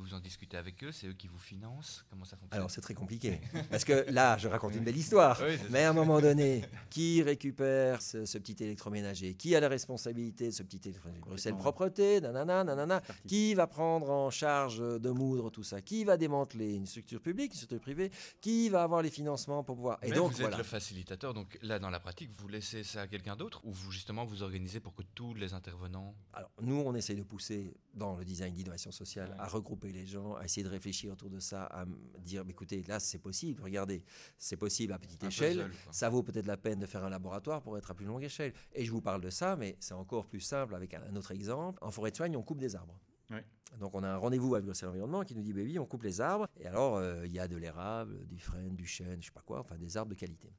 Vous 0.00 0.14
en 0.14 0.20
discutez 0.20 0.56
avec 0.56 0.82
eux 0.82 0.92
C'est 0.92 1.08
eux 1.08 1.12
qui 1.12 1.28
vous 1.28 1.38
financent 1.38 2.06
Comment 2.08 2.24
ça 2.24 2.36
fonctionne 2.38 2.56
Alors 2.58 2.70
c'est 2.70 2.80
très 2.80 2.94
compliqué. 2.94 3.38
Parce 3.70 3.84
que 3.84 4.10
là, 4.10 4.38
je 4.38 4.48
raconte 4.48 4.74
une 4.74 4.82
belle 4.84 4.96
histoire. 4.96 5.38
Oui. 5.46 5.58
Mais 5.70 5.84
à 5.84 5.90
un 5.90 5.92
moment 5.92 6.22
donné, 6.22 6.64
qui 6.90 7.22
récupère 7.22 8.00
ce, 8.00 8.24
ce 8.24 8.38
petit 8.38 8.56
électroménager? 8.64 9.34
Qui 9.34 9.54
a 9.54 9.60
la 9.60 9.68
responsabilité 9.68 10.46
de 10.46 10.50
ce 10.52 10.62
petit 10.62 10.80
électroménager 10.88 11.20
Bruxelles. 11.26 11.56
Propreté, 11.56 12.20
nanana, 12.22 12.64
nanana. 12.64 13.02
Qui 13.28 13.52
va 13.52 13.66
prendre 13.66 14.08
en 14.08 14.30
charge 14.30 14.78
de 14.78 15.10
moudre 15.10 15.50
tout 15.50 15.64
ça? 15.64 15.82
Qui 15.82 16.04
va 16.04 16.16
démanteler 16.16 16.74
une 16.74 16.86
structure 16.86 17.20
publique, 17.20 17.52
une 17.52 17.56
structure 17.58 17.80
privée? 17.80 18.10
Qui 18.40 18.70
va 18.70 18.82
avoir 18.82 19.02
les 19.02 19.10
financements 19.10 19.62
pour 19.62 19.76
pouvoir? 19.76 19.98
Et 20.02 20.08
Mais 20.10 20.16
donc 20.16 20.28
vous 20.32 20.36
êtes 20.36 20.40
voilà. 20.40 20.56
le 20.56 20.64
facilitateur, 20.64 21.34
donc 21.34 21.58
là 21.60 21.78
dans 21.78 21.90
la 21.90 22.00
pratique, 22.00 22.30
vous 22.38 22.48
laissez 22.48 22.84
ça 22.84 23.02
à 23.02 23.06
quelqu'un 23.06 23.36
d'autre 23.36 23.60
ou 23.64 23.72
vous 23.72 23.90
justement 23.90 24.24
vous 24.24 24.42
organisez 24.42 24.80
pour 24.80 24.94
que 24.94 25.02
tous 25.14 25.34
les 25.34 25.52
intervenants 25.52 26.14
Alors, 26.32 26.50
nous, 26.62 26.76
on 26.86 26.94
essaye 26.94 27.16
de 27.16 27.22
pousser 27.22 27.74
dans 27.92 28.16
le 28.16 28.24
design 28.24 28.54
d'innovation 28.54 28.92
sociale 28.92 29.34
à 29.38 29.46
regrouper 29.46 29.89
les 29.92 30.06
gens, 30.06 30.34
à 30.36 30.44
essayer 30.44 30.62
de 30.62 30.68
réfléchir 30.68 31.12
autour 31.12 31.30
de 31.30 31.40
ça, 31.40 31.64
à 31.64 31.84
dire 32.18 32.44
écoutez, 32.48 32.82
là, 32.84 33.00
c'est 33.00 33.18
possible, 33.18 33.62
regardez, 33.62 34.02
c'est 34.38 34.56
possible 34.56 34.92
à 34.92 34.98
petite 34.98 35.22
Un 35.24 35.28
échelle. 35.28 35.70
Ça 35.90 36.08
vaut 36.08 36.22
peut-être 36.22 36.46
la 36.46 36.56
peine 36.56 36.78
de 36.78 36.86
faire 36.86 37.04
un 37.04 37.10
laboratoire 37.10 37.62
pour 37.62 37.76
être 37.78 37.90
à 37.90 37.94
plus 37.94 38.06
longue 38.06 38.24
échelle. 38.24 38.52
Et 38.72 38.84
je 38.84 38.90
vous 38.90 39.00
parle 39.00 39.20
de 39.20 39.30
ça, 39.30 39.56
mais 39.56 39.76
c'est 39.80 39.94
encore 39.94 40.26
plus 40.26 40.40
simple 40.40 40.74
avec 40.74 40.94
un, 40.94 41.02
un 41.02 41.16
autre 41.16 41.32
exemple. 41.32 41.78
En 41.82 41.90
forêt 41.90 42.10
de 42.10 42.16
soigne, 42.16 42.36
on 42.36 42.42
coupe 42.42 42.58
des 42.58 42.74
arbres. 42.76 42.98
Ouais. 43.30 43.44
Donc 43.78 43.94
on 43.94 44.02
a 44.02 44.08
un 44.08 44.16
rendez-vous 44.16 44.54
avec 44.54 44.64
Bruxelles 44.64 44.88
Environnement 44.88 45.22
qui 45.22 45.34
nous 45.34 45.42
dit, 45.42 45.52
oui, 45.52 45.78
on 45.78 45.86
coupe 45.86 46.02
les 46.02 46.20
arbres. 46.20 46.48
Et 46.58 46.66
alors, 46.66 46.96
euh, 46.96 47.24
il 47.26 47.32
y 47.32 47.38
a 47.38 47.46
de 47.46 47.56
l'érable, 47.56 48.26
du 48.26 48.38
frêne, 48.38 48.74
du 48.74 48.86
chêne, 48.86 49.18
je 49.20 49.26
sais 49.26 49.32
pas 49.32 49.42
quoi, 49.42 49.60
enfin 49.60 49.76
des 49.76 49.96
arbres 49.96 50.10
de 50.10 50.16
qualité. 50.18 50.52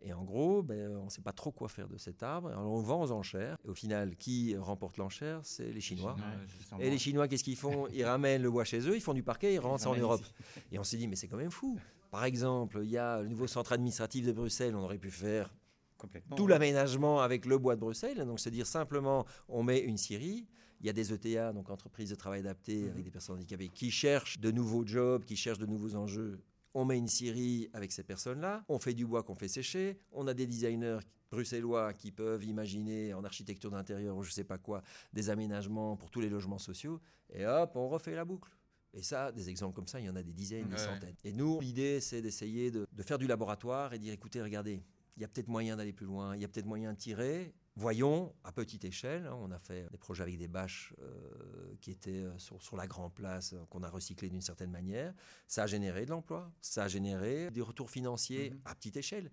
Et 0.00 0.12
en 0.12 0.22
gros, 0.22 0.62
ben, 0.62 0.96
on 0.96 1.06
ne 1.06 1.10
sait 1.10 1.22
pas 1.22 1.32
trop 1.32 1.50
quoi 1.50 1.68
faire 1.68 1.88
de 1.88 1.96
cet 1.96 2.22
arbre. 2.22 2.48
Alors 2.50 2.70
on 2.70 2.78
le 2.78 2.84
vend 2.84 3.02
aux 3.02 3.10
enchères. 3.10 3.56
Et 3.64 3.68
au 3.68 3.74
final, 3.74 4.16
qui 4.16 4.56
remporte 4.56 4.96
l'enchère? 4.98 5.40
C'est 5.42 5.72
les 5.72 5.80
Chinois. 5.80 6.14
Et 6.78 6.90
les 6.90 6.98
Chinois, 6.98 7.26
qu'est-ce 7.26 7.44
qu'ils 7.44 7.56
font? 7.56 7.88
Ils 7.88 8.04
ramènent 8.04 8.42
le 8.42 8.50
bois 8.50 8.64
chez 8.64 8.80
eux, 8.80 8.94
ils 8.94 9.00
font 9.00 9.14
du 9.14 9.22
parquet, 9.22 9.54
ils 9.54 9.58
rentrent 9.58 9.82
ça 9.82 9.90
en 9.90 9.96
Europe. 9.96 10.20
ici. 10.20 10.32
Et 10.72 10.78
on 10.78 10.84
s'est 10.84 10.98
dit, 10.98 11.08
mais 11.08 11.16
c'est 11.16 11.28
quand 11.28 11.36
même 11.36 11.50
fou. 11.50 11.78
Par 12.10 12.24
exemple, 12.24 12.80
il 12.82 12.90
y 12.90 12.98
a 12.98 13.20
le 13.22 13.28
nouveau 13.28 13.46
centre 13.46 13.72
administratif 13.72 14.26
de 14.26 14.32
Bruxelles, 14.32 14.74
on 14.74 14.82
aurait 14.82 14.98
pu 14.98 15.10
faire 15.10 15.52
tout 16.36 16.46
l'aménagement 16.46 17.20
avec 17.20 17.44
le 17.44 17.58
bois 17.58 17.74
de 17.74 17.80
Bruxelles. 17.80 18.24
Donc, 18.24 18.40
c'est-à-dire 18.40 18.66
simplement, 18.66 19.26
on 19.48 19.62
met 19.62 19.80
une 19.80 19.96
scierie. 19.96 20.46
Il 20.80 20.86
y 20.86 20.90
a 20.90 20.92
des 20.92 21.12
ETA, 21.12 21.52
donc 21.52 21.70
entreprises 21.70 22.10
de 22.10 22.14
travail 22.14 22.40
adapté 22.40 22.88
avec 22.90 23.04
des 23.04 23.10
personnes 23.10 23.36
handicapées, 23.36 23.68
qui 23.68 23.90
cherchent 23.90 24.38
de 24.38 24.50
nouveaux 24.50 24.86
jobs, 24.86 25.24
qui 25.24 25.36
cherchent 25.36 25.58
de 25.58 25.66
nouveaux 25.66 25.94
enjeux. 25.96 26.38
On 26.74 26.84
met 26.84 26.96
une 26.98 27.08
scierie 27.08 27.68
avec 27.72 27.90
ces 27.90 28.04
personnes-là. 28.04 28.64
On 28.68 28.78
fait 28.78 28.94
du 28.94 29.04
bois 29.06 29.22
qu'on 29.24 29.34
fait 29.34 29.48
sécher. 29.48 29.98
On 30.12 30.28
a 30.28 30.34
des 30.34 30.46
designers 30.46 30.98
bruxellois 31.32 31.92
qui 31.92 32.12
peuvent 32.12 32.44
imaginer 32.44 33.12
en 33.14 33.24
architecture 33.24 33.70
d'intérieur 33.70 34.16
ou 34.16 34.22
je 34.22 34.30
sais 34.30 34.44
pas 34.44 34.58
quoi 34.58 34.82
des 35.12 35.30
aménagements 35.30 35.96
pour 35.96 36.10
tous 36.10 36.20
les 36.20 36.28
logements 36.28 36.58
sociaux. 36.58 37.00
Et 37.32 37.44
hop, 37.46 37.72
on 37.74 37.88
refait 37.88 38.14
la 38.14 38.24
boucle. 38.24 38.50
Et 38.94 39.02
ça, 39.02 39.32
des 39.32 39.48
exemples 39.50 39.74
comme 39.74 39.86
ça, 39.88 39.98
il 40.00 40.06
y 40.06 40.08
en 40.08 40.16
a 40.16 40.22
des 40.22 40.32
dizaines, 40.32 40.66
des 40.68 40.72
Ouais. 40.74 40.78
centaines. 40.78 41.14
Et 41.24 41.32
nous, 41.32 41.60
l'idée, 41.60 42.00
c'est 42.00 42.22
d'essayer 42.22 42.70
de, 42.70 42.86
de 42.90 43.02
faire 43.02 43.18
du 43.18 43.26
laboratoire 43.26 43.92
et 43.92 43.98
dire, 43.98 44.12
écoutez, 44.12 44.40
regardez, 44.40 44.82
il 45.16 45.22
y 45.22 45.24
a 45.24 45.28
peut-être 45.28 45.48
moyen 45.48 45.76
d'aller 45.76 45.92
plus 45.92 46.06
loin, 46.06 46.34
il 46.36 46.40
y 46.42 46.44
a 46.44 46.48
peut-être 46.48 46.66
moyen 46.66 46.92
de 46.92 46.98
tirer. 46.98 47.52
Voyons, 47.82 48.34
à 48.42 48.50
petite 48.50 48.84
échelle, 48.84 49.26
hein, 49.26 49.36
on 49.40 49.52
a 49.52 49.58
fait 49.60 49.88
des 49.92 49.98
projets 49.98 50.24
avec 50.24 50.36
des 50.36 50.48
bâches 50.48 50.92
euh, 51.00 51.76
qui 51.80 51.92
étaient 51.92 52.24
euh, 52.24 52.36
sur, 52.36 52.60
sur 52.60 52.76
la 52.76 52.88
Grand 52.88 53.08
Place, 53.08 53.52
euh, 53.52 53.64
qu'on 53.70 53.84
a 53.84 53.88
recyclé 53.88 54.28
d'une 54.28 54.40
certaine 54.40 54.72
manière. 54.72 55.14
Ça 55.46 55.62
a 55.62 55.66
généré 55.68 56.04
de 56.04 56.10
l'emploi, 56.10 56.52
ça 56.60 56.82
a 56.82 56.88
généré 56.88 57.52
des 57.52 57.60
retours 57.60 57.88
financiers 57.88 58.50
Mhm. 58.50 58.60
à 58.64 58.74
petite 58.74 58.96
échelle. 58.96 59.30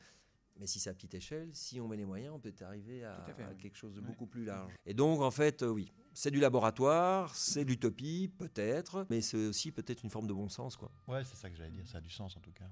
Mais 0.59 0.67
si 0.67 0.79
c'est 0.79 0.91
à 0.91 0.93
petite 0.93 1.15
échelle, 1.15 1.49
si 1.53 1.81
on 1.81 1.87
met 1.87 1.97
les 1.97 2.05
moyens, 2.05 2.35
on 2.35 2.39
peut 2.39 2.53
arriver 2.61 3.03
à, 3.03 3.15
Tout 3.25 3.31
à 3.31 3.33
fait, 3.33 3.43
à 3.45 3.49
oui. 3.49 3.57
quelque 3.57 3.77
chose 3.77 3.95
de 3.95 4.01
beaucoup 4.01 4.27
plus 4.27 4.45
large. 4.45 4.71
Et 4.85 4.93
donc, 4.93 5.21
en 5.21 5.31
fait, 5.31 5.63
oui, 5.63 5.91
c'est 6.13 6.29
du 6.29 6.39
laboratoire, 6.39 7.33
c'est 7.35 7.65
de 7.65 7.69
l'utopie, 7.71 8.31
peut-être, 8.37 9.07
mais 9.09 9.21
c'est 9.21 9.37
aussi 9.47 9.71
peut-être 9.71 10.03
une 10.03 10.11
forme 10.11 10.27
de 10.27 10.33
bon 10.33 10.49
sens, 10.49 10.77
quoi. 10.77 10.91
Ouais, 11.07 11.23
c'est 11.23 11.35
ça 11.35 11.49
que 11.49 11.55
j'allais 11.55 11.71
dire, 11.71 11.87
ça 11.87 11.97
a 11.97 12.01
du 12.01 12.11
sens 12.11 12.37
en 12.37 12.41
tout 12.41 12.51
cas. 12.53 12.69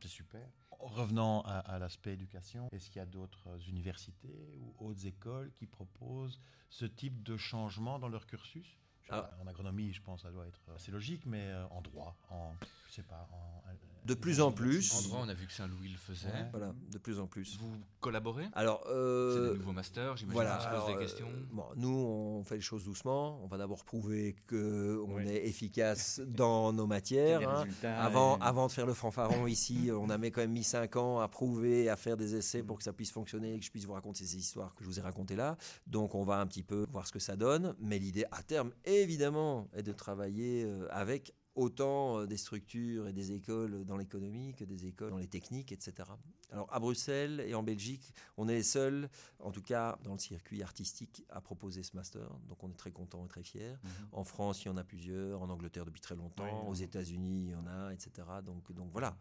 C'est 0.00 0.08
super. 0.08 0.48
Revenant 0.78 1.42
à, 1.42 1.58
à 1.58 1.78
l'aspect 1.78 2.12
éducation, 2.12 2.68
est-ce 2.72 2.90
qu'il 2.90 3.00
y 3.00 3.02
a 3.02 3.06
d'autres 3.06 3.48
euh, 3.48 3.58
universités 3.68 4.58
ou 4.60 4.74
hautes 4.78 5.04
écoles 5.04 5.52
qui 5.54 5.66
proposent 5.66 6.38
ce 6.70 6.84
type 6.84 7.22
de 7.22 7.36
changement 7.36 7.98
dans 7.98 8.08
leur 8.08 8.26
cursus? 8.26 8.78
Ah. 9.08 9.30
En 9.40 9.46
agronomie, 9.46 9.92
je 9.92 10.02
pense, 10.02 10.22
ça 10.22 10.30
doit 10.30 10.46
être 10.46 10.60
assez 10.74 10.90
logique, 10.90 11.26
mais 11.26 11.46
euh, 11.46 11.66
en 11.68 11.80
droit, 11.80 12.16
en, 12.30 12.52
je 12.88 12.94
sais 12.94 13.02
pas, 13.02 13.28
en... 13.32 13.62
De 14.06 14.14
plus 14.14 14.40
en 14.40 14.52
plus. 14.52 14.94
En 14.94 15.02
droit, 15.02 15.20
on 15.24 15.28
a 15.28 15.34
vu 15.34 15.46
que 15.46 15.52
Saint-Louis 15.52 15.88
le 15.88 15.98
faisait. 15.98 16.28
Ouais. 16.28 16.46
Voilà, 16.52 16.72
de 16.92 16.98
plus 16.98 17.18
en 17.18 17.26
plus. 17.26 17.58
Vous 17.58 17.74
collaborez 18.00 18.46
Alors, 18.52 18.82
C'est 18.86 18.92
euh, 18.92 19.52
des 19.52 19.58
nouveaux 19.58 19.72
masters, 19.72 20.16
j'imagine 20.16 20.32
voilà. 20.32 20.56
qu'on 20.56 20.62
se 20.62 20.66
alors, 20.68 20.84
pose 20.86 20.94
des 20.94 20.98
euh, 20.98 21.02
questions. 21.06 21.26
bon, 21.52 21.64
nous, 21.76 21.88
on 21.88 22.44
fait 22.44 22.54
les 22.56 22.60
choses 22.60 22.84
doucement. 22.84 23.40
On 23.42 23.48
va 23.48 23.58
d'abord 23.58 23.84
prouver 23.84 24.36
qu'on 24.48 25.16
Ouais. 25.16 25.26
est 25.26 25.46
efficace 25.48 26.20
dans 26.24 26.72
nos 26.72 26.86
matières. 26.86 27.48
hein. 27.48 27.64
Avant, 27.82 28.36
et- 28.38 28.42
avant 28.42 28.66
de 28.68 28.72
faire 28.72 28.86
le 28.86 28.94
fanfaron 28.94 29.46
ici, 29.46 29.90
on 29.92 30.08
a 30.10 30.18
mis 30.18 30.30
quand 30.30 30.40
même 30.40 30.52
mis 30.52 30.62
5 30.64 30.94
ans 30.96 31.18
à 31.20 31.26
prouver, 31.28 31.88
à 31.90 31.96
faire 31.96 32.16
des 32.16 32.36
essais 32.36 32.62
pour 32.62 32.78
que 32.78 32.84
ça 32.84 32.92
puisse 32.92 33.10
fonctionner 33.10 33.54
et 33.54 33.58
que 33.58 33.64
je 33.64 33.70
puisse 33.70 33.84
vous 33.86 33.92
raconter 33.94 34.24
ces 34.24 34.36
histoires 34.36 34.74
que 34.76 34.84
je 34.84 34.88
vous 34.88 34.98
ai 34.98 35.02
racontées 35.02 35.36
là. 35.36 35.56
Donc 35.86 36.14
on 36.14 36.24
va 36.24 36.38
un 36.40 36.46
petit 36.46 36.62
peu 36.62 36.86
voir 36.92 37.06
ce 37.06 37.12
que 37.12 37.18
ça 37.18 37.34
donne. 37.36 37.74
Mais 37.80 37.98
l'idée 37.98 38.24
à 38.30 38.42
terme, 38.42 38.70
évidemment, 38.84 39.68
est 39.74 39.82
de 39.82 39.92
travailler 39.92 40.64
euh, 40.64 40.86
avec 40.90 41.32
autant 41.56 42.18
euh, 42.20 42.26
des 42.26 42.36
structures 42.36 43.08
et 43.08 43.12
des 43.12 43.32
écoles 43.32 43.84
dans 43.84 43.96
l'économie 43.96 44.54
que 44.54 44.64
des 44.64 44.86
écoles 44.86 45.10
dans 45.10 45.18
les 45.18 45.26
techniques, 45.26 45.72
etc. 45.72 46.08
Alors 46.52 46.72
à 46.72 46.78
Bruxelles 46.78 47.40
et 47.40 47.54
en 47.54 47.62
Belgique, 47.62 48.14
on 48.36 48.46
est 48.48 48.54
les 48.54 48.62
seuls, 48.62 49.08
en 49.40 49.50
tout 49.50 49.62
cas 49.62 49.98
dans 50.04 50.12
le 50.12 50.18
circuit 50.18 50.62
artistique, 50.62 51.24
à 51.30 51.40
proposer 51.40 51.82
ce 51.82 51.96
master. 51.96 52.28
Donc 52.48 52.62
on 52.62 52.70
est 52.70 52.76
très 52.76 52.92
content 52.92 53.24
et 53.24 53.28
très 53.28 53.42
fiers. 53.42 53.72
Mhm. 53.82 53.90
En 54.12 54.24
France, 54.24 54.62
il 54.64 54.68
y 54.68 54.70
en 54.70 54.76
a 54.76 54.84
plusieurs, 54.84 55.42
en 55.42 55.48
Angleterre 55.50 55.84
depuis 55.84 56.00
très 56.00 56.14
longtemps, 56.14 56.44
Oui, 56.44 56.68
aux. 56.70 56.74
États-Unis, 56.74 57.46
il 57.46 57.50
y 57.50 57.54
en 57.56 57.66
a, 57.66 57.92
etc. 57.92 58.10
Donc, 58.44 58.70
donc 58.72 58.92
voilà, 58.92 59.16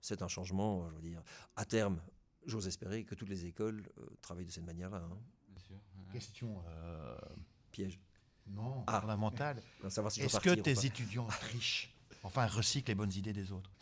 c'est 0.00 0.22
un 0.22 0.28
changement, 0.28 0.88
je 0.90 0.94
veux 0.94 1.02
dire. 1.02 1.22
À 1.56 1.64
terme, 1.64 2.00
j'ose 2.46 2.66
espérer 2.66 3.04
que 3.04 3.14
toutes 3.14 3.28
les 3.28 3.44
écoles 3.46 3.86
euh, 3.98 4.06
travaillent 4.22 4.46
de 4.46 4.52
cette 4.52 4.64
manière-là. 4.64 4.98
hein. 4.98 5.18
Bien 5.48 5.60
sûr. 5.60 5.76
Question 6.12 6.62
euh, 6.68 7.18
Piège. 7.72 8.00
Non 8.54 8.84
Ah. 8.86 9.02
si 10.10 10.20
je 10.20 10.26
Est-ce 10.26 10.40
que 10.40 10.54
tes 10.54 10.86
étudiants 10.86 11.26
trichent 11.26 11.94
Enfin, 12.22 12.46
recyclent 12.46 12.90
les 12.90 12.94
bonnes 12.94 13.12
idées 13.12 13.32
des 13.32 13.50
autres. 13.52 13.70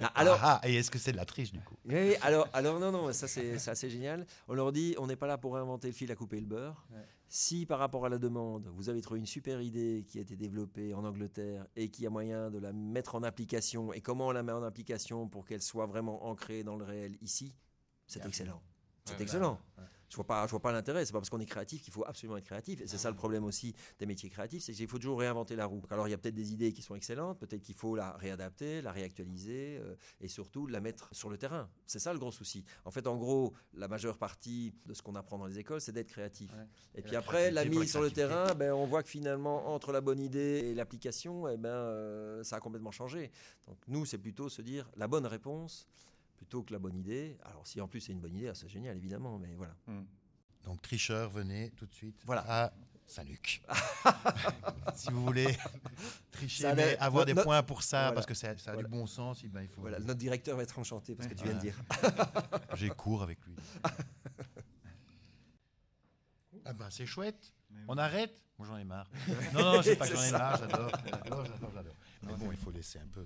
Ah, 0.00 0.12
Alors, 0.14 0.38
Ah, 0.42 0.60
ah, 0.62 0.68
et 0.68 0.76
est-ce 0.76 0.92
que 0.92 0.98
c'est 0.98 1.10
de 1.10 1.16
la 1.16 1.24
triche 1.24 1.50
du 1.50 1.58
coup 1.60 1.74
Oui, 1.86 2.14
alors, 2.22 2.48
alors 2.52 2.78
non, 2.78 2.92
non, 2.92 3.12
ça 3.12 3.26
c'est 3.26 3.58
c'est 3.58 3.70
assez 3.72 3.90
génial. 3.90 4.24
On 4.46 4.54
leur 4.54 4.70
dit, 4.70 4.94
on 4.98 5.08
n'est 5.08 5.16
pas 5.16 5.26
là 5.26 5.38
pour 5.38 5.56
inventer 5.56 5.88
le 5.88 5.92
fil 5.92 6.08
à 6.12 6.14
couper 6.14 6.38
le 6.38 6.46
beurre. 6.46 6.86
Ouais. 6.92 7.04
Si 7.28 7.66
par 7.66 7.80
rapport 7.80 8.06
à 8.06 8.08
la 8.08 8.18
demande, 8.18 8.68
vous 8.76 8.88
avez 8.88 9.00
trouvé 9.00 9.18
une 9.18 9.26
super 9.26 9.60
idée 9.60 10.04
qui 10.06 10.18
a 10.18 10.20
été 10.20 10.36
développée 10.36 10.94
en 10.94 11.04
Angleterre 11.04 11.66
et 11.74 11.88
qui 11.90 12.06
a 12.06 12.10
moyen 12.10 12.48
de 12.52 12.58
la 12.60 12.72
mettre 12.72 13.16
en 13.16 13.24
application, 13.24 13.92
et 13.92 14.00
comment 14.00 14.28
on 14.28 14.30
la 14.30 14.44
met 14.44 14.52
en 14.52 14.62
application 14.62 15.28
pour 15.28 15.44
qu'elle 15.44 15.62
soit 15.62 15.86
vraiment 15.86 16.26
ancrée 16.26 16.62
dans 16.62 16.76
le 16.76 16.84
réel 16.84 17.16
ici, 17.20 17.52
c'est 18.06 18.24
excellent. 18.24 18.62
C'est 19.04 19.16
Ouais, 19.16 19.22
excellent. 19.22 19.60
ouais. 19.78 19.84
Je 20.08 20.16
vois 20.16 20.26
pas, 20.26 20.46
je 20.46 20.50
vois 20.50 20.60
pas 20.60 20.72
l'intérêt. 20.72 21.04
C'est 21.04 21.12
pas 21.12 21.18
parce 21.18 21.30
qu'on 21.30 21.40
est 21.40 21.46
créatif 21.46 21.82
qu'il 21.82 21.92
faut 21.92 22.04
absolument 22.06 22.36
être 22.36 22.44
créatif. 22.44 22.80
Et 22.80 22.86
c'est 22.86 22.98
ça 22.98 23.10
le 23.10 23.16
problème 23.16 23.44
aussi 23.44 23.74
des 23.98 24.06
métiers 24.06 24.30
créatifs, 24.30 24.62
c'est 24.62 24.72
qu'il 24.72 24.88
faut 24.88 24.98
toujours 24.98 25.20
réinventer 25.20 25.56
la 25.56 25.66
roue. 25.66 25.82
Alors 25.90 26.08
il 26.08 26.10
y 26.10 26.14
a 26.14 26.18
peut-être 26.18 26.34
des 26.34 26.52
idées 26.52 26.72
qui 26.72 26.82
sont 26.82 26.94
excellentes, 26.94 27.38
peut-être 27.38 27.62
qu'il 27.62 27.74
faut 27.74 27.96
la 27.96 28.12
réadapter, 28.12 28.82
la 28.82 28.92
réactualiser 28.92 29.78
euh, 29.82 29.94
et 30.20 30.28
surtout 30.28 30.66
la 30.66 30.80
mettre 30.80 31.08
sur 31.12 31.30
le 31.30 31.38
terrain. 31.38 31.68
C'est 31.86 31.98
ça 31.98 32.12
le 32.12 32.18
gros 32.18 32.32
souci. 32.32 32.64
En 32.84 32.90
fait, 32.90 33.06
en 33.06 33.16
gros, 33.16 33.52
la 33.74 33.88
majeure 33.88 34.18
partie 34.18 34.74
de 34.86 34.94
ce 34.94 35.02
qu'on 35.02 35.14
apprend 35.14 35.38
dans 35.38 35.46
les 35.46 35.58
écoles, 35.58 35.80
c'est 35.80 35.92
d'être 35.92 36.08
créatif. 36.08 36.52
Ouais. 36.52 36.66
Et, 36.94 36.98
Et 36.98 37.02
puis 37.02 37.12
la 37.12 37.18
après, 37.18 37.50
la 37.50 37.64
mise 37.64 37.90
sur 37.90 38.02
le 38.02 38.10
terrain, 38.10 38.54
ben, 38.54 38.72
on 38.72 38.86
voit 38.86 39.02
que 39.02 39.08
finalement, 39.08 39.68
entre 39.74 39.92
la 39.92 40.00
bonne 40.00 40.20
idée 40.20 40.62
et 40.66 40.74
l'application, 40.74 41.48
eh 41.48 41.56
ben, 41.56 41.68
euh, 41.68 42.42
ça 42.44 42.56
a 42.56 42.60
complètement 42.60 42.90
changé. 42.90 43.30
Donc 43.66 43.78
nous, 43.88 44.04
c'est 44.04 44.18
plutôt 44.18 44.48
se 44.48 44.62
dire 44.62 44.88
la 44.96 45.08
bonne 45.08 45.26
réponse 45.26 45.86
plutôt 46.36 46.62
que 46.62 46.72
la 46.72 46.78
bonne 46.78 46.96
idée. 46.96 47.36
Alors 47.44 47.66
si 47.66 47.80
en 47.80 47.88
plus 47.88 48.00
c'est 48.00 48.12
une 48.12 48.20
bonne 48.20 48.34
idée, 48.36 48.48
ah, 48.48 48.54
c'est 48.54 48.68
génial 48.68 48.96
évidemment, 48.96 49.38
mais 49.38 49.54
voilà. 49.54 49.74
Mhm. 49.86 50.06
Donc, 50.64 50.82
tricheurs, 50.82 51.30
venez 51.30 51.70
tout 51.76 51.86
de 51.86 51.94
suite 51.94 52.20
Voilà. 52.24 52.44
à 52.48 52.72
Saint-Luc. 53.06 53.62
si 54.96 55.10
vous 55.12 55.24
voulez 55.24 55.56
tricher, 56.32 56.62
Ça 56.64 56.74
mais 56.74 56.82
allait- 56.82 56.98
avoir 56.98 57.22
no- 57.22 57.26
des 57.26 57.34
no- 57.34 57.44
points 57.44 57.62
pour 57.62 57.84
ça, 57.84 57.98
Voilà. 57.98 58.12
parce 58.14 58.26
que 58.26 58.34
ça, 58.34 58.56
ça 58.58 58.70
a 58.70 58.74
Voilà. 58.74 58.88
du 58.88 58.92
bon 58.92 59.06
sens, 59.06 59.44
ben, 59.44 59.62
il 59.62 59.68
faut. 59.68 59.80
Voilà, 59.80 60.00
notre 60.00 60.18
directeur 60.18 60.56
va 60.56 60.64
être 60.64 60.76
enchanté 60.76 61.14
parce 61.14 61.28
que 61.28 61.34
tu 61.34 61.44
viens 61.44 61.54
de 61.54 61.60
dire. 61.60 61.80
J'ai 62.74 62.88
cours 62.90 63.22
avec 63.22 63.38
lui. 63.46 63.54
ah 66.64 66.72
ben, 66.72 66.88
c'est 66.90 67.06
chouette. 67.06 67.52
On 67.88 67.96
arrête? 67.96 68.42
Moi, 68.58 68.66
j'en 68.66 68.76
ai 68.78 68.84
marre. 68.84 69.08
Non, 69.54 69.74
non, 69.76 69.82
c'est 69.82 69.96
pas 69.96 70.08
que 70.08 70.16
j'en 70.16 70.22
ai 70.22 70.30
marre, 70.32 70.56
j'adore. 70.58 70.90
J'adore, 71.04 71.44
j'adore, 71.44 71.70
j'adore. 71.74 71.96
Mais 72.22 72.32
bon, 72.34 72.50
il 72.50 72.56
faut 72.58 72.70
laisser 72.70 72.98
un 72.98 73.06
peu 73.06 73.20
euh, 73.20 73.24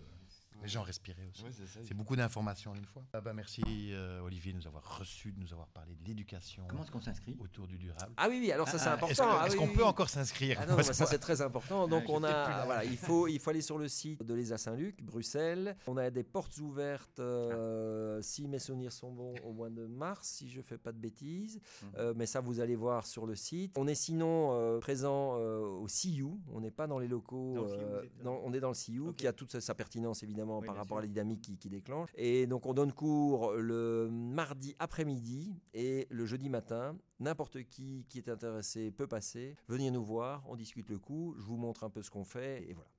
les 0.63 0.69
gens 0.69 0.83
respirer 0.83 1.27
aussi. 1.31 1.45
C'est 1.85 1.95
beaucoup 1.95 2.17
d'informations 2.17 2.73
en 2.73 2.75
une 2.75 2.85
fois. 2.85 3.03
Ah 3.13 3.21
bah, 3.21 3.33
merci 3.33 3.63
euh, 3.93 4.21
Olivier 4.21 4.53
de 4.53 4.59
nous 4.59 4.67
avoir 4.67 4.99
reçus, 4.99 5.33
de 5.33 5.41
nous 5.41 5.53
avoir 5.53 5.69
parlé 5.69 5.95
de 5.95 6.05
l'éducation 6.07 6.65
Comment 6.69 6.83
est-ce 6.83 6.91
qu'on 6.91 7.01
s'inscrit? 7.01 7.37
autour 7.41 7.67
du 7.67 7.79
durable. 7.79 8.13
Ah 8.17 8.27
oui, 8.29 8.39
oui, 8.41 8.53
alors 8.53 8.69
ça 8.69 8.79
c'est 8.79 8.89
Ah, 8.89 8.95
important. 8.95 9.13
Est-ce 9.13 9.23
Ah 9.23 9.47
oui, 9.51 9.57
qu'on 9.57 9.67
oui, 9.69 9.75
peut 9.75 9.83
oui. 9.83 9.89
encore 9.89 10.09
s'inscrire? 10.09 10.59
Ah 10.61 10.67
non, 10.67 10.83
ça 10.83 11.07
c'est 11.07 11.19
très 11.19 11.41
important. 11.43 11.89
Donc 11.89 12.05
on 12.09 12.23
a, 12.25 12.31
là. 12.31 12.65
voilà, 12.65 12.85
il 12.85 12.97
faut, 12.97 13.27
il 13.29 13.39
faut 13.39 13.51
aller 13.51 13.63
sur 13.63 13.79
le 13.79 13.89
site 13.89 14.23
de 14.23 14.35
l'ESA 14.35 14.59
Saint-Luc, 14.59 15.03
Bruxelles. 15.03 15.77
On 15.87 15.97
a 15.97 16.11
des 16.11 16.23
portes 16.25 16.59
ouvertes, 16.59 17.21
euh, 17.21 18.21
si 18.23 18.47
mes 18.49 18.59
souvenirs 18.59 18.93
sont 18.93 19.11
bons, 19.13 19.35
au 19.45 19.53
mois 19.53 19.71
de 19.71 19.87
mars, 19.87 20.29
si 20.29 20.51
je 20.51 20.61
fais 20.61 20.79
pas 20.79 20.93
de 20.93 20.99
bêtises. 20.99 21.61
Mhm. 21.83 21.89
Euh, 21.99 22.15
mais 22.17 22.27
ça 22.27 22.41
vous 22.41 22.61
allez 22.61 22.77
voir 22.77 23.07
sur 23.07 23.27
le 23.27 23.35
site. 23.35 23.77
On 23.79 23.87
est 23.87 23.95
sinon 23.95 24.51
euh, 24.53 24.79
présent 24.79 25.37
euh, 25.39 25.61
au 25.61 25.89
CIU. 25.89 26.27
On 26.53 26.61
n'est 26.61 26.71
pas 26.71 26.87
dans 26.87 26.99
les 26.99 27.09
locaux. 27.09 27.55
Dans 27.55 27.63
le 27.63 27.69
CIU, 27.69 27.81
euh, 27.81 28.03
non, 28.25 28.41
on 28.45 28.53
est 28.53 28.61
dans 28.61 28.69
le 28.69 28.75
CIU 28.75 29.13
qui 29.17 29.27
a 29.27 29.33
toute 29.33 29.51
sa, 29.53 29.61
sa 29.61 29.75
pertinence 29.75 30.23
évidemment 30.23 30.50
Oui, 30.59 30.67
par 30.67 30.75
rapport 30.77 30.99
à 30.99 31.01
la 31.03 31.07
dynamique 31.07 31.41
qui, 31.43 31.57
qui 31.57 31.69
déclenche. 31.71 32.11
Et 32.17 32.47
donc 32.49 32.67
on 32.67 32.75
donne 32.75 32.93
cours 32.93 33.53
le 33.55 34.09
mardi 34.11 34.75
après-midi 34.81 35.55
et 35.73 36.07
le 36.11 36.27
jeudi 36.27 36.49
matin. 36.49 36.97
N'importe 37.21 37.63
qui 37.65 38.05
qui 38.09 38.19
est 38.19 38.29
intéressé 38.29 38.91
peut 38.91 39.07
passer, 39.07 39.57
venir 39.69 39.93
nous 39.93 40.05
voir, 40.05 40.43
on 40.49 40.57
discute 40.57 40.89
le 40.91 40.99
coup, 40.99 41.35
je 41.39 41.43
vous 41.45 41.57
montre 41.57 41.85
un 41.85 41.91
peu 41.91 42.03
ce 42.03 42.11
qu'on 42.11 42.25
fait 42.25 42.69
et 42.69 42.73
voilà. 42.75 42.91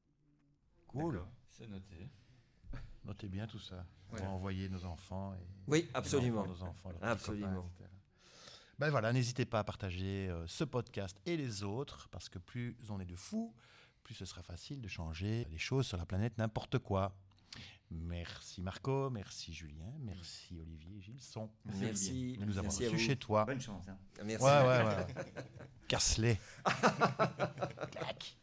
Cool. 0.88 1.22
C'est 1.50 1.68
noté. 1.68 2.10
Notez 3.06 3.28
bien 3.30 3.48
tout 3.48 3.60
ça. 3.60 3.86
On 4.08 4.12
Voilà. 4.12 4.26
va 4.26 4.32
envoyer 4.32 4.70
nos 4.70 4.86
enfants. 4.86 5.34
Et 5.34 5.38
Oui, 5.68 5.84
nos 5.92 5.98
absolument. 5.98 6.42
enfants, 6.42 6.50
nos 6.54 6.64
enfants, 6.68 6.92
Absolument. 7.02 7.62
copains. 7.64 7.90
Ben 8.80 8.90
voilà, 8.90 9.14
n'hésitez 9.14 9.46
pas 9.46 9.60
à 9.60 9.64
partager 9.64 10.28
euh, 10.30 10.46
ce 10.48 10.64
podcast 10.64 11.16
et 11.26 11.38
les 11.38 11.64
autres, 11.64 12.10
parce 12.10 12.30
que 12.30 12.40
plus 12.40 12.76
on 12.90 13.00
est 13.00 13.06
de 13.06 13.16
fous, 13.16 13.54
plus 14.04 14.16
ce 14.16 14.26
sera 14.26 14.42
facile 14.42 14.82
de 14.82 14.88
changer 14.88 15.46
les 15.52 15.60
choses 15.60 15.86
sur 15.86 15.98
la 15.98 16.06
planète 16.06 16.38
n'importe 16.40 16.80
quoi. 16.80 17.16
Merci 17.94 18.62
Marco, 18.62 19.10
merci 19.10 19.54
Julien, 19.54 19.92
merci 20.00 20.58
Olivier 20.62 20.98
et 20.98 21.02
Gilson 21.02 21.50
Merci. 21.80 22.38
de 22.38 22.46
nous 22.46 22.58
à 22.58 22.62
reçus 22.62 22.98
chez 22.98 23.18
toi. 23.18 23.44
Bonne 23.46 23.60
chance. 23.60 23.84
hein. 23.90 23.98
Merci. 24.24 24.46
Ouais, 24.46 24.62
ouais, 24.62 24.86
ouais. 24.86 25.34
Casse-les. 25.90 26.38
Clac. 27.92 28.38